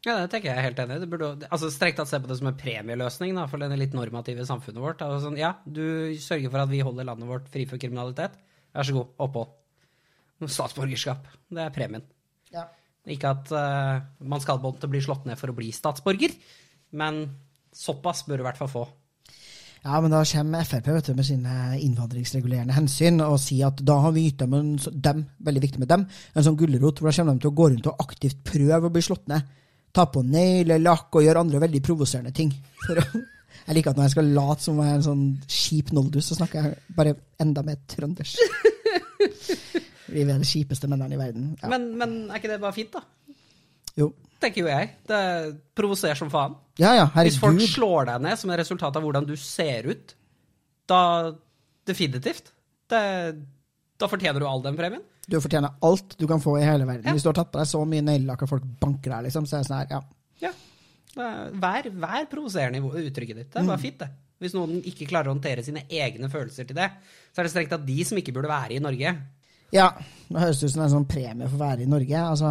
Ja, 0.00 0.14
det 0.22 0.30
tenker 0.32 0.48
jeg 0.48 0.56
er 0.56 0.64
helt 0.64 0.78
enig 0.80 0.96
i. 1.04 1.48
Altså, 1.50 1.68
Strengt 1.72 1.98
tatt 2.00 2.08
se 2.08 2.20
på 2.22 2.28
det 2.30 2.38
som 2.38 2.48
en 2.48 2.56
premieløsning 2.56 3.34
da, 3.36 3.44
for 3.50 3.60
denne 3.60 3.76
litt 3.76 3.92
normative 3.96 4.46
samfunnet 4.48 4.80
vårt. 4.80 5.02
Altså, 5.04 5.26
sånn, 5.26 5.36
ja, 5.40 5.54
du 5.68 6.16
sørger 6.24 6.52
for 6.52 6.62
at 6.62 6.72
vi 6.72 6.80
holder 6.84 7.08
landet 7.10 7.28
vårt 7.28 7.50
fri 7.52 7.66
for 7.68 7.80
kriminalitet. 7.82 8.38
Vær 8.72 8.88
så 8.88 8.96
god, 8.96 9.10
opphold. 9.26 9.52
Statsborgerskap. 10.48 11.28
Det 11.52 11.66
er 11.66 11.74
premien. 11.74 12.06
Ja. 12.54 12.64
Ikke 13.08 13.32
at 13.32 13.52
uh, 13.54 14.00
man 14.28 14.42
skal 14.42 14.60
måtte 14.60 14.90
bli 14.90 15.00
slått 15.02 15.24
ned 15.28 15.38
for 15.40 15.52
å 15.52 15.56
bli 15.56 15.70
statsborger, 15.72 16.34
men 17.00 17.22
såpass 17.72 18.26
bør 18.26 18.40
du 18.40 18.44
i 18.44 18.48
hvert 18.50 18.60
fall 18.60 18.72
få. 18.72 18.82
Ja, 19.80 19.96
men 20.04 20.12
da 20.12 20.20
kommer 20.28 20.66
Frp 20.68 20.90
vet 20.92 21.06
du, 21.08 21.14
med 21.16 21.24
sine 21.24 21.54
innvandringsregulerende 21.80 22.74
hensyn 22.76 23.22
og 23.24 23.38
sier 23.40 23.70
at 23.70 23.80
da 23.86 23.96
har 24.04 24.12
vi 24.12 24.26
gitt 24.26 24.42
dem, 24.42 24.52
en, 24.58 24.74
dem 24.76 25.22
veldig 25.46 25.62
viktig 25.64 25.80
med 25.80 25.88
dem, 25.88 26.04
en 26.04 26.44
sånn 26.44 26.58
gulrot 26.60 27.00
hvor 27.00 27.08
da 27.08 27.16
kommer 27.16 27.38
de 27.38 27.44
til 27.46 27.52
å 27.52 27.56
gå 27.56 27.68
rundt 27.72 27.88
og 27.88 28.04
aktivt 28.04 28.42
prøve 28.44 28.90
å 28.90 28.92
bli 28.92 29.04
slått 29.06 29.30
ned. 29.32 29.48
Ta 29.96 30.04
på 30.12 30.22
neglelakk 30.22 31.16
og 31.16 31.24
gjøre 31.24 31.46
andre 31.46 31.62
veldig 31.64 31.80
provoserende 31.86 32.34
ting. 32.36 32.52
jeg 32.92 33.78
liker 33.78 33.94
at 33.94 34.02
når 34.02 34.10
jeg 34.10 34.16
skal 34.18 34.32
late 34.36 34.66
som 34.66 34.82
jeg 34.84 34.92
er 34.92 34.98
en 34.98 35.08
sånn 35.08 35.24
kjip 35.48 35.94
noldus, 35.96 36.28
så 36.28 36.36
snakker 36.42 36.60
jeg 36.60 36.98
bare 37.00 37.16
enda 37.40 37.64
mer 37.64 37.80
trøndersk. 37.88 38.36
Vi 40.10 40.24
er 40.24 40.32
de 40.32 40.48
kjipeste 40.48 40.90
mennene 40.90 41.16
i 41.16 41.20
verden. 41.20 41.52
Ja. 41.62 41.70
Men, 41.72 41.90
men, 42.00 42.16
er 42.30 42.40
ikke 42.40 42.52
det 42.52 42.60
bare 42.62 42.76
fint, 42.76 42.96
da? 42.96 43.36
Jo. 43.98 44.10
Tenker 44.40 44.64
jo 44.64 44.70
jeg. 44.70 44.90
Det 45.08 45.20
provoserer 45.76 46.18
som 46.18 46.30
faen. 46.32 46.56
Ja, 46.80 46.94
ja, 46.96 47.06
Hvis 47.20 47.38
folk 47.40 47.60
slår 47.60 48.08
deg 48.08 48.24
ned 48.24 48.40
som 48.40 48.52
et 48.52 48.60
resultat 48.62 48.96
av 48.96 49.04
hvordan 49.04 49.28
du 49.28 49.34
ser 49.38 49.90
ut, 49.90 50.14
da 50.88 51.00
Definitivt. 51.90 52.52
Det, 52.90 53.00
da 53.98 54.08
fortjener 54.10 54.42
du 54.42 54.46
all 54.46 54.62
den 54.62 54.76
premien. 54.78 55.02
Du 55.30 55.38
fortjener 55.40 55.76
alt 55.86 56.16
du 56.18 56.26
kan 56.28 56.42
få 56.42 56.56
i 56.58 56.64
hele 56.66 56.86
verden. 56.86 57.08
Ja. 57.08 57.14
Hvis 57.16 57.24
du 57.24 57.30
har 57.30 57.38
tatt 57.38 57.52
på 57.52 57.60
deg 57.60 57.68
så 57.70 57.82
mye 57.88 58.04
neglelakk 58.04 58.44
og 58.46 58.50
folk 58.54 58.66
banker 58.82 59.14
deg, 59.14 59.28
liksom, 59.28 59.46
så 59.48 59.58
er 59.58 59.62
det 59.62 59.68
sånn 59.70 59.78
her, 59.80 59.94
ja. 59.94 60.00
ja. 60.44 60.52
Vær, 61.60 61.88
vær 62.04 62.26
provoserende 62.30 62.80
i 62.80 63.06
uttrykket 63.10 63.40
ditt. 63.42 63.50
Det 63.52 63.62
er 63.62 63.66
bare 63.66 63.80
mm. 63.80 63.84
fint, 63.84 64.02
det. 64.02 64.10
Hvis 64.40 64.56
noen 64.56 64.78
ikke 64.88 65.08
klarer 65.10 65.28
å 65.28 65.34
håndtere 65.34 65.64
sine 65.64 65.84
egne 65.92 66.30
følelser 66.32 66.68
til 66.68 66.78
det, 66.78 66.88
så 67.28 67.42
er 67.42 67.46
det 67.46 67.52
strengt 67.52 67.74
tatt 67.74 67.84
de 67.84 67.98
som 68.08 68.20
ikke 68.20 68.34
burde 68.36 68.50
være 68.50 68.78
i 68.78 68.82
Norge. 68.82 69.14
Ja, 69.74 69.90
det 70.30 70.40
høres 70.42 70.62
ut 70.64 70.72
som 70.72 70.82
en 70.84 70.92
sånn 70.92 71.08
premie 71.10 71.48
for 71.48 71.58
å 71.58 71.64
være 71.64 71.84
i 71.84 71.90
Norge. 71.90 72.22
Altså, 72.22 72.50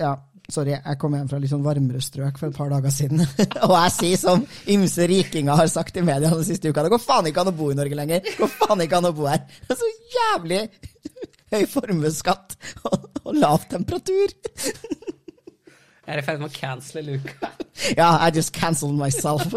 ja, 0.00 0.12
sorry, 0.52 0.74
jeg 0.76 0.98
kom 1.00 1.14
hjem 1.16 1.28
fra 1.30 1.40
litt 1.40 1.52
sånn 1.52 1.64
varmere 1.64 2.02
strøk 2.04 2.38
for 2.40 2.50
et 2.50 2.56
par 2.58 2.70
dager 2.72 2.94
siden. 2.94 3.22
og 3.66 3.74
jeg 3.76 3.94
sier 3.96 4.20
som 4.20 4.44
ymse 4.74 5.08
rikinger 5.10 5.58
har 5.60 5.70
sagt 5.72 5.96
i 6.00 6.04
media 6.04 6.32
den 6.32 6.46
siste 6.46 6.70
uka, 6.72 6.84
det 6.84 6.92
går 6.92 7.02
faen 7.02 7.30
ikke 7.30 7.44
an 7.44 7.52
å 7.52 7.56
bo 7.56 7.70
i 7.72 7.78
Norge 7.78 7.98
lenger. 7.98 8.24
Det 8.26 8.36
går 8.40 8.52
faen 8.58 8.84
ikke 8.84 9.00
an 9.00 9.10
å 9.10 9.14
bo 9.16 9.28
her. 9.30 9.44
Det 9.66 9.76
er 9.76 9.80
så 9.80 9.90
jævlig 10.16 10.62
høy 11.54 11.62
formuesskatt 11.70 12.56
og, 12.88 13.08
og 13.24 13.38
lav 13.38 13.64
temperatur. 13.70 14.36
jeg 14.60 16.14
er 16.16 16.20
i 16.20 16.26
ferd 16.26 16.42
med 16.42 16.50
å 16.50 16.54
cancele 16.54 17.06
Luca. 17.12 17.52
ja, 17.96 18.12
I 18.26 18.30
just 18.34 18.52
cancelled 18.56 18.98
myself. 18.98 19.54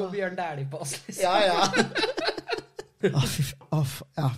går 0.00 0.14
Bjørn 0.14 0.38
Dæhlie 0.38 0.70
på 0.70 0.80
oss, 0.84 0.96
liksom. 1.06 1.24
Ja, 1.24 1.34
ja. 1.46 3.10
oh, 3.20 3.40
oh, 3.78 3.98
ja. 4.16 4.30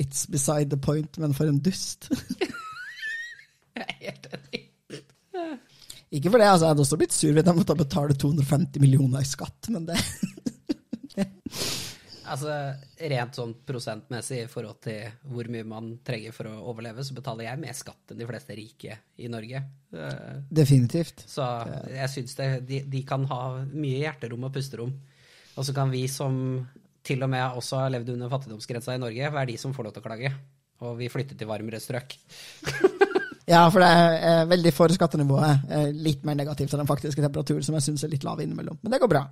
It's 0.00 0.24
beside 0.30 0.70
the 0.72 0.80
point, 0.80 1.18
men 1.20 1.34
for 1.36 1.48
en 1.48 1.60
dust. 1.60 2.08
jeg 3.76 3.84
er 3.86 3.96
helt 4.00 4.30
enig. 4.32 4.66
Ikke 6.10 6.32
for 6.32 6.42
det, 6.42 6.48
altså, 6.48 6.66
jeg 6.66 6.72
hadde 6.72 6.84
også 6.86 6.98
blitt 6.98 7.14
sur 7.14 7.34
hvis 7.36 7.46
jeg 7.46 7.56
måtte 7.60 7.76
betale 7.78 8.16
250 8.18 8.82
millioner 8.82 9.22
i 9.22 9.28
skatt, 9.28 9.70
men 9.70 9.86
det. 9.92 10.00
Altså, 12.30 12.52
Rent 13.10 13.34
sånn 13.34 13.52
prosentmessig 13.66 14.44
i 14.44 14.50
forhold 14.50 14.78
til 14.84 15.08
hvor 15.32 15.48
mye 15.50 15.66
man 15.66 15.88
trenger 16.06 16.34
for 16.34 16.46
å 16.50 16.60
overleve, 16.70 17.02
så 17.02 17.16
betaler 17.16 17.48
jeg 17.48 17.58
mer 17.62 17.74
skatt 17.74 18.12
enn 18.12 18.20
de 18.20 18.28
fleste 18.28 18.54
rike 18.54 18.98
i 19.18 19.30
Norge. 19.32 19.62
Eh, 19.90 20.36
Definitivt. 20.60 21.24
Så 21.26 21.46
jeg 21.90 22.12
syns 22.12 22.36
de, 22.38 22.82
de, 22.86 23.02
kan 23.08 23.26
ha 23.32 23.40
mye 23.72 24.04
hjerterom 24.04 24.46
og 24.46 24.54
pusterom 24.54 24.94
og 25.60 25.66
så 25.68 25.74
kan 25.76 25.92
vi 25.92 26.06
som 26.08 26.34
til 27.04 27.20
og 27.24 27.30
med 27.32 27.56
også 27.60 27.82
har 27.84 27.92
levd 27.92 28.14
under 28.14 28.32
fattigdomsgrensa 28.32 28.96
i 28.96 29.00
Norge, 29.02 29.28
være 29.32 29.50
de 29.52 29.58
som 29.60 29.72
får 29.76 29.86
lov 29.90 29.94
til 29.96 30.02
å 30.02 30.08
klage. 30.08 30.32
Og 30.80 30.96
vi 30.96 31.08
flytter 31.12 31.36
til 31.36 31.48
varmere 31.52 31.80
strøk. 31.84 32.16
Ja, 33.50 33.64
for 33.74 33.82
det 33.82 33.86
er 34.22 34.44
veldig 34.46 34.70
for 34.70 34.92
skattenivået. 34.94 35.64
eh, 35.74 35.88
Litt 36.06 36.20
mer 36.22 36.36
negativt 36.38 36.70
enn 36.70 36.84
den 36.84 36.86
faktiske 36.86 37.18
temperaturen, 37.24 37.64
som 37.66 37.74
jeg 37.74 37.82
syns 37.88 38.04
er 38.06 38.12
litt 38.12 38.22
lav 38.22 38.38
innimellom. 38.44 38.76
Men 38.84 38.92
det 38.94 39.00
går 39.02 39.10
bra. 39.10 39.24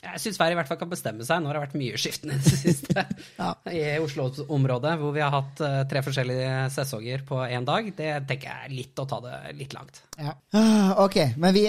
Jeg 0.00 0.22
syns 0.22 0.38
været 0.40 0.54
i 0.54 0.56
hvert 0.56 0.70
fall 0.70 0.78
kan 0.80 0.88
bestemme 0.94 1.26
seg. 1.28 1.42
Nå 1.44 1.50
har 1.50 1.58
det 1.58 1.62
vært 1.66 1.76
mye 1.76 1.98
skiftende 2.00 2.38
i 2.38 2.40
det 2.46 2.54
siste. 2.62 3.04
Ja. 3.42 3.50
I 3.68 3.82
Oslo-området, 4.00 4.94
hvor 5.02 5.12
vi 5.12 5.20
har 5.20 5.34
hatt 5.34 5.60
eh, 5.66 5.82
tre 5.90 6.00
forskjellige 6.06 6.54
sesonger 6.72 7.26
på 7.28 7.42
én 7.44 7.68
dag. 7.68 7.90
Det 7.98 8.14
tenker 8.30 8.48
jeg 8.48 8.70
er 8.70 8.74
litt 8.78 9.04
å 9.04 9.08
ta 9.12 9.20
det 9.26 9.36
litt 9.60 9.76
langt. 9.76 10.00
Ja. 10.24 10.32
Ah, 10.56 10.94
Ok, 11.04 11.20
men 11.36 11.52
vi 11.58 11.66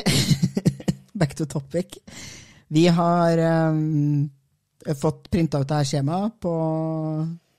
Back 1.19 1.35
to 1.35 1.43
topic. 1.49 1.99
Vi 2.73 2.87
har 2.91 3.41
um, 3.71 4.25
fått 5.01 5.29
printa 5.31 5.61
ut 5.61 5.69
det 5.69 5.81
her 5.81 5.87
skjemaet 5.87 6.39
på 6.43 6.55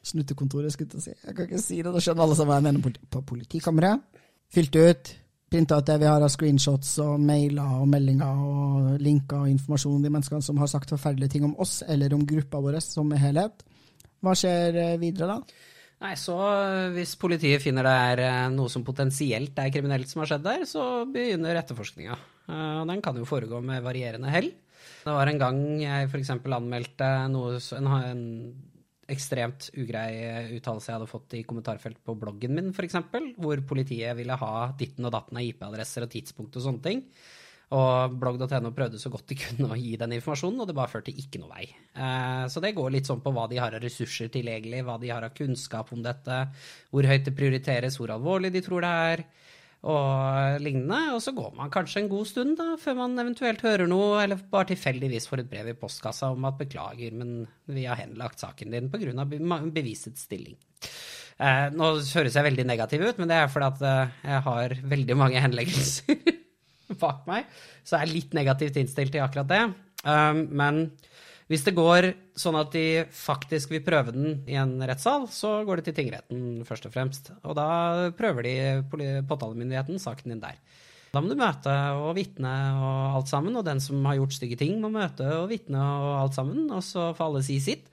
snuttekontoret, 0.08 0.72
skulle 0.72 0.98
jeg 0.98 1.06
si. 1.10 1.14
Jeg 1.14 1.36
kan 1.36 1.48
ikke 1.48 1.62
si 1.62 1.80
det, 1.80 1.92
da 1.92 2.02
skjønner 2.02 2.24
alle 2.24 2.36
sammen 2.36 2.52
hva 2.52 2.60
jeg 2.60 2.66
mener 2.68 3.00
på 3.12 3.24
politikammeret. 3.28 4.04
Fylt 4.52 4.76
ut. 4.76 5.14
Printa 5.48 5.78
ut 5.80 5.88
det 5.88 5.96
vi 6.02 6.08
har 6.08 6.20
av 6.20 6.28
screenshots 6.28 6.90
og 7.00 7.14
mailer 7.24 7.80
og 7.80 7.88
meldinger 7.88 8.40
og 8.44 9.00
linker 9.00 9.46
og 9.46 9.52
informasjon 9.54 10.04
de 10.04 10.12
menneskene 10.12 10.44
som 10.44 10.60
har 10.60 10.68
sagt 10.68 10.92
forferdelige 10.92 11.36
ting 11.36 11.46
om 11.48 11.56
oss 11.60 11.80
eller 11.88 12.12
om 12.12 12.26
gruppa 12.28 12.60
vår 12.60 12.76
som 12.84 13.12
helhet. 13.16 13.64
Hva 14.24 14.34
skjer 14.36 14.76
eh, 14.76 14.96
videre 15.00 15.30
da? 15.30 15.38
Nei, 16.04 16.12
så 16.20 16.36
eh, 16.36 16.90
Hvis 16.96 17.14
politiet 17.20 17.64
finner 17.64 17.86
det 17.86 17.94
er 18.10 18.22
eh, 18.26 18.42
noe 18.52 18.68
som 18.72 18.84
potensielt 18.84 19.56
er 19.56 19.72
kriminelt 19.72 20.10
som 20.10 20.20
har 20.20 20.32
skjedd 20.34 20.44
der, 20.44 20.66
så 20.68 20.84
begynner 21.08 21.62
etterforskninga. 21.62 22.18
Den 22.48 23.00
kan 23.04 23.16
jo 23.20 23.26
foregå 23.28 23.60
med 23.60 23.82
varierende 23.84 24.30
hell. 24.32 24.52
Det 25.04 25.14
var 25.14 25.30
en 25.30 25.40
gang 25.40 25.62
jeg 25.82 26.10
f.eks. 26.10 26.34
anmeldte 26.36 27.10
noe, 27.32 27.56
en, 27.78 27.88
en 27.98 28.24
ekstremt 29.08 29.70
ugrei 29.80 30.12
uttalelse 30.58 30.90
jeg 30.90 30.98
hadde 30.98 31.10
fått 31.10 31.36
i 31.38 31.44
kommentarfelt 31.48 32.00
på 32.04 32.16
bloggen 32.20 32.54
min, 32.58 32.70
f.eks., 32.76 32.98
hvor 33.40 33.62
politiet 33.68 34.16
ville 34.18 34.36
ha 34.36 34.54
ditten 34.78 35.08
og 35.08 35.14
datten 35.14 35.40
av 35.40 35.46
IP-adresser 35.48 36.04
og 36.04 36.12
tidspunkt 36.12 36.58
og 36.60 36.66
sånne 36.66 36.84
ting. 36.84 37.04
Og 37.76 38.14
blogg.no 38.16 38.70
prøvde 38.72 39.00
så 39.00 39.10
godt 39.12 39.28
de 39.28 39.36
kunne 39.36 39.68
å 39.74 39.76
gi 39.76 39.96
den 40.00 40.14
informasjonen, 40.16 40.62
og 40.62 40.70
det 40.70 40.76
bare 40.76 40.88
førte 40.88 41.12
ikke 41.12 41.40
noe 41.42 41.52
vei. 41.52 41.66
Eh, 42.00 42.44
Så 42.48 42.62
det 42.64 42.72
går 42.76 42.94
litt 42.94 43.08
sånn 43.08 43.20
på 43.20 43.32
hva 43.36 43.44
de 43.50 43.58
har 43.60 43.76
av 43.76 43.84
ressurser 43.84 44.30
tilgjengelig, 44.32 44.84
hva 44.86 44.96
de 45.00 45.10
har 45.12 45.26
av 45.26 45.34
kunnskap 45.36 45.92
om 45.92 46.00
dette, 46.04 46.38
hvor 46.88 47.08
høyt 47.08 47.28
det 47.28 47.36
prioriteres, 47.36 47.98
hvor 48.00 48.14
alvorlig 48.14 48.54
de 48.54 48.64
tror 48.64 48.86
det 48.86 48.94
er, 49.12 49.24
og 49.86 50.58
lignende. 50.62 51.14
Og 51.14 51.22
så 51.22 51.34
går 51.36 51.52
man 51.58 51.70
kanskje 51.74 52.02
en 52.02 52.10
god 52.10 52.26
stund 52.30 52.56
da, 52.58 52.72
før 52.80 52.98
man 53.02 53.18
eventuelt 53.22 53.62
hører 53.64 53.90
noe, 53.90 54.16
eller 54.22 54.40
bare 54.50 54.72
tilfeldigvis 54.72 55.28
får 55.30 55.44
et 55.44 55.52
brev 55.52 55.70
i 55.70 55.76
postkassa 55.78 56.32
om 56.34 56.48
at 56.48 56.58
beklager, 56.58 57.14
men 57.14 57.46
vi 57.70 57.86
har 57.86 58.00
henlagt 58.00 58.42
saken 58.42 58.74
din 58.74 58.90
pga. 58.90 59.62
bevisets 59.70 60.26
stilling. 60.26 60.58
Eh, 61.38 61.68
nå 61.70 61.92
høres 62.02 62.34
jeg 62.34 62.46
veldig 62.48 62.66
negativ 62.66 63.04
ut, 63.06 63.18
men 63.20 63.30
det 63.30 63.36
er 63.38 63.50
fordi 63.52 63.68
at 63.70 63.82
eh, 63.86 64.14
jeg 64.26 64.44
har 64.48 64.74
veldig 64.90 65.16
mange 65.18 65.42
henleggelser 65.42 66.18
bak 67.02 67.28
meg, 67.30 67.46
så 67.86 67.98
jeg 67.98 68.08
er 68.08 68.16
litt 68.16 68.34
negativt 68.34 68.80
innstilt 68.80 69.14
til 69.14 69.22
akkurat 69.22 69.50
det. 69.50 69.62
Um, 70.06 70.44
men 70.54 70.76
hvis 71.48 71.64
det 71.64 71.76
går 71.76 72.10
sånn 72.36 72.58
at 72.60 72.74
de 72.74 73.06
faktisk 73.14 73.72
vil 73.72 73.84
prøve 73.84 74.12
den 74.12 74.42
i 74.48 74.58
en 74.60 74.74
rettssal, 74.84 75.24
så 75.32 75.62
går 75.64 75.80
det 75.80 75.88
til 75.88 75.96
tingretten 75.96 76.66
først 76.68 76.88
og 76.90 76.92
fremst. 76.92 77.32
Og 77.40 77.56
da 77.56 78.10
prøver 78.18 78.44
de 78.44 79.22
påtalemyndigheten 79.28 80.02
saken 80.02 80.34
din 80.34 80.44
der. 80.44 80.60
Da 81.08 81.22
må 81.24 81.30
du 81.32 81.38
møte 81.40 81.72
og 81.96 82.12
vitne 82.18 82.52
og 82.76 83.16
alt 83.16 83.30
sammen, 83.32 83.56
og 83.56 83.64
den 83.64 83.80
som 83.80 84.04
har 84.04 84.18
gjort 84.18 84.36
stygge 84.36 84.58
ting, 84.60 84.76
må 84.82 84.92
møte 84.92 85.24
og 85.38 85.48
vitne 85.48 85.80
og 85.80 86.10
alt 86.18 86.36
sammen, 86.36 86.66
og 86.68 86.84
så 86.84 87.14
får 87.16 87.30
alle 87.30 87.44
si 87.46 87.56
sitt. 87.64 87.88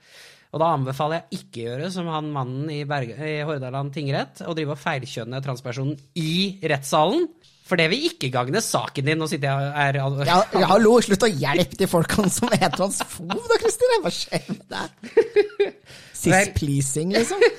Og 0.52 0.60
da 0.60 0.68
anbefaler 0.74 1.22
jeg 1.22 1.40
ikke 1.40 1.62
å 1.62 1.64
gjøre 1.70 1.88
som 1.92 2.10
han 2.12 2.28
mannen 2.32 2.68
i, 2.72 2.82
Berge, 2.88 3.16
i 3.16 3.40
Hordaland 3.44 3.92
tingrett, 3.96 4.44
å 4.44 4.54
drive 4.56 4.76
og 4.76 4.82
feilkjønne 4.82 5.40
transpersonen 5.44 5.96
i 6.20 6.58
rettssalen. 6.60 7.26
For 7.66 7.80
det 7.80 7.88
vil 7.90 8.06
ikke 8.08 8.30
gagne 8.34 8.62
saken 8.62 9.08
din. 9.08 9.18
Nå 9.18 9.26
sitter 9.30 9.50
jeg 9.50 9.72
her 9.74 9.98
Ja, 9.98 10.38
ja, 10.54 10.68
hallo, 10.70 10.94
slutt 11.02 11.26
å 11.26 11.30
hjelpe 11.32 11.80
de 11.80 11.90
folkene 11.90 12.30
som 12.32 12.52
er 12.54 12.70
transfob, 12.74 13.34
da, 13.34 13.58
Kristin! 13.62 13.98
Hva 14.04 14.14
skjer 14.14 14.48
med 14.52 14.64
deg? 14.70 15.76
Sis-pleasing, 16.22 17.14
liksom. 17.16 17.42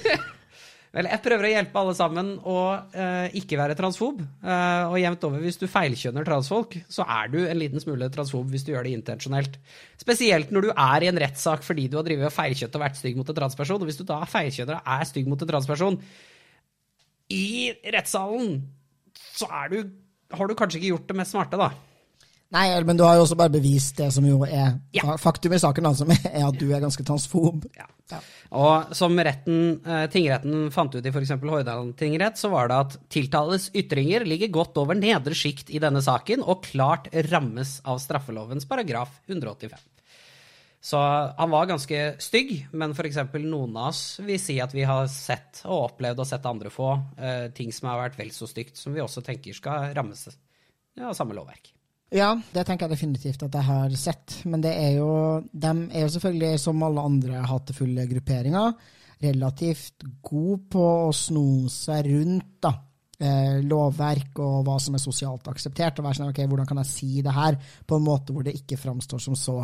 Vel, 0.98 1.10
jeg 1.12 1.22
prøver 1.22 1.46
å 1.46 1.50
hjelpe 1.52 1.78
alle 1.82 1.94
sammen 1.94 2.30
å 2.48 2.60
uh, 2.74 3.28
ikke 3.38 3.58
være 3.60 3.76
transfob. 3.78 4.22
Uh, 4.42 4.88
og 4.88 4.96
jevnt 4.98 5.28
over, 5.28 5.44
hvis 5.44 5.60
du 5.62 5.68
feilkjønner 5.70 6.26
transfolk, 6.26 6.78
så 6.90 7.06
er 7.20 7.30
du 7.34 7.38
en 7.44 7.60
liten 7.60 7.84
smule 7.84 8.08
transfob 8.14 8.48
hvis 8.50 8.66
du 8.66 8.72
gjør 8.72 8.88
det 8.88 8.96
intensjonelt. 8.98 9.60
Spesielt 10.00 10.56
når 10.56 10.70
du 10.70 10.72
er 10.72 11.06
i 11.06 11.12
en 11.12 11.22
rettssak 11.22 11.68
fordi 11.68 11.90
du 11.92 12.00
har 12.00 12.08
drevet 12.08 12.32
og 12.32 12.34
feilkjøtt 12.34 12.80
og 12.80 12.86
vært 12.86 12.98
stygg 12.98 13.20
mot 13.20 13.30
en 13.30 13.40
transperson. 13.44 13.84
Og 13.84 13.92
hvis 13.92 14.00
du 14.00 14.08
da 14.08 14.24
feilkjønner 14.32 14.80
og 14.80 14.90
er 14.96 15.12
stygg 15.12 15.30
mot 15.30 15.44
en 15.44 15.52
transperson 15.52 16.00
i 17.36 17.46
rettssalen, 17.94 18.58
så 19.38 19.50
du, 19.72 19.82
har 20.34 20.48
du 20.50 20.56
kanskje 20.58 20.82
ikke 20.82 20.94
gjort 20.96 21.08
det 21.12 21.20
mest 21.22 21.36
smarte, 21.36 21.60
da. 21.60 21.72
Nei, 22.56 22.70
men 22.88 22.96
du 22.96 23.04
har 23.04 23.18
jo 23.18 23.26
også 23.26 23.36
bare 23.36 23.52
bevist 23.52 23.98
det 24.00 24.08
som 24.16 24.24
jo 24.26 24.40
er 24.48 24.78
Ja. 24.96 25.18
faktum 25.20 25.54
i 25.54 25.60
saken, 25.60 25.90
som 25.96 26.12
er 26.16 26.46
at 26.48 26.60
du 26.60 26.70
er 26.72 26.84
ganske 26.84 27.04
transfob. 27.04 27.66
Ja. 27.76 27.88
Ja. 28.08 28.22
Og 28.56 28.94
som 28.96 29.18
retten, 29.20 29.82
eh, 29.84 30.06
tingretten 30.08 30.70
fant 30.72 30.94
ut 30.96 31.04
i 31.04 31.12
f.eks. 31.12 31.34
Hordaland 31.44 31.98
tingrett, 32.00 32.40
så 32.40 32.48
var 32.54 32.70
det 32.72 32.78
at 32.86 32.96
tiltales 33.12 33.68
ytringer 33.76 34.24
ligger 34.24 34.48
godt 34.56 34.80
over 34.80 34.96
nedre 34.96 35.36
sjikt 35.36 35.74
i 35.76 35.82
denne 35.84 36.00
saken, 36.00 36.40
og 36.48 36.64
klart 36.70 37.10
rammes 37.28 37.82
av 37.84 38.00
straffelovens 38.00 38.64
paragraf 38.70 39.12
185. 39.28 39.76
Så 40.82 40.98
han 41.38 41.50
var 41.52 41.68
ganske 41.68 42.02
stygg, 42.22 42.52
men 42.78 42.94
f.eks. 42.94 43.18
noen 43.42 43.76
av 43.76 43.90
oss 43.90 44.20
vil 44.24 44.40
si 44.40 44.60
at 44.64 44.76
vi 44.76 44.86
har 44.88 45.08
sett 45.12 45.64
og 45.66 45.92
opplevd 45.92 46.22
og 46.22 46.30
sett 46.30 46.46
andre 46.48 46.72
få 46.72 46.92
eh, 47.18 47.48
ting 47.58 47.74
som 47.76 47.90
har 47.92 48.04
vært 48.06 48.20
vel 48.20 48.30
så 48.36 48.48
stygt, 48.48 48.78
som 48.78 48.94
vi 48.96 49.04
også 49.04 49.26
tenker 49.26 49.58
skal 49.58 49.90
rammes 49.98 50.28
av 50.30 51.18
samme 51.18 51.36
lovverk. 51.38 51.74
Ja, 52.16 52.30
det 52.54 52.64
tenker 52.64 52.88
jeg 52.88 52.96
definitivt 52.96 53.42
at 53.44 53.56
jeg 53.58 53.68
har 53.68 53.96
sett. 54.00 54.38
Men 54.48 54.64
det 54.64 54.72
er 54.80 54.94
jo, 55.02 55.10
de 55.52 55.74
er 55.92 56.06
jo 56.06 56.12
selvfølgelig, 56.14 56.62
som 56.64 56.86
alle 56.88 57.04
andre 57.10 57.42
hatefulle 57.50 58.08
grupperinger, 58.14 58.78
relativt 59.26 60.06
gode 60.24 60.62
på 60.72 60.86
å 61.08 61.12
sno 61.16 61.68
seg 61.74 62.08
rundt 62.14 62.62
da, 62.64 62.72
eh, 63.20 63.60
lovverk 63.66 64.40
og 64.46 64.62
hva 64.68 64.78
som 64.80 64.96
er 64.96 65.04
sosialt 65.04 65.52
akseptert. 65.52 66.00
og 66.00 66.06
være 66.06 66.22
sånn, 66.22 66.32
ok, 66.32 66.42
Hvordan 66.46 66.70
kan 66.70 66.82
jeg 66.86 66.92
si 66.94 67.22
det 67.22 67.34
her 67.34 67.58
på 67.86 67.98
en 67.98 68.08
måte 68.08 68.32
hvor 68.32 68.46
det 68.46 68.56
ikke 68.56 68.80
framstår 68.80 69.20
som 69.20 69.36
så 69.36 69.60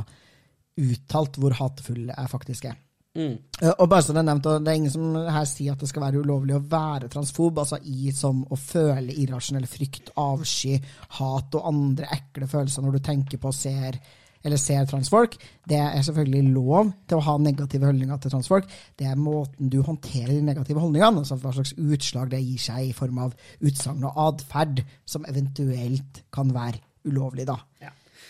uttalt 0.80 1.38
hvor 1.40 1.56
hatefull 1.60 2.08
jeg 2.10 2.32
faktisk 2.32 2.66
er. 2.72 2.80
Mm. 3.14 3.36
Eh, 3.62 3.74
Og 3.78 3.90
bare 3.90 4.02
som 4.02 4.16
det 4.16 4.24
er 4.24 4.30
nevnt, 4.32 4.48
og 4.50 4.64
det 4.64 4.72
er 4.72 4.80
ingen 4.80 4.94
som 4.94 5.14
her 5.36 5.46
sier 5.46 5.76
at 5.76 5.84
det 5.84 5.90
skal 5.92 6.08
være 6.08 6.24
ulovlig 6.24 6.56
å 6.58 6.64
være 6.66 7.12
transfob, 7.14 7.62
altså 7.62 7.78
i 7.86 8.10
som 8.16 8.42
å 8.50 8.58
føle 8.58 9.14
irrasjonell 9.22 9.68
frykt, 9.70 10.16
avsky, 10.18 10.80
hat 11.20 11.56
og 11.60 11.70
andre 11.70 12.10
ekle 12.16 12.50
følelser 12.50 12.86
når 12.86 12.98
du 12.98 13.06
tenker 13.06 13.42
på 13.42 13.52
og 13.54 13.58
ser 13.58 14.02
eller 14.44 14.60
ser 14.60 14.84
transfolk. 14.90 15.38
Det 15.64 15.78
er 15.80 16.02
selvfølgelig 16.04 16.50
lov 16.52 16.90
til 17.08 17.16
å 17.16 17.24
ha 17.24 17.38
negative 17.40 17.88
holdninger 17.88 18.18
til 18.20 18.34
transfolk. 18.34 18.66
Det 19.00 19.08
er 19.08 19.16
måten 19.16 19.70
du 19.72 19.78
håndterer 19.82 20.34
de 20.34 20.42
negative 20.44 20.84
holdningene, 20.84 21.22
altså 21.24 21.38
hva 21.40 21.54
slags 21.56 21.72
utslag 21.78 22.34
det 22.34 22.42
gir 22.44 22.60
seg 22.60 22.90
i 22.90 22.98
form 22.98 23.22
av 23.24 23.38
utsagn 23.64 24.04
og 24.10 24.20
atferd 24.26 24.84
som 25.08 25.24
eventuelt 25.30 26.26
kan 26.34 26.52
være 26.52 26.82
ulovlig, 27.08 27.48
da. 27.48 27.56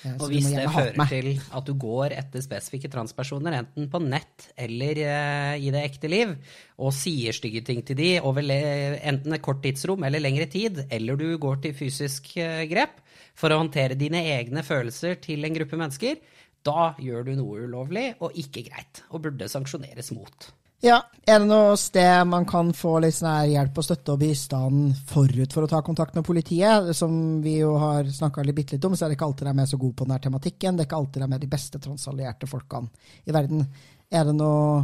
Ja. 0.04 0.14
Og 0.20 0.34
hvis 0.34 0.50
det 0.52 0.66
fører 0.68 1.08
til 1.08 1.30
at 1.40 1.68
du 1.68 1.74
går 1.80 2.16
etter 2.18 2.44
spesifikke 2.44 2.92
transpersoner, 2.92 3.56
enten 3.62 3.88
på 3.92 4.02
nett 4.04 4.50
eller 4.60 5.00
eh, 5.00 5.64
i 5.64 5.72
det 5.74 5.84
ekte 5.88 6.12
liv, 6.12 6.34
og 6.78 6.92
sier 6.96 7.36
stygge 7.36 7.64
ting 7.66 7.84
til 7.88 8.00
de 8.00 8.10
over 8.24 8.44
enten 8.44 9.38
et 9.38 9.44
kort 9.44 9.62
tidsrom 9.64 10.04
eller 10.04 10.24
lengre 10.24 10.50
tid, 10.52 10.84
eller 10.92 11.20
du 11.20 11.38
går 11.42 11.64
til 11.64 11.78
fysisk 11.78 12.34
eh, 12.42 12.66
grep 12.72 13.00
for 13.40 13.54
å 13.54 13.62
håndtere 13.64 13.98
dine 14.00 14.22
egne 14.36 14.66
følelser 14.66 15.18
til 15.24 15.46
en 15.48 15.56
gruppe 15.56 15.80
mennesker, 15.80 16.20
da 16.64 16.94
gjør 17.02 17.28
du 17.28 17.34
noe 17.40 17.64
ulovlig 17.68 18.12
og 18.24 18.36
ikke 18.40 18.68
greit, 18.70 19.04
og 19.12 19.26
burde 19.26 19.50
sanksjoneres 19.52 20.14
mot. 20.16 20.52
Ja, 20.84 21.00
Er 21.24 21.40
det 21.40 21.48
noe 21.48 21.78
sted 21.80 22.26
man 22.28 22.44
kan 22.44 22.74
få 22.76 22.98
litt 23.00 23.16
sånn 23.16 23.48
hjelp 23.48 23.78
og 23.80 23.86
støtte 23.88 24.12
og 24.12 24.20
bistand 24.20 24.98
forut 25.08 25.54
for 25.56 25.64
å 25.64 25.70
ta 25.72 25.80
kontakt 25.86 26.18
med 26.18 26.26
politiet? 26.28 26.90
Som 26.98 27.40
vi 27.46 27.54
jo 27.62 27.78
har 27.80 28.10
snakka 28.12 28.44
litt, 28.44 28.74
litt 28.76 28.84
om, 28.84 28.98
så 28.98 29.06
er 29.06 29.14
det 29.14 29.16
ikke 29.16 29.30
alltid 29.30 29.48
de 29.48 29.64
er 29.64 29.70
så 29.72 29.80
gode 29.80 29.96
på 30.02 30.08
denne 30.10 30.20
tematikken. 30.26 30.76
Det 30.76 30.84
er 30.84 30.90
ikke 30.90 31.00
alltid 31.00 31.22
de 31.22 31.28
er 31.30 31.32
med 31.32 31.46
de 31.46 31.50
beste 31.54 31.80
transallierte 31.80 32.50
folkene 32.52 32.92
i 33.24 33.36
verden. 33.36 33.64
Er 34.12 34.28
det 34.28 34.36
noe 34.36 34.84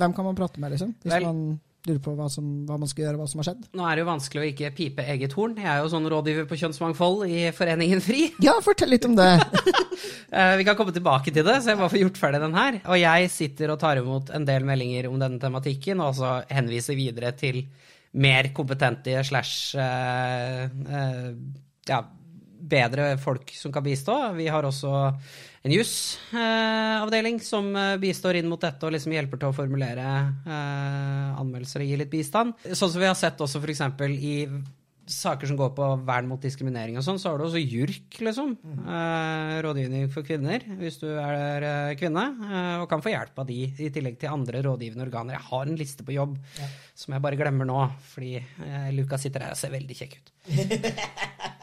Hvem 0.00 0.12
kan 0.16 0.24
man 0.24 0.36
prate 0.36 0.60
med, 0.60 0.70
liksom? 0.72 0.92
Hvis 1.02 1.12
Vel, 1.12 1.24
man 1.26 1.40
lurer 1.88 2.00
på 2.04 2.12
hva, 2.18 2.26
som, 2.32 2.46
hva 2.68 2.76
man 2.80 2.90
skal 2.90 3.06
gjøre, 3.06 3.18
hva 3.20 3.26
som 3.30 3.40
har 3.40 3.48
skjedd. 3.50 3.68
Nå 3.78 3.84
er 3.86 3.96
det 3.96 4.02
jo 4.02 4.08
vanskelig 4.10 4.42
å 4.42 4.48
ikke 4.50 4.70
pipe 4.76 5.04
eget 5.14 5.34
horn. 5.36 5.54
Jeg 5.60 5.70
er 5.72 5.80
jo 5.80 5.90
sånn 5.92 6.08
rådgiver 6.12 6.48
på 6.50 6.58
kjønnsmangfold 6.60 7.24
i 7.30 7.46
Foreningen 7.56 8.02
FRI. 8.04 8.26
Ja, 8.46 8.56
fortell 8.64 8.92
litt 8.92 9.08
om 9.08 9.16
det. 9.18 9.30
Eh, 10.30 10.54
Vi 10.56 10.64
kan 10.64 10.76
komme 10.78 10.92
tilbake 10.94 11.32
til 11.34 11.42
det, 11.44 11.56
så 11.60 11.72
jeg 11.72 11.78
bare 11.80 11.90
får 11.90 12.00
gjort 12.04 12.18
ferdig 12.20 12.38
den 12.40 12.54
her. 12.54 12.76
Og 12.86 12.96
jeg 13.00 13.30
sitter 13.34 13.72
og 13.74 13.80
tar 13.82 13.98
imot 13.98 14.30
en 14.32 14.44
del 14.46 14.62
meldinger 14.64 15.08
om 15.10 15.18
denne 15.20 15.40
tematikken, 15.42 15.98
og 16.00 16.12
også 16.12 16.30
henviser 16.54 16.96
videre 16.96 17.32
til 17.36 17.64
mer 18.22 18.48
kompetente 18.54 19.16
slash 19.26 19.74
uh, 19.74 20.70
uh, 20.70 21.28
ja, 21.90 21.98
bedre 22.60 23.14
folk 23.20 23.52
som 23.56 23.72
kan 23.72 23.84
bistå. 23.84 24.16
Vi 24.36 24.48
har 24.52 24.66
også 24.66 24.92
en 25.62 25.74
jusavdeling 25.74 27.40
som 27.44 27.70
eh, 27.76 27.96
bistår 28.00 28.40
inn 28.40 28.48
mot 28.48 28.60
dette 28.60 28.86
og 28.86 28.94
liksom 28.94 29.12
hjelper 29.12 29.40
til 29.40 29.50
å 29.50 29.56
formulere 29.56 30.08
eh, 30.48 31.40
anmeldelser 31.40 31.84
og 31.84 31.90
gi 31.90 31.98
litt 32.00 32.12
bistand. 32.12 32.54
Sånn 32.72 32.92
som 32.94 33.00
vi 33.02 33.08
har 33.10 33.18
sett 33.18 33.40
også 33.44 33.60
f.eks. 33.60 33.82
i 34.24 34.36
saker 35.10 35.50
som 35.50 35.58
går 35.58 35.72
på 35.74 35.86
vern 36.06 36.28
mot 36.30 36.40
diskriminering 36.40 36.94
og 36.96 37.02
sånn, 37.02 37.18
så 37.18 37.32
har 37.32 37.40
du 37.40 37.48
også 37.48 37.60
JURK, 37.60 38.20
liksom. 38.24 38.54
Eh, 38.62 39.54
rådgivning 39.66 40.08
for 40.14 40.24
kvinner, 40.24 40.64
hvis 40.80 41.00
du 41.02 41.08
er 41.10 41.96
kvinne. 42.00 42.24
Og 42.80 42.88
kan 42.88 43.04
få 43.04 43.12
hjelp 43.12 43.42
av 43.42 43.50
de, 43.50 43.60
i 43.68 43.92
tillegg 43.92 44.20
til 44.22 44.32
andre 44.32 44.62
rådgivende 44.64 45.10
organer. 45.10 45.36
Jeg 45.36 45.48
har 45.50 45.66
en 45.66 45.80
liste 45.82 46.06
på 46.06 46.16
jobb 46.16 46.38
som 46.96 47.16
jeg 47.16 47.26
bare 47.26 47.40
glemmer 47.40 47.68
nå, 47.68 47.82
fordi 48.14 48.38
Lukas 48.96 49.26
sitter 49.26 49.44
her 49.44 49.58
og 49.58 49.60
ser 49.60 49.76
veldig 49.76 49.98
kjekk 49.98 50.20
ut. 50.20 50.36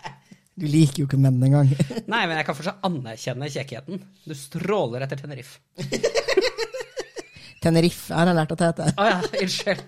Du 0.58 0.66
liker 0.66 1.04
jo 1.04 1.06
ikke 1.06 1.20
menn 1.22 1.38
engang. 1.46 1.70
Nei, 2.12 2.24
men 2.26 2.40
jeg 2.40 2.48
kan 2.48 2.58
fortsatt 2.58 2.86
anerkjenne 2.88 3.50
kjekkheten. 3.54 4.02
Du 4.26 4.34
stråler 4.38 5.06
etter 5.06 5.20
Tenerife. 5.22 5.60
Tenerife 7.64 8.14
er 8.14 8.32
jeg 8.32 8.38
lært 8.40 8.54
det 8.54 8.70
heter. 8.72 8.94
Å 8.98 9.08
ja, 9.08 9.20
unnskyld. 9.44 9.84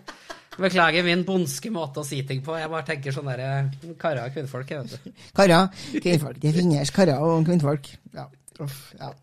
Beklager 0.59 1.05
min 1.07 1.23
bondske 1.25 1.71
måte 1.71 2.03
å 2.03 2.05
si 2.05 2.19
ting 2.27 2.41
på. 2.45 2.57
Jeg 2.59 2.69
bare 2.69 2.85
tenker 2.85 3.15
sånn 3.15 3.29
derre 3.31 3.93
karer 4.01 4.25
og 4.27 4.35
kvinnfolk, 4.35 4.73
jeg, 4.73 4.83
vet 4.83 5.07
du. 5.07 5.27
Karer, 5.37 5.69
kvinnfolk. 6.03 6.41
Det 6.43 6.51
finnes 6.57 6.93
karer 6.93 7.23
og 7.23 7.47
kvinnfolk. 7.47 7.87
Ja. 8.17 8.27
Uff, 8.59 8.81
ja. 8.99 9.13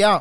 ja, 0.00 0.14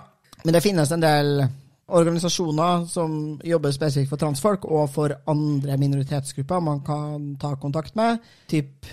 men 0.44 0.58
det 0.58 0.62
finnes 0.66 0.92
en 0.92 1.06
del 1.06 1.46
organisasjoner 1.86 2.86
som 2.90 3.40
jobber 3.46 3.74
spesifikt 3.74 4.12
for 4.12 4.20
transfolk 4.20 4.66
og 4.68 4.90
for 4.92 5.14
andre 5.32 5.78
minoritetsgrupper 5.80 6.64
man 6.68 6.82
kan 6.86 7.32
ta 7.42 7.54
kontakt 7.62 7.96
med. 7.96 8.20
Typ 8.52 8.90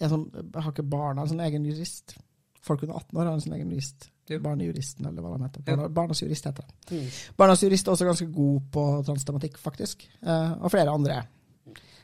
jeg, 0.00 0.10
som, 0.10 0.24
Har 0.54 0.72
ikke 0.72 0.86
barna 0.90 1.22
en 1.22 1.30
sånn 1.30 1.44
egen 1.46 1.64
jurist? 1.68 2.16
Folk 2.64 2.82
under 2.86 2.96
18 2.96 3.18
år 3.20 3.28
har 3.28 3.34
en 3.36 3.44
sånn 3.44 3.56
egen 3.58 3.70
jurist. 3.74 4.08
Jo. 4.30 4.38
Barnejuristen, 4.40 5.04
eller 5.04 5.20
hva 5.20 5.34
de 5.36 5.44
heter. 5.44 5.64
Barna, 5.66 5.88
barnas 5.92 6.22
jurist 6.24 6.46
heter 6.48 6.64
det. 6.64 6.96
Mm. 6.96 7.08
Barnas 7.36 7.60
jurist 7.62 7.86
er 7.88 7.92
også 7.92 8.06
ganske 8.08 8.26
god 8.32 8.70
på 8.72 8.84
transtematikk, 9.04 9.58
faktisk. 9.60 10.06
Eh, 10.24 10.52
og 10.64 10.72
flere 10.72 10.94
andre 10.96 11.18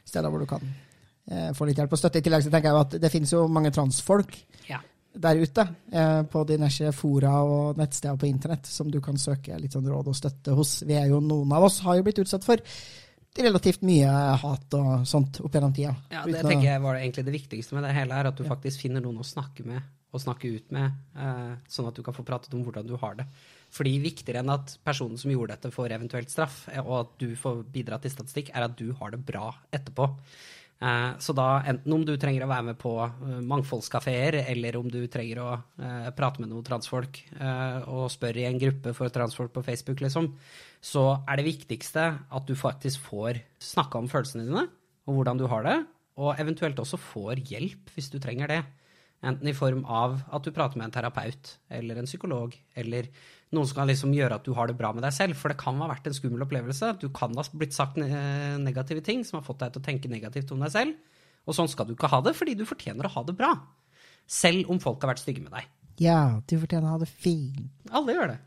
steder 0.04 0.28
hvor 0.32 0.42
du 0.44 0.48
kan 0.50 0.66
eh, 1.30 1.50
få 1.56 1.64
litt 1.68 1.80
hjelp 1.80 1.96
og 1.96 2.00
støtte. 2.02 2.20
I 2.20 2.26
tillegg 2.26 2.44
så 2.44 2.52
tenker 2.52 2.68
jeg 2.74 2.84
at 2.84 2.98
det 3.06 3.12
finnes 3.14 3.32
jo 3.32 3.46
mange 3.48 3.72
transfolk 3.72 4.36
Ja. 4.68 4.82
der 5.16 5.40
ute 5.40 5.64
eh, 5.92 6.22
på 6.28 6.44
diverse 6.48 6.92
fora 6.92 7.38
og 7.42 7.80
nettsteder 7.80 8.20
på 8.20 8.28
internett 8.28 8.68
som 8.68 8.90
du 8.92 9.00
kan 9.00 9.16
søke 9.18 9.56
litt 9.58 9.72
sånn 9.72 9.88
råd 9.88 10.12
og 10.12 10.18
støtte 10.20 10.52
hos. 10.60 10.82
Vi 10.84 10.98
er 11.00 11.08
jo, 11.08 11.22
Noen 11.24 11.56
av 11.56 11.64
oss 11.70 11.80
har 11.86 11.96
jo 11.96 12.04
blitt 12.04 12.20
utsatt 12.20 12.44
for 12.44 12.60
relativt 13.46 13.84
mye 13.86 14.10
hat 14.42 14.76
og 14.78 15.06
sånt 15.08 15.40
opp 15.44 15.54
gjennom 15.56 15.72
tida. 15.76 15.94
Ja, 16.12 16.26
det 16.28 16.42
tenker 16.44 16.68
jeg 16.68 16.82
var 16.84 16.98
egentlig 17.00 17.24
det 17.26 17.36
viktigste 17.36 17.76
med 17.76 17.86
det 17.88 17.94
hele, 17.96 18.18
er 18.18 18.30
at 18.30 18.38
du 18.38 18.44
faktisk 18.48 18.84
finner 18.84 19.04
noen 19.04 19.22
å 19.22 19.26
snakke 19.26 19.66
med 19.66 19.80
og 20.10 20.22
snakke 20.22 20.48
ut 20.50 20.72
med, 20.74 20.90
eh, 21.14 21.50
sånn 21.70 21.86
at 21.86 21.94
du 21.94 22.02
kan 22.02 22.14
få 22.14 22.24
pratet 22.26 22.54
om 22.54 22.64
hvordan 22.66 22.86
du 22.86 22.96
har 22.98 23.14
det. 23.14 23.26
Fordi 23.70 23.92
viktigere 24.02 24.42
enn 24.42 24.50
at 24.50 24.72
personen 24.82 25.18
som 25.20 25.30
gjorde 25.30 25.54
dette, 25.54 25.70
får 25.70 25.94
eventuelt 25.94 26.32
straff, 26.32 26.64
eh, 26.68 26.82
og 26.82 26.96
at 27.00 27.12
du 27.22 27.36
får 27.38 27.62
bidra 27.70 28.00
til 28.02 28.10
statistikk, 28.10 28.50
er 28.50 28.66
at 28.66 28.76
du 28.76 28.92
har 28.98 29.12
det 29.14 29.24
bra 29.24 29.52
etterpå. 29.70 30.10
Eh, 30.80 31.10
så 31.18 31.34
da, 31.36 31.62
enten 31.68 31.92
om 31.92 32.04
du 32.08 32.14
trenger 32.16 32.46
å 32.46 32.50
være 32.50 32.70
med 32.70 32.78
på 32.80 32.94
uh, 33.04 33.40
mangfoldskafeer, 33.44 34.38
eller 34.48 34.78
om 34.78 34.88
du 34.88 35.02
trenger 35.12 35.42
å 35.44 35.50
eh, 35.76 36.08
prate 36.16 36.40
med 36.40 36.48
noen 36.48 36.64
transfolk 36.64 37.20
eh, 37.36 37.82
og 37.84 38.08
spørre 38.10 38.40
i 38.40 38.46
en 38.48 38.60
gruppe 38.60 38.94
for 38.96 39.12
transfolk 39.12 39.52
på 39.52 39.64
Facebook, 39.66 40.00
liksom, 40.00 40.30
så 40.80 41.04
er 41.28 41.40
det 41.40 41.48
viktigste 41.48 42.04
at 42.24 42.48
du 42.48 42.54
faktisk 42.56 43.02
får 43.10 43.42
snakka 43.60 44.00
om 44.00 44.08
følelsene 44.10 44.46
dine, 44.48 44.66
og 45.08 45.18
hvordan 45.18 45.40
du 45.40 45.46
har 45.50 45.64
det, 45.66 45.78
og 46.20 46.40
eventuelt 46.40 46.80
også 46.80 46.98
får 47.00 47.42
hjelp 47.50 47.92
hvis 47.94 48.10
du 48.12 48.18
trenger 48.20 48.50
det. 48.50 48.60
Enten 49.20 49.50
i 49.50 49.56
form 49.56 49.82
av 49.84 50.16
at 50.32 50.46
du 50.46 50.52
prater 50.56 50.80
med 50.80 50.86
en 50.88 50.94
terapeut 50.94 51.50
eller 51.76 52.00
en 52.00 52.08
psykolog, 52.08 52.54
eller 52.80 53.10
noen 53.52 53.68
som 53.68 53.80
kan 53.80 53.90
liksom 53.90 54.14
gjøre 54.16 54.38
at 54.38 54.46
du 54.46 54.54
har 54.56 54.70
det 54.70 54.78
bra 54.78 54.94
med 54.96 55.04
deg 55.04 55.12
selv. 55.12 55.36
For 55.36 55.52
det 55.52 55.60
kan 55.60 55.76
ha 55.82 55.88
vært 55.90 56.08
en 56.08 56.16
skummel 56.16 56.46
opplevelse. 56.46 56.94
Du 57.02 57.10
kan 57.12 57.36
ha 57.36 57.44
blitt 57.52 57.76
sagt 57.76 58.00
negative 58.00 59.04
ting 59.04 59.24
som 59.28 59.40
har 59.40 59.44
fått 59.44 59.60
deg 59.60 59.74
til 59.74 59.82
å 59.82 59.88
tenke 59.90 60.12
negativt 60.12 60.54
om 60.56 60.64
deg 60.64 60.72
selv. 60.72 61.20
Og 61.44 61.56
sånn 61.56 61.68
skal 61.68 61.88
du 61.88 61.92
ikke 61.96 62.08
ha 62.12 62.22
det, 62.24 62.32
fordi 62.38 62.56
du 62.56 62.64
fortjener 62.68 63.08
å 63.08 63.12
ha 63.18 63.26
det 63.28 63.36
bra. 63.36 63.52
Selv 64.30 64.72
om 64.72 64.80
folk 64.80 65.04
har 65.04 65.12
vært 65.12 65.24
stygge 65.24 65.44
med 65.44 65.52
deg. 65.56 65.68
Ja, 66.00 66.40
du 66.40 66.56
fortjener 66.62 66.88
å 66.88 66.96
ha 66.96 67.02
det 67.02 67.10
fint. 67.12 67.68
Alle 67.92 68.16
gjør 68.16 68.32
det. 68.32 68.40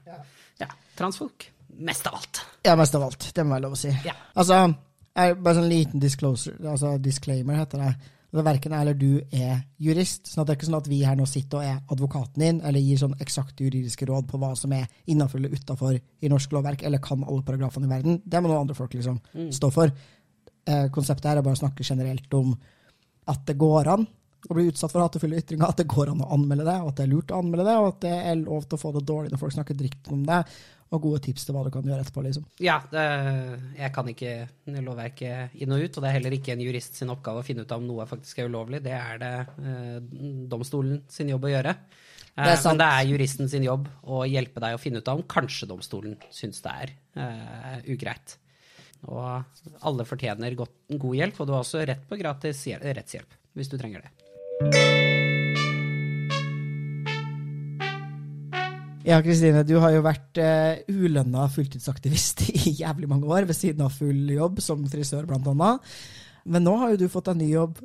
Ja. 0.62 0.72
Transfolk. 0.98 1.52
Mest 1.78 2.08
av 2.08 2.16
alt. 2.16 2.42
Ja, 2.66 2.76
mest 2.80 2.96
av 2.96 3.04
alt. 3.04 3.30
Det 3.36 3.46
må 3.46 3.56
være 3.56 3.66
lov 3.66 3.78
å 3.78 3.80
si. 3.80 3.94
Ja. 4.06 4.16
Altså, 4.40 4.60
jeg, 5.14 5.38
bare 5.40 5.60
sånn 5.60 5.70
liten 5.72 6.02
disclosure, 6.02 6.58
altså 6.70 6.98
disclaimer 7.02 7.60
heter 7.62 7.82
det. 7.84 7.92
Altså, 8.34 8.46
verken 8.48 8.74
jeg 8.74 8.86
eller 8.86 8.98
du 8.98 9.10
er 9.38 9.60
jurist, 9.86 10.26
sånn 10.30 10.42
at 10.42 10.50
det 10.50 10.56
er 10.56 10.60
ikke 10.60 10.70
sånn 10.72 10.80
at 10.80 10.90
vi 10.90 11.02
her 11.06 11.18
nå 11.20 11.28
sitter 11.30 11.60
og 11.60 11.68
er 11.70 11.94
advokaten 11.94 12.46
din, 12.46 12.62
eller 12.66 12.82
gir 12.82 13.02
sånn 13.02 13.14
eksakte 13.22 13.68
juridiske 13.68 14.08
råd 14.10 14.26
på 14.32 14.40
hva 14.42 14.54
som 14.58 14.74
er 14.74 14.88
innafor 15.14 15.42
eller 15.42 15.54
utenfor 15.54 16.00
i 16.00 16.32
norsk 16.32 16.56
lovverk, 16.56 16.86
eller 16.88 17.04
kan 17.04 17.26
alle 17.28 17.46
paragrafene 17.46 17.90
i 17.90 17.94
verden. 17.94 18.20
Det 18.26 18.42
må 18.42 18.50
noen 18.50 18.64
andre 18.64 18.78
folk 18.78 18.96
liksom 18.98 19.22
stå 19.54 19.70
for. 19.76 19.94
Eh, 20.66 20.90
konseptet 20.96 21.30
her 21.30 21.42
er 21.42 21.46
bare 21.46 21.60
å 21.60 21.62
snakke 21.62 21.86
generelt 21.86 22.34
om 22.40 22.56
at 23.30 23.46
det 23.48 23.58
går 23.60 23.92
an 23.94 24.08
å 24.50 24.58
bli 24.58 24.66
utsatt 24.68 24.92
for 24.92 25.04
hatefulle 25.04 25.40
ytringer, 25.40 25.70
at 25.70 25.80
det 25.80 25.88
går 25.92 26.12
an 26.12 26.24
å 26.26 26.32
anmelde 26.36 26.66
det, 26.68 26.76
og 26.82 26.90
at 26.92 27.00
det 27.00 27.06
er 27.06 27.12
lurt 27.14 27.32
å 27.32 27.40
anmelde 27.40 27.68
det, 27.68 27.76
og 27.80 27.90
at 27.94 28.00
det 28.04 28.16
er 28.18 28.42
lov 28.42 28.66
til 28.66 28.78
å 28.78 28.82
få 28.82 28.92
det 28.96 29.06
dårlig 29.08 29.32
når 29.32 29.42
folk 29.44 29.56
snakker 29.56 29.78
dritt 29.80 30.10
om 30.12 30.26
det, 30.28 30.42
og 30.94 31.02
gode 31.02 31.24
tips 31.26 31.48
til 31.48 31.56
hva 31.56 31.64
du 31.66 31.72
kan 31.74 31.86
gjøre 31.88 32.06
etterpå, 32.06 32.22
liksom. 32.28 32.46
Ja, 32.62 32.78
det, 32.92 33.04
jeg 33.80 33.94
kan 33.96 34.10
ikke 34.12 34.34
lovverket 34.86 35.56
inn 35.64 35.74
og 35.74 35.82
ut, 35.82 35.98
og 35.98 36.06
det 36.06 36.10
er 36.10 36.18
heller 36.20 36.36
ikke 36.38 36.54
en 36.54 36.64
jurist 36.64 37.00
sin 37.00 37.12
oppgave 37.14 37.42
å 37.42 37.46
finne 37.48 37.66
ut 37.66 37.74
om 37.74 37.88
noe 37.88 38.06
faktisk 38.10 38.44
er 38.44 38.52
ulovlig. 38.52 38.84
Det 38.86 38.94
er 38.94 39.22
det 39.22 39.34
eh, 39.42 39.98
domstolen 40.52 41.02
sin 41.12 41.34
jobb 41.34 41.50
å 41.50 41.54
gjøre. 41.56 41.76
Eh, 42.36 42.46
Det. 42.46 42.56
Men 42.66 42.80
det 42.82 42.92
er 42.92 43.10
juristen 43.10 43.50
sin 43.50 43.66
jobb 43.66 43.90
å 44.06 44.24
hjelpe 44.30 44.62
deg 44.64 44.78
å 44.78 44.82
finne 44.82 45.02
ut 45.02 45.10
av 45.10 45.22
om 45.22 45.28
kanskje 45.36 45.70
domstolen 45.70 46.18
syns 46.34 46.62
det 46.66 46.78
er 46.86 46.96
eh, 47.18 47.78
ugreit. 47.94 48.38
Og 49.04 49.84
alle 49.84 50.06
fortjener 50.08 50.56
godt, 50.56 50.78
god 50.94 51.18
hjelp, 51.20 51.42
og 51.42 51.50
du 51.50 51.56
har 51.58 51.66
også 51.66 51.84
rett 51.90 52.06
på 52.08 52.22
gratis 52.22 52.68
rettshjelp 52.82 53.42
hvis 53.54 53.70
du 53.70 53.78
trenger 53.78 54.06
det. 54.06 55.03
Ja, 59.04 59.20
Kristine, 59.24 59.66
du 59.68 59.76
har 59.84 59.92
jo 59.92 60.04
vært 60.06 60.40
uh, 60.40 60.80
ulønna 60.88 61.48
fulltidsaktivist 61.52 62.46
i 62.56 62.76
jævlig 62.80 63.10
mange 63.12 63.28
år, 63.28 63.48
ved 63.50 63.58
siden 63.58 63.84
av 63.84 63.96
full 63.96 64.30
jobb, 64.32 64.62
som 64.64 64.86
frisør 64.90 65.28
blant 65.30 65.50
annet. 65.52 65.96
Men 66.44 66.64
nå 66.64 66.78
har 66.80 66.94
jo 66.94 67.04
du 67.04 67.12
fått 67.12 67.28
deg 67.32 67.42
ny 67.42 67.50
jobb. 67.54 67.82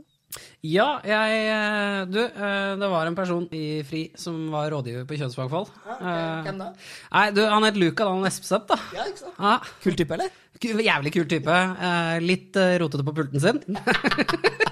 Ja, 0.67 0.99
jeg 1.09 1.37
eh, 1.49 2.01
Du, 2.11 2.19
eh, 2.21 2.73
det 2.77 2.89
var 2.93 3.09
en 3.09 3.17
person 3.17 3.47
i 3.57 3.81
FRI 3.87 4.03
som 4.19 4.37
var 4.53 4.69
rådgiver 4.75 5.07
på 5.09 5.17
kjønnsfagfall. 5.17 5.65
Ja, 5.87 5.95
okay. 5.95 6.43
Hvem 6.45 6.61
da? 6.61 6.67
Nei, 7.15 7.23
du, 7.33 7.41
han 7.49 7.67
het 7.67 7.79
Luka 7.81 8.05
Dalen 8.05 8.29
Espeseth, 8.29 8.67
da. 8.69 8.77
Ja, 8.95 9.07
ikke 9.09 9.23
sant? 9.25 9.39
Ja, 9.39 9.55
Kul 9.85 9.97
type, 9.99 10.19
eller? 10.19 10.35
jævlig 10.59 11.15
kul 11.15 11.29
type. 11.31 11.55
Eh, 11.89 12.19
litt 12.25 12.59
eh, 12.61 12.77
rotete 12.83 13.07
på 13.07 13.17
pulten 13.21 13.43
sin. 13.43 13.63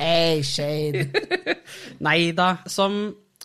Hey, 0.00 0.40
shade. 0.40 1.10
Nei 2.06 2.30
da. 2.32 2.54
Som 2.72 2.94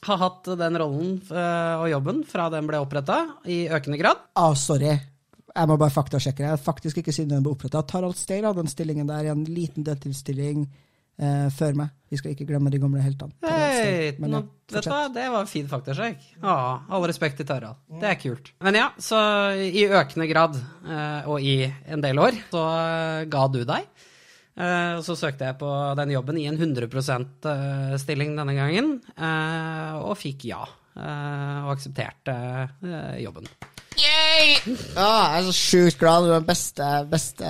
har 0.05 0.17
hatt 0.21 0.49
den 0.59 0.77
rollen 0.81 1.17
eh, 1.31 1.75
og 1.79 1.89
jobben 1.91 2.23
fra 2.27 2.49
den 2.53 2.67
ble 2.69 2.81
oppretta, 2.83 3.21
i 3.47 3.65
økende 3.71 3.99
grad. 4.01 4.25
Ah, 4.35 4.53
sorry. 4.59 4.93
Jeg 5.55 5.69
må 5.71 5.77
bare 5.79 5.93
faktasjekke. 5.95 6.43
Jeg 6.43 6.51
har 6.51 6.59
faktisk 6.59 6.99
ikke 6.99 7.13
siden 7.15 7.37
den 7.37 7.45
ble 7.45 7.53
oppretta. 7.55 7.83
Tarald 7.87 8.17
Steir 8.19 8.43
hadde 8.43 8.63
den 8.63 8.71
stillingen 8.71 9.07
der 9.07 9.29
i 9.29 9.31
en 9.31 9.45
liten 9.47 9.85
deltidsstilling 9.87 10.65
eh, 10.67 11.47
før 11.55 11.77
meg. 11.79 11.93
Vi 12.11 12.19
skal 12.19 12.35
ikke 12.35 12.47
glemme 12.49 12.71
de 12.73 12.79
gamle 12.81 13.03
heltene. 13.03 13.33
Hei, 13.47 14.11
Men 14.19 14.35
nå, 14.35 14.41
vet 14.71 14.85
du 14.85 14.91
hva, 14.91 15.05
det 15.15 15.29
var 15.31 15.45
en 15.45 15.51
fin 15.51 15.69
faktasjekk. 15.71 16.27
Ja, 16.41 16.57
all 16.91 17.07
respekt 17.07 17.39
til 17.39 17.47
Tarald. 17.49 17.79
Det 18.01 18.11
er 18.11 18.19
kult. 18.19 18.51
Men 18.63 18.77
ja, 18.81 18.89
så 19.01 19.19
i 19.55 19.87
økende 19.87 20.27
grad, 20.31 20.59
eh, 20.85 21.31
og 21.31 21.39
i 21.43 21.61
en 21.65 22.03
del 22.03 22.19
år, 22.21 22.37
så 22.51 22.65
eh, 22.81 23.23
ga 23.31 23.47
du 23.51 23.63
deg. 23.63 23.87
Eh, 24.57 25.01
Så 25.03 25.15
søkte 25.19 25.45
jeg 25.49 25.57
på 25.59 25.69
den 25.99 26.11
jobben 26.15 26.37
i 26.39 26.45
en 26.47 26.55
100 26.57 26.87
%-stilling 26.87 28.35
denne 28.37 28.55
gangen, 28.55 29.01
eh, 29.17 29.95
og 29.99 30.15
fikk 30.17 30.45
ja. 30.47 30.61
eh, 30.95 31.65
Og 31.65 31.73
aksepterte 31.75 32.35
jobben. 33.19 33.47
jobben. 33.47 33.47
Ja, 33.95 35.09
jeg 35.31 35.39
er 35.41 35.49
så 35.51 35.55
sjukt 35.55 35.99
glad. 35.99 36.23
Du 36.25 36.31
er 36.33 36.39
den 36.39 36.47
beste, 36.47 36.87
beste 37.11 37.49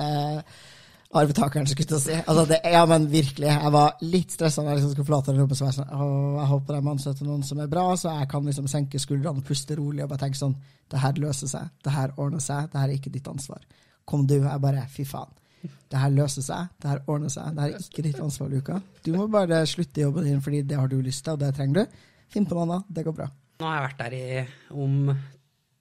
arvetakeren, 1.16 1.66
skulle 1.70 1.96
jeg 1.96 2.02
si. 2.02 2.16
Altså, 2.28 2.44
det, 2.50 2.58
ja, 2.74 2.82
men 2.86 3.06
virkelig. 3.10 3.48
Jeg 3.48 3.72
var 3.72 3.94
litt 4.04 4.34
stressa 4.34 4.62
da 4.62 4.70
jeg 4.74 4.80
liksom 4.80 4.92
skulle 4.94 5.08
forlate 5.08 5.32
den 5.32 5.40
jobben. 5.42 5.56
Så 5.58 5.64
jeg 5.70 5.76
sånn, 5.78 5.90
«Åh, 5.94 6.36
jeg 6.40 6.50
håper 6.52 6.76
de 6.80 6.90
ansetter 6.92 7.26
noen 7.28 7.42
som 7.46 7.60
er 7.62 7.70
bra, 7.72 7.86
så 7.96 8.12
jeg 8.20 8.28
kan 8.30 8.44
liksom 8.46 8.68
senke 8.70 9.00
skuldrene 9.02 9.42
puste 9.46 9.78
rolig 9.78 10.04
og 10.04 10.10
bare 10.12 10.24
tenke 10.26 10.38
sånn 10.42 10.56
Det 10.90 11.00
her 11.02 11.16
løser 11.18 11.50
seg. 11.50 11.70
Det 11.82 11.90
her 11.96 12.12
ordner 12.16 12.42
seg. 12.42 12.68
Det 12.70 12.78
her 12.78 12.88
er 12.92 12.94
ikke 12.98 13.10
ditt 13.14 13.26
ansvar. 13.30 13.62
kom 14.06 14.26
du. 14.26 14.36
Jeg 14.38 14.60
bare 14.62 14.84
fy 14.88 15.02
faen. 15.04 15.32
Det 15.90 16.00
her 16.00 16.12
løser 16.14 16.44
seg. 16.44 16.72
Det 16.82 16.90
her 16.90 17.02
ordner 17.06 17.32
seg. 17.32 17.54
Det 17.56 17.64
her 17.64 17.76
er 17.76 17.86
ikke 17.86 18.04
ditt 18.06 18.20
ansvar, 18.22 18.50
Luka. 18.52 18.80
Du 19.06 19.12
må 19.16 19.28
bare 19.32 19.62
slutte 19.68 20.04
jobben 20.04 20.28
din 20.28 20.42
fordi 20.44 20.62
det 20.66 20.78
har 20.80 20.90
du 20.90 20.98
lyst 21.04 21.24
til, 21.24 21.36
og 21.36 21.42
det 21.42 21.54
trenger 21.56 21.82
du. 21.82 21.98
Finn 22.32 22.46
på 22.48 22.56
noe 22.56 22.66
annet. 22.66 22.92
Det 22.96 23.06
går 23.06 23.16
bra. 23.16 23.30
Nå 23.60 23.68
har 23.68 23.78
jeg 23.78 23.86
vært 23.86 24.02
der 24.02 24.16
i 24.16 24.26
om 24.76 24.96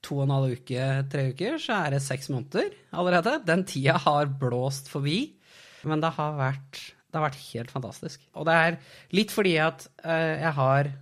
to 0.05 0.19
og 0.19 0.25
en 0.27 0.35
halv 0.35 0.57
uke, 0.59 0.89
tre 1.11 1.23
uker, 1.33 1.57
så 1.61 1.79
er 1.81 1.95
det 1.95 2.03
seks 2.05 2.29
måneder 2.31 2.73
allerede. 2.95 3.39
Den 3.47 3.65
tida 3.67 3.97
har 4.03 4.29
blåst 4.41 4.91
forbi. 4.91 5.17
Men 5.85 6.01
det 6.01 6.13
har 6.17 6.37
vært, 6.37 6.81
det 7.09 7.19
har 7.19 7.27
vært 7.27 7.41
helt 7.51 7.73
fantastisk. 7.73 8.23
Og 8.37 8.47
det 8.49 8.55
er 8.67 8.77
litt 9.17 9.33
fordi 9.33 9.55
at 9.61 9.87
uh, 10.05 10.35
jeg 10.41 10.53
har 10.59 10.93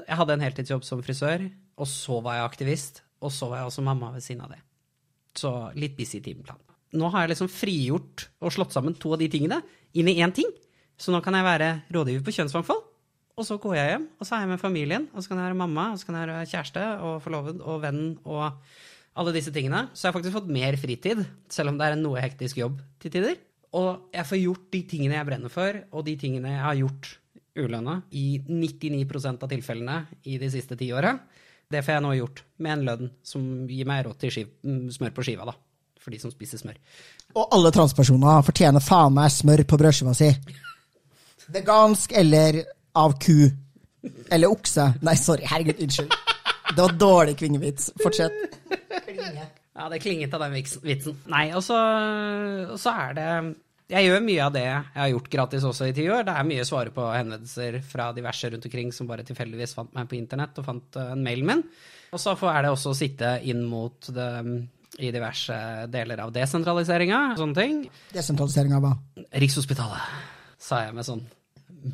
Jeg 0.00 0.16
hadde 0.16 0.32
en 0.32 0.42
heltidsjobb 0.42 0.82
som 0.82 1.02
frisør, 1.04 1.42
og 1.78 1.86
så 1.86 2.16
var 2.24 2.38
jeg 2.38 2.48
aktivist, 2.48 3.02
og 3.20 3.30
så 3.30 3.50
var 3.50 3.60
jeg 3.60 3.68
også 3.68 3.84
mamma 3.84 4.08
ved 4.14 4.24
siden 4.24 4.40
av 4.42 4.54
det. 4.54 4.58
Så 5.36 5.52
litt 5.76 5.94
busy 5.94 6.18
timeplan. 6.24 6.58
Nå 6.96 7.10
har 7.12 7.24
jeg 7.24 7.34
liksom 7.34 7.50
frigjort 7.52 8.26
og 8.42 8.54
slått 8.54 8.74
sammen 8.74 8.96
to 8.98 9.12
av 9.14 9.20
de 9.22 9.28
tingene 9.30 9.60
inn 9.94 10.10
i 10.10 10.18
én 10.22 10.34
ting. 10.34 10.48
Så 11.00 11.14
nå 11.14 11.22
kan 11.24 11.36
jeg 11.36 11.46
være 11.46 11.68
rådgiver 11.94 12.24
på 12.26 12.34
kjønnsmangfold. 12.38 12.86
Og 13.40 13.46
så 13.46 13.56
går 13.62 13.76
jeg 13.78 13.92
hjem, 13.94 14.06
og 14.20 14.26
så 14.26 14.36
er 14.36 14.42
jeg 14.44 14.50
med 14.50 14.60
familien. 14.60 15.06
Og 15.14 15.22
så 15.22 15.30
kan 15.30 15.38
jeg 15.40 15.48
være 15.48 15.60
mamma, 15.62 15.90
og 15.92 16.00
så 16.00 16.08
kan 16.08 16.18
jeg 16.18 16.28
være 16.28 16.48
kjæreste 16.50 16.86
og 17.06 17.20
forloved 17.24 17.62
og 17.64 17.78
venn 17.84 18.02
og 18.28 18.42
alle 19.20 19.32
disse 19.36 19.52
tingene. 19.54 19.86
Så 19.94 20.04
jeg 20.04 20.10
har 20.10 20.18
faktisk 20.18 20.36
fått 20.36 20.50
mer 20.52 20.76
fritid, 20.80 21.22
selv 21.52 21.72
om 21.72 21.78
det 21.80 21.86
er 21.86 21.96
en 21.96 22.04
noe 22.04 22.20
hektisk 22.20 22.60
jobb 22.60 22.82
til 23.00 23.14
tider. 23.14 23.38
Og 23.78 24.10
jeg 24.12 24.26
får 24.26 24.42
gjort 24.42 24.68
de 24.74 24.82
tingene 24.90 25.16
jeg 25.16 25.28
brenner 25.30 25.52
for, 25.52 25.80
og 25.94 26.04
de 26.06 26.16
tingene 26.20 26.52
jeg 26.52 26.64
har 26.66 26.78
gjort 26.82 27.14
ulønna 27.60 27.96
i 28.16 28.26
99% 28.46 29.46
av 29.46 29.50
tilfellene 29.50 29.96
i 30.28 30.36
de 30.42 30.50
siste 30.52 30.76
ti 30.78 30.90
åra. 30.94 31.14
Det 31.70 31.84
får 31.86 31.96
jeg 31.96 32.04
nå 32.04 32.12
gjort 32.18 32.44
med 32.58 32.74
en 32.74 32.86
lønn 32.88 33.10
som 33.26 33.44
gir 33.70 33.88
meg 33.88 34.04
råd 34.06 34.18
til 34.20 34.34
skiv, 34.34 34.54
smør 34.90 35.14
på 35.14 35.26
skiva, 35.26 35.46
da. 35.48 35.54
For 36.00 36.14
de 36.14 36.20
som 36.22 36.32
spiser 36.32 36.60
smør. 36.60 36.78
Og 37.36 37.54
alle 37.56 37.72
transpersoner 37.74 38.44
fortjener 38.46 38.84
faen 38.84 39.16
meg 39.16 39.32
smør 39.34 39.64
på 39.68 39.78
brødskiva 39.80 40.14
si. 40.16 40.30
Vegansk 41.52 42.14
eller 42.16 42.62
av 42.96 43.16
ku. 43.20 43.44
Eller 44.32 44.50
okse. 44.50 44.86
Nei, 45.04 45.16
sorry. 45.20 45.44
Herregud, 45.50 45.82
unnskyld. 45.84 46.14
Det 46.70 46.84
var 46.84 46.94
dårlig 46.96 47.34
kvingevits. 47.40 47.90
Fortsett. 48.00 48.60
Klinge. 49.04 49.48
Ja, 49.80 49.88
det 49.88 50.00
klinget 50.02 50.34
av 50.36 50.44
den 50.44 50.56
vitsen. 50.56 51.18
Nei, 51.32 51.50
og 51.56 51.62
så, 51.64 51.78
så 52.80 52.94
er 53.06 53.14
det 53.16 53.28
jeg 53.90 54.06
gjør 54.06 54.20
mye 54.22 54.42
av 54.44 54.52
det 54.54 54.62
jeg 54.62 54.82
har 54.94 55.08
gjort 55.10 55.30
gratis 55.32 55.64
også 55.66 55.88
i 55.90 55.94
ti 55.96 56.04
år. 56.12 56.22
Det 56.26 56.34
er 56.36 56.46
mye 56.46 56.66
svare 56.68 56.92
på 56.94 57.06
henvendelser 57.10 57.80
fra 57.82 58.10
diverse 58.14 58.50
rundt 58.52 58.66
omkring 58.68 58.92
som 58.94 59.08
bare 59.08 59.24
tilfeldigvis 59.26 59.74
fant 59.74 59.90
meg 59.96 60.06
på 60.10 60.18
internett 60.18 60.60
og 60.62 60.66
fant 60.68 60.98
en 61.00 61.24
mailen 61.24 61.48
min. 61.48 61.64
Og 62.14 62.22
så 62.22 62.36
er 62.52 62.62
det 62.62 62.70
også 62.70 62.92
å 62.92 62.98
sitte 62.98 63.32
inn 63.50 63.64
mot 63.66 64.10
det 64.14 64.28
i 64.98 65.12
diverse 65.14 65.56
deler 65.92 66.24
av 66.24 66.32
desentraliseringa 66.34 67.20
og 67.32 67.42
sånne 67.42 67.58
ting. 67.58 67.84
Desentraliseringa 68.14 68.80
hva? 68.82 68.94
Rikshospitalet, 69.42 70.16
sa 70.58 70.82
jeg 70.86 70.96
med 70.96 71.06
sånn 71.06 71.22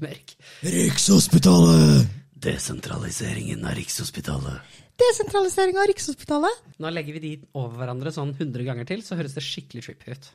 mørk. 0.00 0.36
Rikshospitalet! 0.64 2.14
Desentraliseringen 2.46 3.64
av 3.66 3.76
Rikshospitalet. 3.78 4.74
Desentralisering 5.00 5.76
av 5.76 5.88
Rikshospitalet? 5.90 6.64
Nå 6.80 6.90
legger 6.92 7.16
vi 7.16 7.22
de 7.22 7.30
over 7.58 7.82
hverandre 7.82 8.12
sånn 8.14 8.32
100 8.32 8.64
ganger 8.64 8.88
til, 8.88 9.02
så 9.04 9.18
høres 9.18 9.36
det 9.36 9.44
skikkelig 9.44 9.84
trippy 9.84 10.16
ut. 10.16 10.28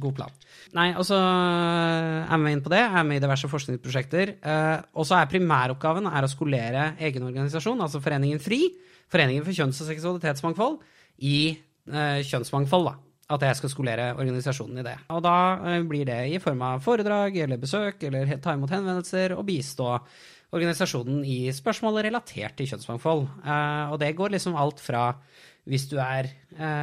God 0.00 0.14
plan. 0.16 0.36
Nei, 0.72 0.86
og 0.96 1.04
så 1.04 1.18
er 1.18 2.38
vi 2.40 2.52
inne 2.54 2.64
på 2.64 2.72
det. 2.72 2.80
Er 2.80 3.04
med 3.04 3.18
i 3.18 3.22
diverse 3.22 3.48
forskningsprosjekter. 3.52 4.34
Uh, 4.40 4.78
og 4.96 5.04
så 5.08 5.18
er 5.18 5.28
primæroppgaven 5.28 6.08
er 6.08 6.24
å 6.24 6.30
skolere 6.32 6.86
egen 7.04 7.26
organisasjon, 7.28 7.82
altså 7.84 8.00
Foreningen 8.04 8.40
FRI, 8.40 8.62
Foreningen 9.12 9.44
for 9.44 9.56
kjønns- 9.56 9.82
og 9.84 9.90
seksualitetsmangfold, 9.90 10.78
i 11.28 11.36
kjønnsmangfold. 11.88 12.90
da. 12.90 12.94
At 13.32 13.46
jeg 13.46 13.56
skal 13.58 13.72
skolere 13.72 14.10
organisasjonen 14.18 14.82
i 14.82 14.84
det. 14.84 14.96
Og 15.14 15.22
da 15.24 15.36
uh, 15.62 15.78
blir 15.88 16.04
det 16.04 16.18
i 16.34 16.40
form 16.42 16.60
av 16.66 16.82
foredrag 16.84 17.38
eller 17.44 17.60
besøk 17.60 18.02
eller 18.04 18.34
ta 18.44 18.52
imot 18.56 18.74
henvendelser 18.74 19.36
og 19.38 19.46
bistå 19.48 19.88
organisasjonen 20.52 21.22
i 21.24 21.46
spørsmål 21.54 22.02
relatert 22.04 22.58
til 22.58 22.68
kjønnsmangfold. 22.68 23.22
og 23.88 23.94
det 24.02 24.10
går 24.18 24.34
liksom 24.34 24.58
alt 24.60 24.82
fra 24.84 25.14
hvis 25.64 25.86
du 25.88 25.94
er 25.96 26.28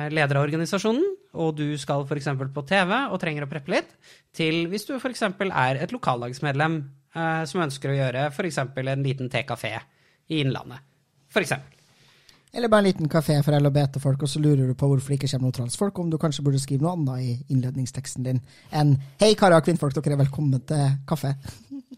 leder 0.10 0.39
av 0.39 0.47
organisasjonen, 0.47 1.04
og 1.38 1.58
du 1.58 1.78
skal 1.78 2.06
f.eks. 2.08 2.30
på 2.54 2.64
TV 2.66 2.93
og 2.97 3.20
trenger 3.22 3.45
å 3.45 3.50
preppe 3.52 3.74
litt, 3.74 3.91
til 4.36 4.66
hvis 4.72 4.88
du 4.88 4.95
f.eks. 4.97 5.26
er 5.30 5.82
et 5.84 5.93
lokallagsmedlem 5.93 6.80
eh, 7.14 7.43
som 7.50 7.66
ønsker 7.66 7.93
å 7.93 7.97
gjøre 8.00 8.30
f.eks. 8.34 8.62
en 8.64 9.06
liten 9.06 9.30
tekafé 9.30 9.76
i 10.30 10.41
Innlandet. 10.41 10.82
For 11.30 11.45
eksempel. 11.45 11.79
Eller 12.54 12.68
bare 12.68 12.82
en 12.82 12.88
liten 12.89 13.10
kafé 13.10 13.36
for 13.45 13.54
LHBT-folk, 13.54 14.24
og 14.26 14.30
så 14.30 14.39
lurer 14.41 14.68
du 14.68 14.74
på 14.74 14.88
hvorfor 14.89 15.14
det 15.14 15.20
ikke 15.20 15.30
kommer 15.36 15.50
noen 15.50 15.58
transfolk, 15.60 16.00
om 16.02 16.10
du 16.10 16.18
kanskje 16.18 16.43
burde 16.45 16.62
skrive 16.62 16.82
noe 16.82 16.95
annet 16.97 17.22
i 17.22 17.54
innledningsteksten 17.54 18.26
din 18.26 18.41
enn 18.74 18.95
'Hei, 19.22 19.36
karer 19.38 19.60
og 19.60 19.68
kvinnfolk, 19.68 19.93
dere 19.93 20.18
er 20.18 20.24
velkommen 20.24 20.66
til 20.66 20.97
kaffe'. 21.06 21.36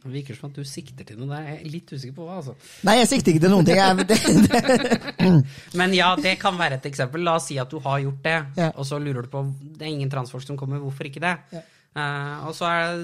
Det 0.01 0.09
virker 0.09 0.35
som 0.35 0.49
at 0.49 0.55
du 0.57 0.63
sikter 0.65 1.05
til 1.05 1.19
noe. 1.19 1.37
Jeg 1.37 1.59
er 1.59 1.69
litt 1.69 1.91
usikker 1.93 2.15
på 2.15 2.25
hva, 2.25 2.39
altså. 2.39 2.55
Nei, 2.87 2.95
jeg 2.97 3.07
sikter 3.11 3.31
ikke 3.31 3.43
til 3.43 3.51
noen 3.53 3.67
ting. 3.67 3.77
Jeg, 3.77 3.97
det, 4.09 4.17
det. 4.49 5.31
Men 5.79 5.93
ja, 5.93 6.15
det 6.17 6.39
kan 6.41 6.57
være 6.57 6.79
et 6.79 6.87
eksempel. 6.89 7.21
La 7.21 7.35
oss 7.37 7.51
si 7.51 7.59
at 7.61 7.69
du 7.69 7.77
har 7.79 7.99
gjort 8.01 8.23
det, 8.23 8.39
ja. 8.57 8.71
og 8.75 8.87
så 8.87 8.97
lurer 8.97 9.27
du 9.27 9.29
på 9.29 9.43
Det 9.61 9.85
er 9.85 9.91
ingen 9.91 10.09
transfolk 10.09 10.43
som 10.47 10.57
kommer, 10.57 10.81
hvorfor 10.81 11.05
ikke 11.05 11.21
det? 11.21 11.35
Ja. 11.53 11.61
Uh, 11.91 12.47
og 12.47 12.53
så 12.55 12.69
er, 12.71 13.01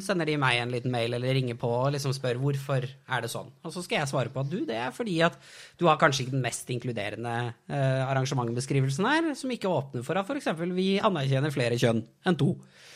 sender 0.00 0.24
de 0.30 0.38
meg 0.40 0.56
en 0.56 0.70
liten 0.72 0.92
mail 0.92 1.12
eller 1.12 1.34
ringer 1.36 1.58
på 1.60 1.68
og 1.68 1.90
liksom 1.92 2.14
spør 2.16 2.38
hvorfor 2.40 2.86
er 2.88 3.24
det 3.24 3.28
sånn. 3.28 3.50
Og 3.60 3.74
så 3.74 3.82
skal 3.84 4.00
jeg 4.00 4.08
svare 4.08 4.32
på 4.32 4.40
at 4.40 4.48
du, 4.48 4.62
det 4.64 4.78
er 4.80 4.94
fordi 4.96 5.18
at 5.26 5.36
du 5.76 5.84
har 5.90 5.98
kanskje 6.00 6.24
ikke 6.24 6.36
den 6.38 6.46
mest 6.46 6.72
inkluderende 6.72 7.34
uh, 7.52 8.02
arrangementbeskrivelsen 8.06 9.10
her, 9.10 9.28
som 9.36 9.52
ikke 9.52 9.68
åpner 9.68 10.06
for 10.06 10.16
at 10.16 10.30
f.eks. 10.32 10.48
vi 10.72 10.94
anerkjenner 11.04 11.52
flere 11.52 11.76
kjønn 11.80 12.00
enn 12.24 12.40
to. 12.40 12.54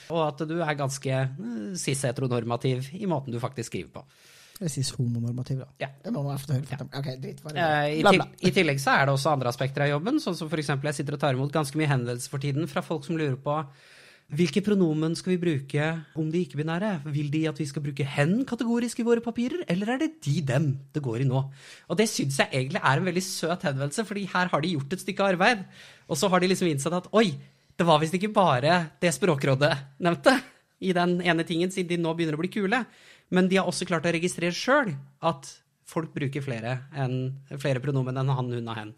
Og 0.09 0.23
at 0.31 0.41
du 0.49 0.57
er 0.63 0.81
ganske 0.81 1.21
uh, 1.29 1.77
cis-heteronormativ 1.77 2.89
i 2.97 3.11
måten 3.11 3.37
du 3.37 3.43
faktisk 3.43 3.75
skriver 3.75 3.99
på. 3.99 4.07
Eller 4.63 4.73
cis-homonormativ, 4.73 5.61
da. 5.61 5.69
Ja. 5.85 5.91
Det 6.03 6.15
må 6.17 6.25
man 6.25 6.41
fått 6.41 6.57
høre. 6.57 6.73
Ja. 6.73 6.89
Okay, 7.03 7.21
dritt. 7.21 7.45
I, 7.53 8.01
til, 8.01 8.25
I 8.49 8.55
tillegg 8.57 8.81
så 8.83 8.97
er 8.97 9.07
det 9.07 9.19
også 9.19 9.37
andre 9.37 9.53
aspekter 9.53 9.85
av 9.85 9.93
jobben, 9.93 10.19
sånn 10.25 10.41
som 10.41 10.49
f.eks. 10.49 10.73
jeg 10.73 10.97
sitter 11.03 11.21
og 11.21 11.23
tar 11.23 11.37
imot 11.37 11.53
ganske 11.53 11.77
mye 11.77 11.93
henvendelser 11.93 12.33
for 12.33 12.43
tiden 12.43 12.65
fra 12.73 12.81
folk 12.83 13.05
som 13.07 13.21
lurer 13.21 13.37
på 13.45 13.61
hvilke 14.29 14.61
pronomen 14.61 15.15
skal 15.17 15.33
vi 15.33 15.41
bruke 15.41 15.85
om 16.21 16.27
de 16.29 16.43
ikke-binære? 16.45 16.91
Vil 17.15 17.31
de 17.33 17.47
at 17.49 17.57
vi 17.57 17.65
skal 17.69 17.81
bruke 17.85 18.05
hen 18.05 18.43
kategorisk 18.49 18.99
i 19.01 19.07
våre 19.07 19.23
papirer, 19.25 19.63
eller 19.73 19.95
er 19.95 20.03
det 20.03 20.11
de-dem 20.27 20.67
det 20.93 21.01
går 21.05 21.23
i 21.25 21.29
nå? 21.29 21.41
Og 21.89 21.97
det 21.97 22.11
syns 22.13 22.37
jeg 22.43 22.53
egentlig 22.53 22.83
er 22.83 23.01
en 23.01 23.09
veldig 23.09 23.23
søt 23.25 23.65
henvendelse, 23.65 24.05
fordi 24.05 24.27
her 24.29 24.51
har 24.53 24.61
de 24.61 24.75
gjort 24.75 24.93
et 24.93 25.05
stykke 25.05 25.31
arbeid. 25.33 25.63
Og 26.13 26.21
så 26.21 26.29
har 26.29 26.45
de 26.45 26.51
liksom 26.53 26.69
innsett 26.69 26.99
at 26.99 27.09
oi, 27.17 27.31
det 27.79 27.87
var 27.89 28.03
visst 28.03 28.19
ikke 28.19 28.35
bare 28.35 28.75
det 29.01 29.15
Språkrådet 29.17 29.73
nevnte 30.05 30.35
i 30.85 30.93
den 30.93 31.23
ene 31.25 31.47
tingen, 31.49 31.73
siden 31.73 31.89
de 31.95 32.03
nå 32.03 32.13
begynner 32.13 32.37
å 32.37 32.43
bli 32.43 32.53
kule. 32.53 32.83
Men 33.33 33.49
de 33.49 33.57
har 33.57 33.71
også 33.71 33.89
klart 33.89 34.05
å 34.05 34.13
registrere 34.13 34.53
sjøl 34.53 34.93
at 35.25 35.49
folk 35.89 36.13
bruker 36.13 36.45
flere, 36.45 36.83
enn, 36.93 37.39
flere 37.57 37.81
pronomen 37.81 38.21
enn 38.21 38.37
han, 38.37 38.53
hun 38.53 38.69
og 38.69 38.77
hen. 38.77 38.93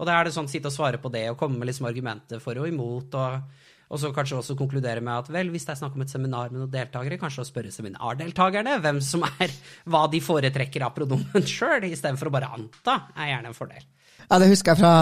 Og 0.00 0.08
da 0.08 0.18
er 0.18 0.26
det 0.26 0.34
sånn 0.34 0.50
sitte 0.50 0.66
og 0.66 0.74
svare 0.74 0.98
på 0.98 1.12
det 1.14 1.28
og 1.30 1.38
komme 1.38 1.60
med 1.60 1.70
liksom 1.70 1.86
argumenter 1.86 2.42
for 2.42 2.58
og 2.58 2.66
imot. 2.66 3.14
og 3.14 3.63
og 3.94 4.00
så 4.02 4.10
kanskje 4.14 4.40
også 4.40 4.56
konkludere 4.58 5.02
med 5.04 5.14
at 5.14 5.28
vel, 5.30 5.52
hvis 5.54 5.66
det 5.68 5.76
er 5.76 5.78
snakk 5.78 5.94
om 5.94 6.02
et 6.02 6.10
seminar 6.10 6.50
med 6.50 6.58
noen 6.58 6.72
deltakere, 6.72 7.18
kanskje 7.20 7.44
å 7.44 7.48
spørre 7.48 7.70
seminardeltakerne 7.70 8.80
hvem 8.82 8.98
som 9.04 9.22
er, 9.28 9.54
hva 9.86 10.04
de 10.10 10.20
foretrekker 10.24 10.82
av 10.82 10.96
pronomen 10.96 11.46
sjøl, 11.46 11.86
istedenfor 11.86 12.30
å 12.30 12.34
bare 12.34 12.50
anta, 12.56 13.04
er 13.14 13.30
gjerne 13.30 13.52
en 13.52 13.56
fordel. 13.56 13.86
Ja, 14.24 14.40
det 14.40 14.50
husker 14.50 14.74
jeg 14.74 14.82
fra, 14.82 14.94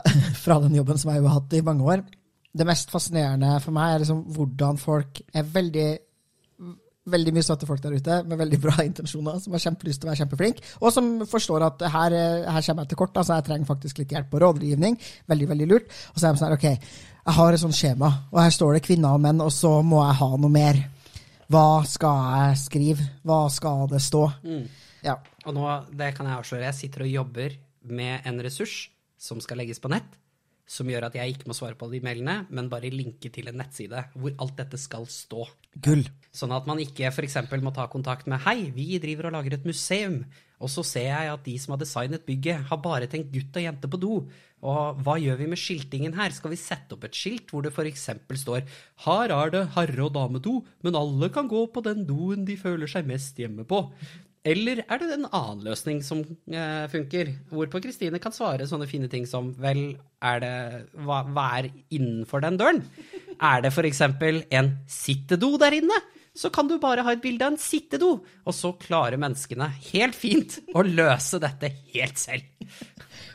fra 0.44 0.60
den 0.66 0.76
jobben 0.76 1.00
som 1.00 1.14
jeg 1.14 1.24
har 1.24 1.38
hatt 1.38 1.56
i 1.56 1.64
mange 1.64 1.88
år. 1.94 2.04
Det 2.54 2.66
mest 2.68 2.92
fascinerende 2.92 3.56
for 3.64 3.74
meg 3.74 3.94
er 3.94 4.04
liksom 4.04 4.26
hvordan 4.36 4.82
folk 4.82 5.24
er 5.32 5.48
veldig 5.56 5.88
veldig 7.04 7.32
mye 7.36 7.44
søte 7.44 7.66
folk 7.68 7.82
der 7.84 7.96
ute 7.98 8.20
med 8.28 8.38
veldig 8.40 8.58
bra 8.62 8.76
intensjoner, 8.88 9.40
som 9.42 9.56
har 9.56 9.64
kjempelyst 9.64 10.00
til 10.00 10.08
å 10.08 10.12
være 10.12 10.22
kjempeflink, 10.22 10.62
og 10.80 10.92
som 10.94 11.10
forstår 11.28 11.66
at 11.66 11.84
her, 11.96 12.16
her 12.48 12.68
kommer 12.68 12.84
jeg 12.84 12.92
til 12.92 13.00
kort, 13.00 13.18
altså 13.20 13.38
jeg 13.38 13.48
trenger 13.48 13.68
faktisk 13.68 14.00
litt 14.00 14.14
hjelp 14.16 14.36
og 14.36 14.44
rådgivning. 14.46 14.96
Veldig, 15.32 15.50
veldig 15.52 15.68
lurt. 15.68 15.98
Og 16.14 16.20
så 16.20 16.28
er 16.28 16.32
de 16.32 16.40
sånn 16.40 16.48
her, 16.48 16.56
OK, 16.56 17.12
jeg 17.24 17.36
har 17.38 17.54
et 17.54 17.62
sånt 17.62 17.76
skjema, 17.76 18.10
og 18.32 18.40
her 18.42 18.52
står 18.52 18.76
det 18.76 18.84
kvinner 18.84 19.16
og 19.16 19.22
menn, 19.24 19.40
og 19.40 19.52
så 19.54 19.78
må 19.86 20.02
jeg 20.04 20.18
ha 20.20 20.28
noe 20.36 20.52
mer. 20.52 20.80
Hva 21.52 21.84
skal 21.88 22.18
jeg 22.34 22.58
skrive? 22.60 23.06
Hva 23.24 23.44
skal 23.52 23.86
det 23.92 24.00
stå? 24.04 24.26
Mm. 24.44 24.66
Ja. 25.04 25.18
Og 25.44 25.56
nå, 25.56 25.64
det 25.96 26.10
kan 26.16 26.28
jeg 26.28 26.40
avsløre, 26.40 26.66
jeg 26.68 26.78
sitter 26.78 27.04
og 27.06 27.14
jobber 27.14 27.56
med 27.84 28.28
en 28.28 28.40
ressurs 28.44 28.76
som 29.20 29.40
skal 29.44 29.60
legges 29.60 29.80
på 29.80 29.92
nett, 29.92 30.08
som 30.68 30.88
gjør 30.88 31.08
at 31.08 31.16
jeg 31.16 31.34
ikke 31.34 31.48
må 31.48 31.56
svare 31.56 31.76
på 31.80 31.88
de 31.92 32.00
mailene, 32.04 32.42
men 32.52 32.70
bare 32.72 32.92
linke 32.92 33.32
til 33.32 33.48
en 33.48 33.58
nettside 33.60 34.06
hvor 34.16 34.36
alt 34.40 34.56
dette 34.60 34.80
skal 34.80 35.08
stå. 35.08 35.46
Gull. 35.84 36.04
Sånn 36.34 36.54
at 36.54 36.66
man 36.66 36.80
ikke 36.82 37.12
f.eks. 37.12 37.36
må 37.62 37.70
ta 37.74 37.86
kontakt 37.90 38.26
med 38.30 38.42
Hei, 38.42 38.72
vi 38.74 38.98
driver 39.02 39.28
og 39.28 39.36
lager 39.36 39.54
et 39.54 39.68
museum. 39.68 40.24
Og 40.64 40.70
så 40.72 40.82
ser 40.86 41.06
jeg 41.10 41.30
at 41.30 41.44
de 41.46 41.54
som 41.60 41.74
har 41.74 41.80
designet 41.82 42.24
bygget, 42.26 42.66
har 42.70 42.80
bare 42.82 43.06
tenkt 43.10 43.30
gutt 43.34 43.54
og 43.58 43.62
jente 43.62 43.90
på 43.90 44.00
do. 44.02 44.18
Og 44.64 45.00
hva 45.04 45.14
gjør 45.20 45.38
vi 45.42 45.48
med 45.52 45.60
skiltingen 45.60 46.16
her? 46.16 46.34
Skal 46.34 46.54
vi 46.54 46.58
sette 46.58 46.96
opp 46.96 47.06
et 47.06 47.14
skilt 47.18 47.52
hvor 47.52 47.62
det 47.62 47.70
f.eks. 47.74 48.08
står 48.40 48.64
Her 49.06 49.34
er 49.36 49.54
det 49.54 49.64
herre- 49.76 50.06
og 50.06 50.14
damedo, 50.16 50.60
men 50.82 50.98
alle 50.98 51.30
kan 51.34 51.50
gå 51.50 51.66
på 51.70 51.84
den 51.84 52.06
doen 52.08 52.46
de 52.48 52.56
føler 52.58 52.90
seg 52.90 53.06
mest 53.06 53.38
hjemme 53.38 53.66
på. 53.68 53.84
Eller 54.44 54.82
er 54.84 55.00
det 55.00 55.12
en 55.14 55.28
annen 55.30 55.62
løsning 55.64 56.02
som 56.04 56.20
eh, 56.20 56.84
funker? 56.92 57.30
Hvorpå 57.48 57.80
Kristine 57.84 58.20
kan 58.20 58.34
svare 58.34 58.66
sånne 58.68 58.88
fine 58.90 59.08
ting 59.12 59.24
som 59.28 59.54
vel, 59.56 59.94
er 60.20 60.42
det 60.42 60.56
hva, 61.06 61.22
hva 61.30 61.46
er 61.60 61.70
innenfor 61.94 62.44
den 62.44 62.58
døren? 62.60 62.82
Er 63.38 63.64
det 63.64 63.72
f.eks. 63.72 64.02
en 64.04 64.74
sittedo 64.90 65.54
der 65.62 65.78
inne? 65.78 66.02
Så 66.34 66.50
kan 66.50 66.66
du 66.66 66.74
bare 66.82 67.04
ha 67.06 67.12
et 67.14 67.22
bilde 67.22 67.46
av 67.46 67.54
en 67.54 67.60
sittedo, 67.62 68.16
og 68.42 68.54
så 68.56 68.72
klarer 68.80 69.20
menneskene 69.22 69.68
helt 69.92 70.16
fint 70.18 70.56
å 70.74 70.82
løse 70.82 71.38
dette 71.42 71.70
helt 71.94 72.18
selv. 72.18 72.48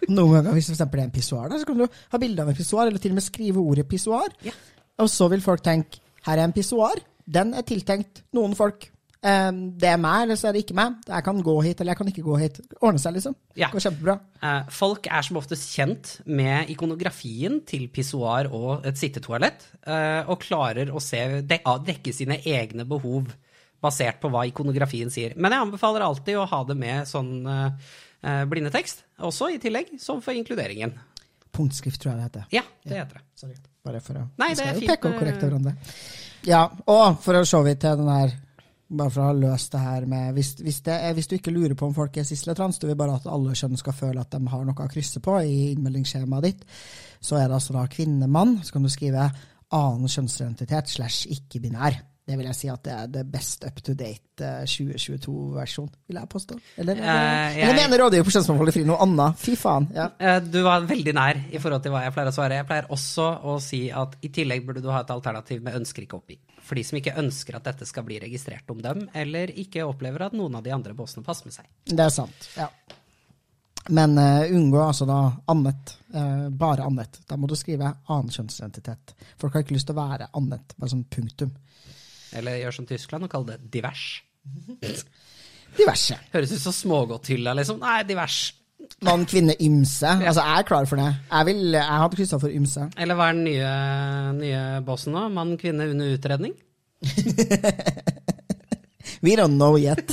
Noen 0.09 0.35
ganger 0.35 0.57
hvis 0.57 0.67
for 0.67 0.75
eksempel 0.75 0.99
det 0.99 1.05
er 1.05 1.07
en 1.07 1.15
pissoar, 1.15 1.55
så 1.55 1.69
kan 1.69 1.79
du 1.79 1.85
ha 1.87 2.19
bilde 2.19 2.43
av 2.43 2.51
en 2.51 2.57
pissoar, 2.57 2.89
eller 2.89 2.99
til 2.99 3.15
og 3.15 3.19
med 3.21 3.25
skrive 3.25 3.63
ordet 3.63 3.87
pissoar. 3.87 4.35
Ja. 4.43 4.55
Og 4.99 5.07
så 5.11 5.29
vil 5.31 5.43
folk 5.43 5.63
tenke 5.63 6.03
her 6.27 6.37
er 6.37 6.49
en 6.49 6.55
pissoar. 6.55 6.99
Den 7.23 7.53
er 7.55 7.63
tiltenkt 7.67 8.23
noen 8.35 8.55
folk. 8.57 8.89
Eh, 9.21 9.51
det 9.81 9.89
er 9.89 9.97
meg, 9.99 10.21
eller 10.23 10.37
så 10.39 10.47
er 10.47 10.53
det 10.55 10.61
ikke 10.63 10.75
meg. 10.79 10.93
Jeg 11.09 11.23
kan 11.25 11.41
gå 11.43 11.55
hit, 11.65 11.81
eller 11.81 11.91
jeg 11.91 11.99
kan 11.99 12.07
ikke 12.11 12.23
gå 12.23 12.37
hit. 12.39 12.59
Ordne 12.79 13.01
seg, 13.03 13.17
liksom. 13.17 13.35
Ja. 13.59 13.67
Går 13.73 13.83
kjempebra. 13.83 14.15
Eh, 14.41 14.69
Folk 14.71 15.09
er 15.11 15.25
som 15.27 15.39
oftest 15.41 15.73
kjent 15.75 16.13
med 16.25 16.69
ikonografien 16.71 17.59
til 17.67 17.87
pissoar 17.91 18.47
og 18.51 18.85
et 18.87 18.95
sittetoalett, 19.01 19.65
eh, 19.85 20.23
og 20.29 20.39
klarer 20.45 20.87
å 20.95 21.01
se, 21.03 21.41
de- 21.41 21.59
dekke 21.89 22.13
sine 22.15 22.39
egne 22.47 22.85
behov 22.87 23.33
basert 23.83 24.19
på 24.21 24.29
hva 24.31 24.45
ikonografien 24.47 25.11
sier. 25.11 25.33
Men 25.37 25.51
jeg 25.51 25.61
anbefaler 25.67 26.01
alltid 26.03 26.35
å 26.35 26.47
ha 26.47 26.63
det 26.67 26.75
med 26.77 27.07
sånn 27.07 27.45
eh, 27.47 28.45
blindetekst, 28.45 29.03
også 29.19 29.51
i 29.55 29.59
tillegg, 29.59 29.97
som 29.99 30.19
for 30.21 30.33
inkluderingen. 30.35 30.93
Punktskrift, 31.55 31.99
tror 32.01 32.13
jeg 32.13 32.19
det 32.19 32.25
heter. 32.29 32.43
Ja, 32.55 32.61
det 32.85 32.97
heter 32.99 33.19
det. 33.19 33.23
Sorry. 33.35 33.55
Bare 33.83 33.99
for 34.03 34.19
å 34.19 34.25
Nei, 34.37 34.49
Vi 34.49 34.55
det 34.55 34.61
er 34.63 34.67
skal 34.67 34.75
jo 34.75 34.79
fint, 34.79 34.91
peke 34.91 35.09
og 35.09 35.19
korrekte 35.21 35.47
hverandre. 35.47 35.73
Ja, 36.47 36.65
og 36.87 37.19
for 37.23 37.33
å 37.39 37.45
se 37.47 37.61
vidt 37.65 37.79
til 37.81 37.95
den 37.99 38.07
her 38.11 38.35
bare 38.89 39.09
for 39.13 39.21
å 39.21 39.27
ha 39.29 39.33
løst 39.37 39.71
det 39.71 39.79
her 39.83 40.05
med 40.09 40.33
hvis, 40.33 40.55
hvis, 40.65 40.79
det 40.81 40.95
hvis 41.13 41.27
du 41.29 41.35
ikke 41.37 41.51
lurer 41.53 41.75
på 41.77 41.85
om 41.85 41.93
folk 41.93 42.17
er 42.17 42.23
cis 42.25 42.41
eller 42.47 42.55
trans, 42.57 42.79
du 42.81 42.87
vil 42.87 42.95
bare 42.97 43.15
at 43.19 43.27
alle 43.29 43.53
kjønn 43.53 43.77
skal 43.77 43.93
føle 43.93 44.21
at 44.23 44.31
de 44.33 44.41
har 44.49 44.65
noe 44.65 44.73
å 44.85 44.89
krysse 44.89 45.21
på 45.21 45.37
i 45.45 45.71
innmeldingsskjemaet 45.75 46.43
ditt, 46.47 46.65
så 47.21 47.37
er 47.37 47.47
det 47.51 47.59
altså 47.59 47.73
da 47.77 47.85
kvinne-mann. 47.87 48.59
Så 48.65 48.73
kan 48.73 48.83
du 48.83 48.89
skrive 48.89 49.29
annen 49.71 50.09
kjønnsidentitet 50.09 50.89
slash 50.89 51.27
ikke-binær. 51.29 51.99
Det 52.29 52.35
vil 52.37 52.45
jeg 52.45 52.57
si 52.59 52.67
at 52.69 52.83
det 52.85 52.93
er 52.93 53.07
det 53.09 53.23
best 53.33 53.63
up 53.65 53.79
to 53.81 53.93
date 53.97 54.41
eh, 54.45 54.65
2022-versjon, 54.69 55.87
vil 56.09 56.19
jeg 56.19 56.29
påstå. 56.29 56.57
Eller, 56.77 56.93
eller, 56.93 57.05
Eh, 57.09 57.57
jeg- 57.57 57.63
eller 57.69 57.73
mener 57.89 57.97
rådgiver 58.03 58.23
på 58.27 58.33
Kjønnsmangfoldet 58.35 58.73
Fri 58.73 58.83
noe 58.85 58.97
annet? 59.01 59.37
Fy 59.37 59.55
faen. 59.55 59.87
Ja. 59.95 60.09
Eh, 60.19 60.39
Du 60.39 60.61
var 60.63 60.81
veldig 60.81 61.13
nær 61.13 61.35
i 61.51 61.57
forhold 61.57 61.81
til 61.83 61.91
hva 61.91 62.03
jeg 62.03 62.13
pleier 62.13 62.29
å 62.29 62.33
svare. 62.35 62.51
Jeg 62.59 62.67
pleier 62.67 62.87
også 62.89 63.43
å 63.43 63.59
si 63.61 63.89
at 63.91 64.15
i 64.21 64.29
tillegg 64.29 64.65
burde 64.65 64.81
du 64.81 64.89
ha 64.91 64.99
et 65.01 65.09
alternativ 65.09 65.61
med 65.63 65.73
ønsker 65.73 66.03
ikke 66.05 66.17
oppi. 66.21 66.37
For 66.69 66.77
de 66.77 66.85
som 66.85 66.99
ikke 66.99 67.15
ønsker 67.17 67.57
at 67.57 67.65
dette 67.65 67.87
skal 67.89 68.05
bli 68.05 68.19
registrert 68.21 68.69
om 68.69 68.81
dem, 68.83 69.07
eller 69.17 69.49
ikke 69.57 69.87
opplever 69.89 70.27
at 70.27 70.37
noen 70.37 70.59
av 70.59 70.65
de 70.65 70.73
andre 70.75 70.93
båsene 70.93 71.25
passer 71.25 71.49
med 71.49 71.57
seg. 71.57 71.69
Det 71.89 72.05
er 72.05 72.13
sant. 72.13 72.49
ja. 72.59 72.69
Men 73.89 74.13
uh, 74.19 74.45
unngå 74.53 74.77
altså 74.83 75.07
da 75.09 75.17
annet. 75.49 75.95
Uh, 76.13 76.49
bare 76.53 76.85
annet. 76.85 77.21
Da 77.25 77.37
må 77.39 77.47
du 77.49 77.55
skrive 77.57 77.89
annen 78.05 78.29
kjønnsidentitet. 78.29 79.15
Folk 79.41 79.55
har 79.55 79.65
ikke 79.65 79.73
lyst 79.73 79.89
til 79.89 79.97
å 79.97 80.03
være 80.03 80.27
annet. 80.37 80.75
Bare 80.77 80.93
sånn 80.93 81.07
punktum. 81.09 81.55
Eller 82.37 82.59
gjør 82.61 82.75
som 82.77 82.89
Tyskland 82.89 83.25
og 83.25 83.33
kall 83.33 83.47
det 83.47 83.57
divers. 83.73 84.03
Diverse. 85.79 86.19
Høres 86.33 86.53
ut 86.53 86.61
som 86.61 86.75
smågodthylla, 86.75 87.55
liksom. 87.57 87.81
Nei, 87.81 88.01
divers. 88.05 88.39
Mann, 89.01 89.25
kvinne, 89.25 89.53
ymse. 89.63 90.07
Altså, 90.07 90.41
jeg 90.43 90.59
er 90.59 90.65
klar 90.67 90.85
for 90.89 90.99
det. 90.99 91.11
Jeg, 91.31 91.45
vil, 91.45 91.61
jeg 91.71 91.99
hadde 92.01 92.15
kryssa 92.15 92.39
for 92.41 92.51
ymse. 92.51 92.89
Eller 92.99 93.15
hva 93.15 93.29
er 93.29 93.37
den 93.37 93.45
nye, 93.47 93.69
nye 94.41 94.63
bossen 94.87 95.15
nå? 95.15 95.21
Mann, 95.31 95.53
kvinne 95.61 95.87
under 95.91 96.17
utredning? 96.17 96.53
We 99.23 99.35
don't 99.35 99.57
know 99.57 99.77
yet. 99.77 100.11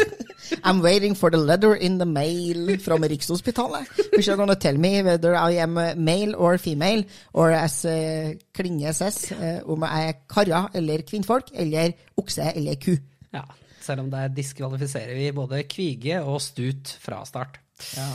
I'm 0.62 0.82
waiting 0.82 1.14
for 1.14 1.30
the 1.30 1.36
letter 1.36 1.74
in 1.74 1.98
the 1.98 2.06
mail 2.06 2.78
from 2.78 3.02
Rikshospitalet. 3.02 3.86
Which 4.12 4.28
are 4.28 4.36
gonna 4.36 4.56
tell 4.56 4.76
me 4.76 5.02
whether 5.02 5.34
I 5.34 5.52
am 5.62 5.74
male 5.74 6.34
or 6.36 6.58
female, 6.58 7.04
or 7.32 7.50
as 7.50 7.84
uh, 7.84 8.34
Klinge 8.54 8.94
says, 8.94 9.32
uh, 9.32 9.60
om 9.66 9.82
jeg 9.82 10.08
er 10.08 10.12
karra 10.30 10.68
eller 10.74 11.02
kvinnfolk, 11.02 11.50
eller 11.54 11.92
okse 12.16 12.52
eller 12.54 12.78
ku. 12.82 12.96
Ja. 13.34 13.42
Selv 13.80 14.02
om 14.02 14.10
der 14.10 14.28
diskvalifiserer 14.34 15.14
vi 15.14 15.30
både 15.32 15.62
kvige 15.70 16.22
og 16.22 16.40
stut 16.42 16.96
fra 17.00 17.24
start. 17.24 17.60
Ja. 17.96 18.08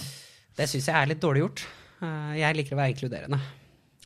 Det 0.62 0.68
syns 0.70 0.88
jeg 0.92 0.94
er 0.98 1.10
litt 1.10 1.22
dårlig 1.24 1.42
gjort. 1.42 1.64
Eh, 2.06 2.34
Jeg 2.42 2.58
liker 2.60 2.76
å 2.78 2.82
være 2.82 2.94
inkluderende. 2.94 3.40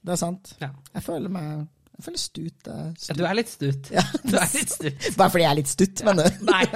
Det 0.06 0.14
er 0.14 0.20
sant. 0.22 0.53
Ja. 0.62 0.70
Jeg 0.95 1.03
føler 1.03 1.34
meg 1.34 1.66
jeg 1.95 2.03
føler 2.03 2.20
stut. 2.20 2.66
stut. 2.99 3.08
Ja. 3.08 3.16
Du 3.16 3.24
er 3.24 3.36
litt 3.38 3.51
stut. 3.51 3.91
Ja. 3.95 4.03
Du 4.30 4.36
er 4.36 4.49
litt 4.51 4.72
stut. 4.74 5.06
Bare 5.20 5.32
fordi 5.32 5.45
jeg 5.45 5.51
er 5.53 5.60
litt 5.62 5.72
stutt, 5.72 6.03
mener 6.08 6.28
du? 6.28 6.32
Nei. 6.49 6.64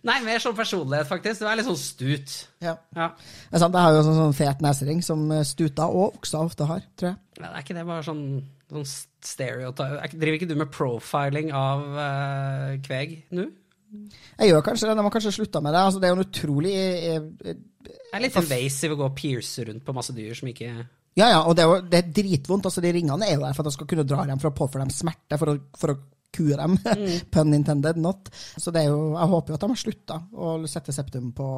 Nei, 0.00 0.14
mer 0.24 0.40
sånn 0.40 0.54
personlighet, 0.56 1.08
faktisk. 1.10 1.42
Du 1.42 1.48
er 1.50 1.58
litt 1.58 1.66
sånn 1.66 1.76
stut. 1.76 2.36
Ja. 2.64 2.72
Ja. 2.96 3.10
Det 3.18 3.58
er 3.58 3.60
sant, 3.64 3.74
jeg 3.76 3.84
har 3.84 3.96
jo 3.98 4.04
sånn, 4.06 4.16
sånn 4.16 4.36
fet 4.38 4.62
nesering 4.64 5.02
som 5.04 5.26
stuta 5.44 5.90
og 5.92 6.16
oksa 6.22 6.40
ofte 6.46 6.64
har, 6.70 6.86
tror 6.96 7.10
jeg. 7.10 7.18
Men 7.42 7.50
er 7.50 7.64
ikke 7.66 7.76
det 7.76 7.84
bare 7.90 8.06
sånn, 8.06 8.22
sånn 8.70 8.86
stereotype 9.24 9.98
Er 10.00 10.14
Driver 10.14 10.36
ikke 10.38 10.48
du 10.48 10.56
med 10.60 10.72
profiling 10.72 11.50
av 11.56 11.84
uh, 11.96 12.70
kveg 12.84 13.14
nå? 13.36 13.46
Jeg 13.90 14.50
gjør 14.52 14.62
kanskje 14.66 14.88
det, 14.88 14.94
de 14.98 15.04
har 15.06 15.14
kanskje 15.14 15.32
slutta 15.34 15.60
med 15.64 15.74
det. 15.74 15.82
Altså, 15.88 16.00
det 16.00 16.08
er 16.08 16.14
jo 16.14 16.18
en 16.20 16.26
utrolig 16.26 16.72
eh, 16.76 17.16
eh, 17.50 17.58
Det 17.86 17.96
er 18.14 18.24
litt 18.24 18.38
invasive 18.40 18.96
å 18.96 19.00
gå 19.00 19.08
og 19.10 19.16
pierce 19.18 19.66
rundt 19.68 19.84
på 19.86 19.94
masse 19.96 20.14
dyr 20.16 20.34
som 20.38 20.50
ikke 20.52 20.70
Ja, 21.18 21.26
ja, 21.26 21.40
og 21.42 21.56
det 21.58 21.64
er 21.64 21.68
jo 21.72 21.80
det 21.90 21.98
er 22.00 22.12
dritvondt. 22.20 22.68
Altså, 22.70 22.82
de 22.84 22.92
ringene 22.94 23.26
er 23.26 23.34
jo 23.36 23.42
der 23.44 23.56
for 23.56 23.64
at 23.64 23.70
jeg 23.72 23.78
skal 23.80 23.90
kunne 23.90 24.06
dra 24.08 24.24
dem 24.30 24.40
for 24.42 24.50
å 24.52 24.56
påføre 24.62 24.86
dem 24.86 24.94
smerte, 24.94 25.38
for 25.40 25.52
å, 25.52 25.56
for 25.80 25.94
å 25.94 25.98
kue 26.30 26.54
dem. 26.56 26.76
Pun 27.34 27.54
intended, 27.56 27.98
not. 27.98 28.30
Så 28.56 28.70
det 28.74 28.84
er 28.84 28.92
jo, 28.92 29.00
jeg 29.18 29.32
håper 29.34 29.52
jo 29.52 29.58
at 29.58 29.64
de 29.66 29.72
har 29.74 29.80
slutta 29.82 30.20
å 30.30 30.52
sette 30.70 30.94
septum 30.94 31.32
på 31.36 31.48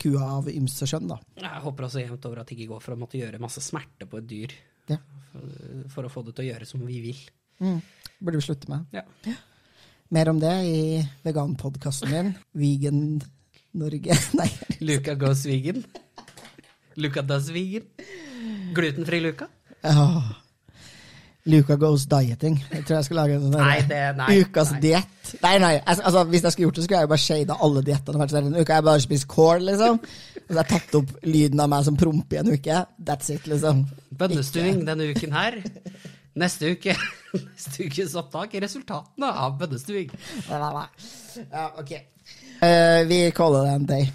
kua 0.00 0.26
av 0.38 0.48
ymse 0.52 0.86
skjønn, 0.88 1.08
da. 1.10 1.18
Jeg 1.40 1.62
håper 1.64 1.86
også 1.88 2.00
jevnt 2.04 2.24
over 2.28 2.40
at 2.40 2.48
det 2.48 2.56
ikke 2.56 2.70
går 2.74 2.84
for 2.84 2.96
å 2.96 3.00
måtte 3.00 3.18
gjøre 3.20 3.40
masse 3.42 3.60
smerte 3.64 4.08
på 4.08 4.20
et 4.20 4.28
dyr 4.30 4.54
Ja. 4.88 4.96
for, 5.32 5.48
for 5.92 6.08
å 6.08 6.12
få 6.12 6.22
det 6.28 6.36
til 6.36 6.46
å 6.46 6.50
gjøre 6.54 6.68
som 6.68 6.84
vi 6.88 7.00
vil. 7.04 7.18
Mm. 7.60 7.80
Burde 8.20 8.40
vi 8.40 8.46
slutte 8.46 8.70
med. 8.72 8.86
Ja. 8.96 9.04
Mer 10.10 10.28
om 10.32 10.40
det 10.42 10.54
i 10.66 10.78
veganpodkasten 11.24 12.10
min. 12.10 12.32
Vegan 12.58 13.02
Norge. 13.78 14.16
Nei. 14.40 14.48
Luca 14.82 15.14
goes 15.14 15.44
vegan. 15.46 15.84
Luca 16.98 17.22
does 17.22 17.50
vegan. 17.54 17.84
Glutenfri 18.74 19.20
Luca. 19.22 19.46
Oh. 19.86 20.24
Luca 21.50 21.76
goes 21.80 22.04
dieting. 22.10 22.58
Jeg 22.72 22.84
tror 22.84 22.98
jeg 22.98 23.06
skal 23.06 23.16
lage 23.22 23.36
en 23.38 23.46
sånn 23.46 23.54
Nei, 23.62 23.78
det- 23.88 24.16
nei, 24.18 24.28
ukas 24.42 24.74
diett. 24.82 25.30
Nei, 25.42 25.54
nei, 25.62 25.72
altså, 25.86 26.02
altså, 26.10 26.24
hvis 26.28 26.42
jeg 26.42 26.52
skulle 26.52 26.66
gjort 26.66 26.74
det, 26.80 26.84
skulle 26.84 26.98
jeg 27.00 27.06
jo 27.06 27.12
bare 27.14 27.24
shada 27.24 27.56
alle 27.64 27.82
diettene. 27.86 28.26
Sånn, 28.28 28.50
En 28.50 28.58
uke 28.60 28.72
har 28.74 28.82
jeg 28.82 28.88
bare 28.90 29.04
spist 29.06 29.28
kål, 29.30 29.64
liksom. 29.70 30.00
Og 30.02 30.50
så 30.50 30.58
har 30.58 30.64
jeg 30.66 30.72
tatt 30.74 30.94
opp 31.00 31.14
lyden 31.24 31.62
av 31.64 31.70
meg 31.72 31.84
som 31.86 31.96
promper 31.96 32.36
i 32.36 32.40
en 32.42 32.52
uke. 32.52 32.82
That's 32.98 33.30
it, 33.30 33.46
liksom. 33.46 33.86
Bønnestuing 34.20 34.82
denne 34.84 35.08
uken 35.14 35.32
her. 35.38 35.62
Neste 36.40 36.72
uke 36.74 36.94
Neste 37.34 37.86
ukes 37.86 38.16
opptak 38.18 38.54
er 38.56 38.64
resultatene 38.64 39.28
av 39.28 39.58
bønnestuing. 39.60 40.10
Ja, 40.48 41.68
ok. 41.78 41.92
Uh, 42.60 43.06
vi 43.06 43.20
kaller 43.36 43.68
det 43.68 43.76
en 43.76 43.86
day. 43.86 44.08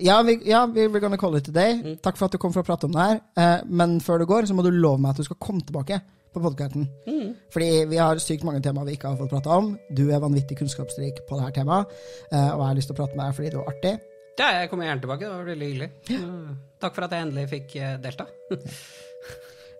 Ja, 0.00 0.20
vi, 0.24 0.38
ja, 0.48 0.62
we're 0.66 1.00
gonna 1.02 1.18
call 1.20 1.36
it 1.36 1.48
a 1.48 1.52
day. 1.52 1.74
Mm. 1.82 1.98
Takk 2.04 2.16
for 2.16 2.28
at 2.28 2.36
du 2.36 2.38
kom 2.40 2.54
for 2.54 2.62
å 2.62 2.68
prate 2.68 2.86
om 2.88 2.94
det 2.94 3.08
her. 3.08 3.18
Uh, 3.36 3.66
men 3.66 3.98
før 4.04 4.22
du 4.22 4.28
går, 4.30 4.48
så 4.48 4.56
må 4.56 4.64
du 4.64 4.70
love 4.70 5.02
meg 5.02 5.12
at 5.12 5.20
du 5.20 5.26
skal 5.26 5.40
komme 5.42 5.66
tilbake 5.66 5.98
på 6.30 6.44
podkasten. 6.44 6.86
Mm. 7.10 7.34
Fordi 7.52 7.70
vi 7.90 7.98
har 7.98 8.22
sykt 8.22 8.46
mange 8.46 8.62
temaer 8.64 8.86
vi 8.86 8.94
ikke 8.96 9.10
har 9.10 9.18
fått 9.18 9.34
prata 9.34 9.58
om. 9.58 9.74
Du 9.90 10.06
er 10.08 10.22
vanvittig 10.22 10.60
kunnskapsrik 10.62 11.24
på 11.26 11.40
dette 11.40 11.58
temaet, 11.58 11.90
uh, 12.30 12.54
og 12.54 12.62
jeg 12.62 12.66
har 12.68 12.80
lyst 12.80 12.92
til 12.92 12.96
å 12.96 13.02
prate 13.02 13.18
med 13.18 13.26
deg 13.26 13.38
fordi 13.40 13.52
det 13.52 13.60
var 13.60 13.74
artig. 13.74 13.94
Ja, 14.40 14.50
jeg 14.56 14.70
kommer 14.70 14.86
gjerne 14.86 15.04
tilbake. 15.04 15.26
Det 15.26 15.36
var 15.36 15.48
veldig 15.52 15.72
hyggelig. 15.74 15.92
Uh, 16.14 16.58
Takk 16.80 16.96
for 16.96 17.04
at 17.04 17.12
jeg 17.12 17.26
endelig 17.26 17.48
fikk 17.50 17.76
eh, 17.76 17.96
delta. 18.00 18.24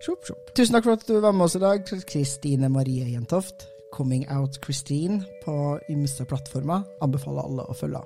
Sjopp, 0.01 0.23
sjopp. 0.25 0.47
Tusen 0.57 0.73
takk 0.73 0.87
for 0.87 0.97
at 0.97 1.03
du 1.05 1.19
var 1.21 1.35
med 1.35 1.45
oss 1.45 1.55
i 1.59 1.61
dag, 1.61 1.83
Kristine 2.09 2.71
Marie 2.73 3.05
Jentoft. 3.11 3.67
Coming 3.93 4.23
Out 4.31 4.57
Christine 4.63 5.19
på 5.43 5.53
ymse 5.91 6.25
plattformer. 6.25 6.87
Anbefaler 7.03 7.45
alle 7.45 7.65
å 7.67 7.75
følge. 7.75 8.01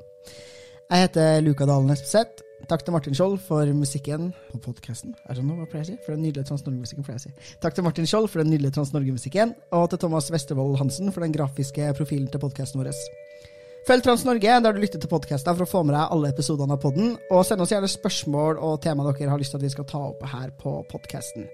Jeg 0.89 1.05
heter 1.05 1.39
Luka 1.45 1.67
Dalen 1.69 1.93
Espeseth. 1.93 2.43
Takk 2.69 2.81
til 2.83 2.95
Martin 2.95 3.15
Skjold 3.15 3.37
for 3.45 3.69
musikken 3.77 4.31
på 4.51 4.59
podkasten. 4.65 5.13
Er 5.29 5.37
det 5.37 5.45
noe 5.45 5.59
hva 5.59 5.67
pleier 5.69 5.85
jeg 5.85 5.99
å? 5.99 6.03
For 6.05 6.15
den 6.15 6.25
nydelige 6.25 6.49
Trans-Norge-musikken. 6.49 7.35
Takk 7.61 7.77
til 7.77 7.85
Martin 7.85 8.09
Skjold 8.09 8.27
for 8.33 8.41
den 8.41 8.51
nydelige 8.51 8.73
Trans-Norge-musikken, 8.75 9.53
og 9.77 9.85
til 9.91 10.01
Thomas 10.01 10.31
Westervold 10.33 10.79
Hansen 10.81 11.13
for 11.13 11.23
den 11.23 11.35
grafiske 11.35 11.93
profilen 11.95 12.27
til 12.33 12.41
podkasten 12.41 12.81
vår. 12.81 12.91
Følg 13.85 14.01
Trans-Norge 14.01 14.59
der 14.65 14.73
du 14.73 14.81
lytter 14.81 15.01
til 15.01 15.11
podkaster 15.11 15.53
for 15.53 15.67
å 15.67 15.69
få 15.69 15.83
med 15.85 15.93
deg 15.93 16.13
alle 16.15 16.33
episodene 16.33 16.73
av 16.73 16.81
podden, 16.81 17.15
og 17.29 17.45
send 17.45 17.61
oss 17.61 17.73
gjerne 17.75 17.91
spørsmål 17.91 18.57
og 18.57 18.79
tema 18.81 19.05
dere 19.05 19.29
har 19.29 19.41
lyst 19.41 19.53
til 19.53 19.61
at 19.61 19.67
vi 19.67 19.73
skal 19.75 19.89
ta 19.89 20.01
opp 20.09 20.25
her 20.33 20.49
på 20.57 20.79
podkasten. 20.89 21.45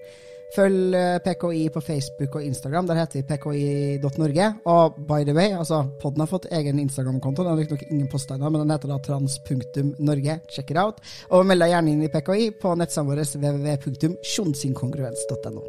Følg 0.52 0.92
eh, 0.94 1.18
PKI 1.24 1.68
på 1.72 1.80
Facebook 1.80 2.34
og 2.36 2.44
Instagram. 2.44 2.86
Der 2.86 2.94
heter 3.00 3.20
vi 3.20 3.26
pki.norge. 3.28 4.54
Og 4.64 4.94
by 5.08 5.24
the 5.24 5.34
way, 5.36 5.58
altså, 5.58 5.84
podden 6.02 6.20
har 6.20 6.26
fått 6.28 6.46
egen 6.52 6.78
Instagram-konto. 6.78 7.42
Den 7.42 7.50
har 7.52 7.58
riktignok 7.62 7.82
ingen 7.90 8.08
poster 8.12 8.36
men 8.36 8.60
den 8.60 8.70
heter 8.70 8.88
da 8.88 8.98
trans.norge. 8.98 10.40
Check 10.52 10.70
it 10.70 10.76
out. 10.76 10.94
Og 11.30 11.46
meld 11.46 11.60
deg 11.64 11.70
gjerne 11.72 11.90
inn 11.94 12.02
i 12.04 12.08
PKI 12.12 12.50
på 12.60 12.74
nettsidene 12.76 13.10
våre 13.12 13.24
www.sjonsinkongruens.no. 13.24 15.62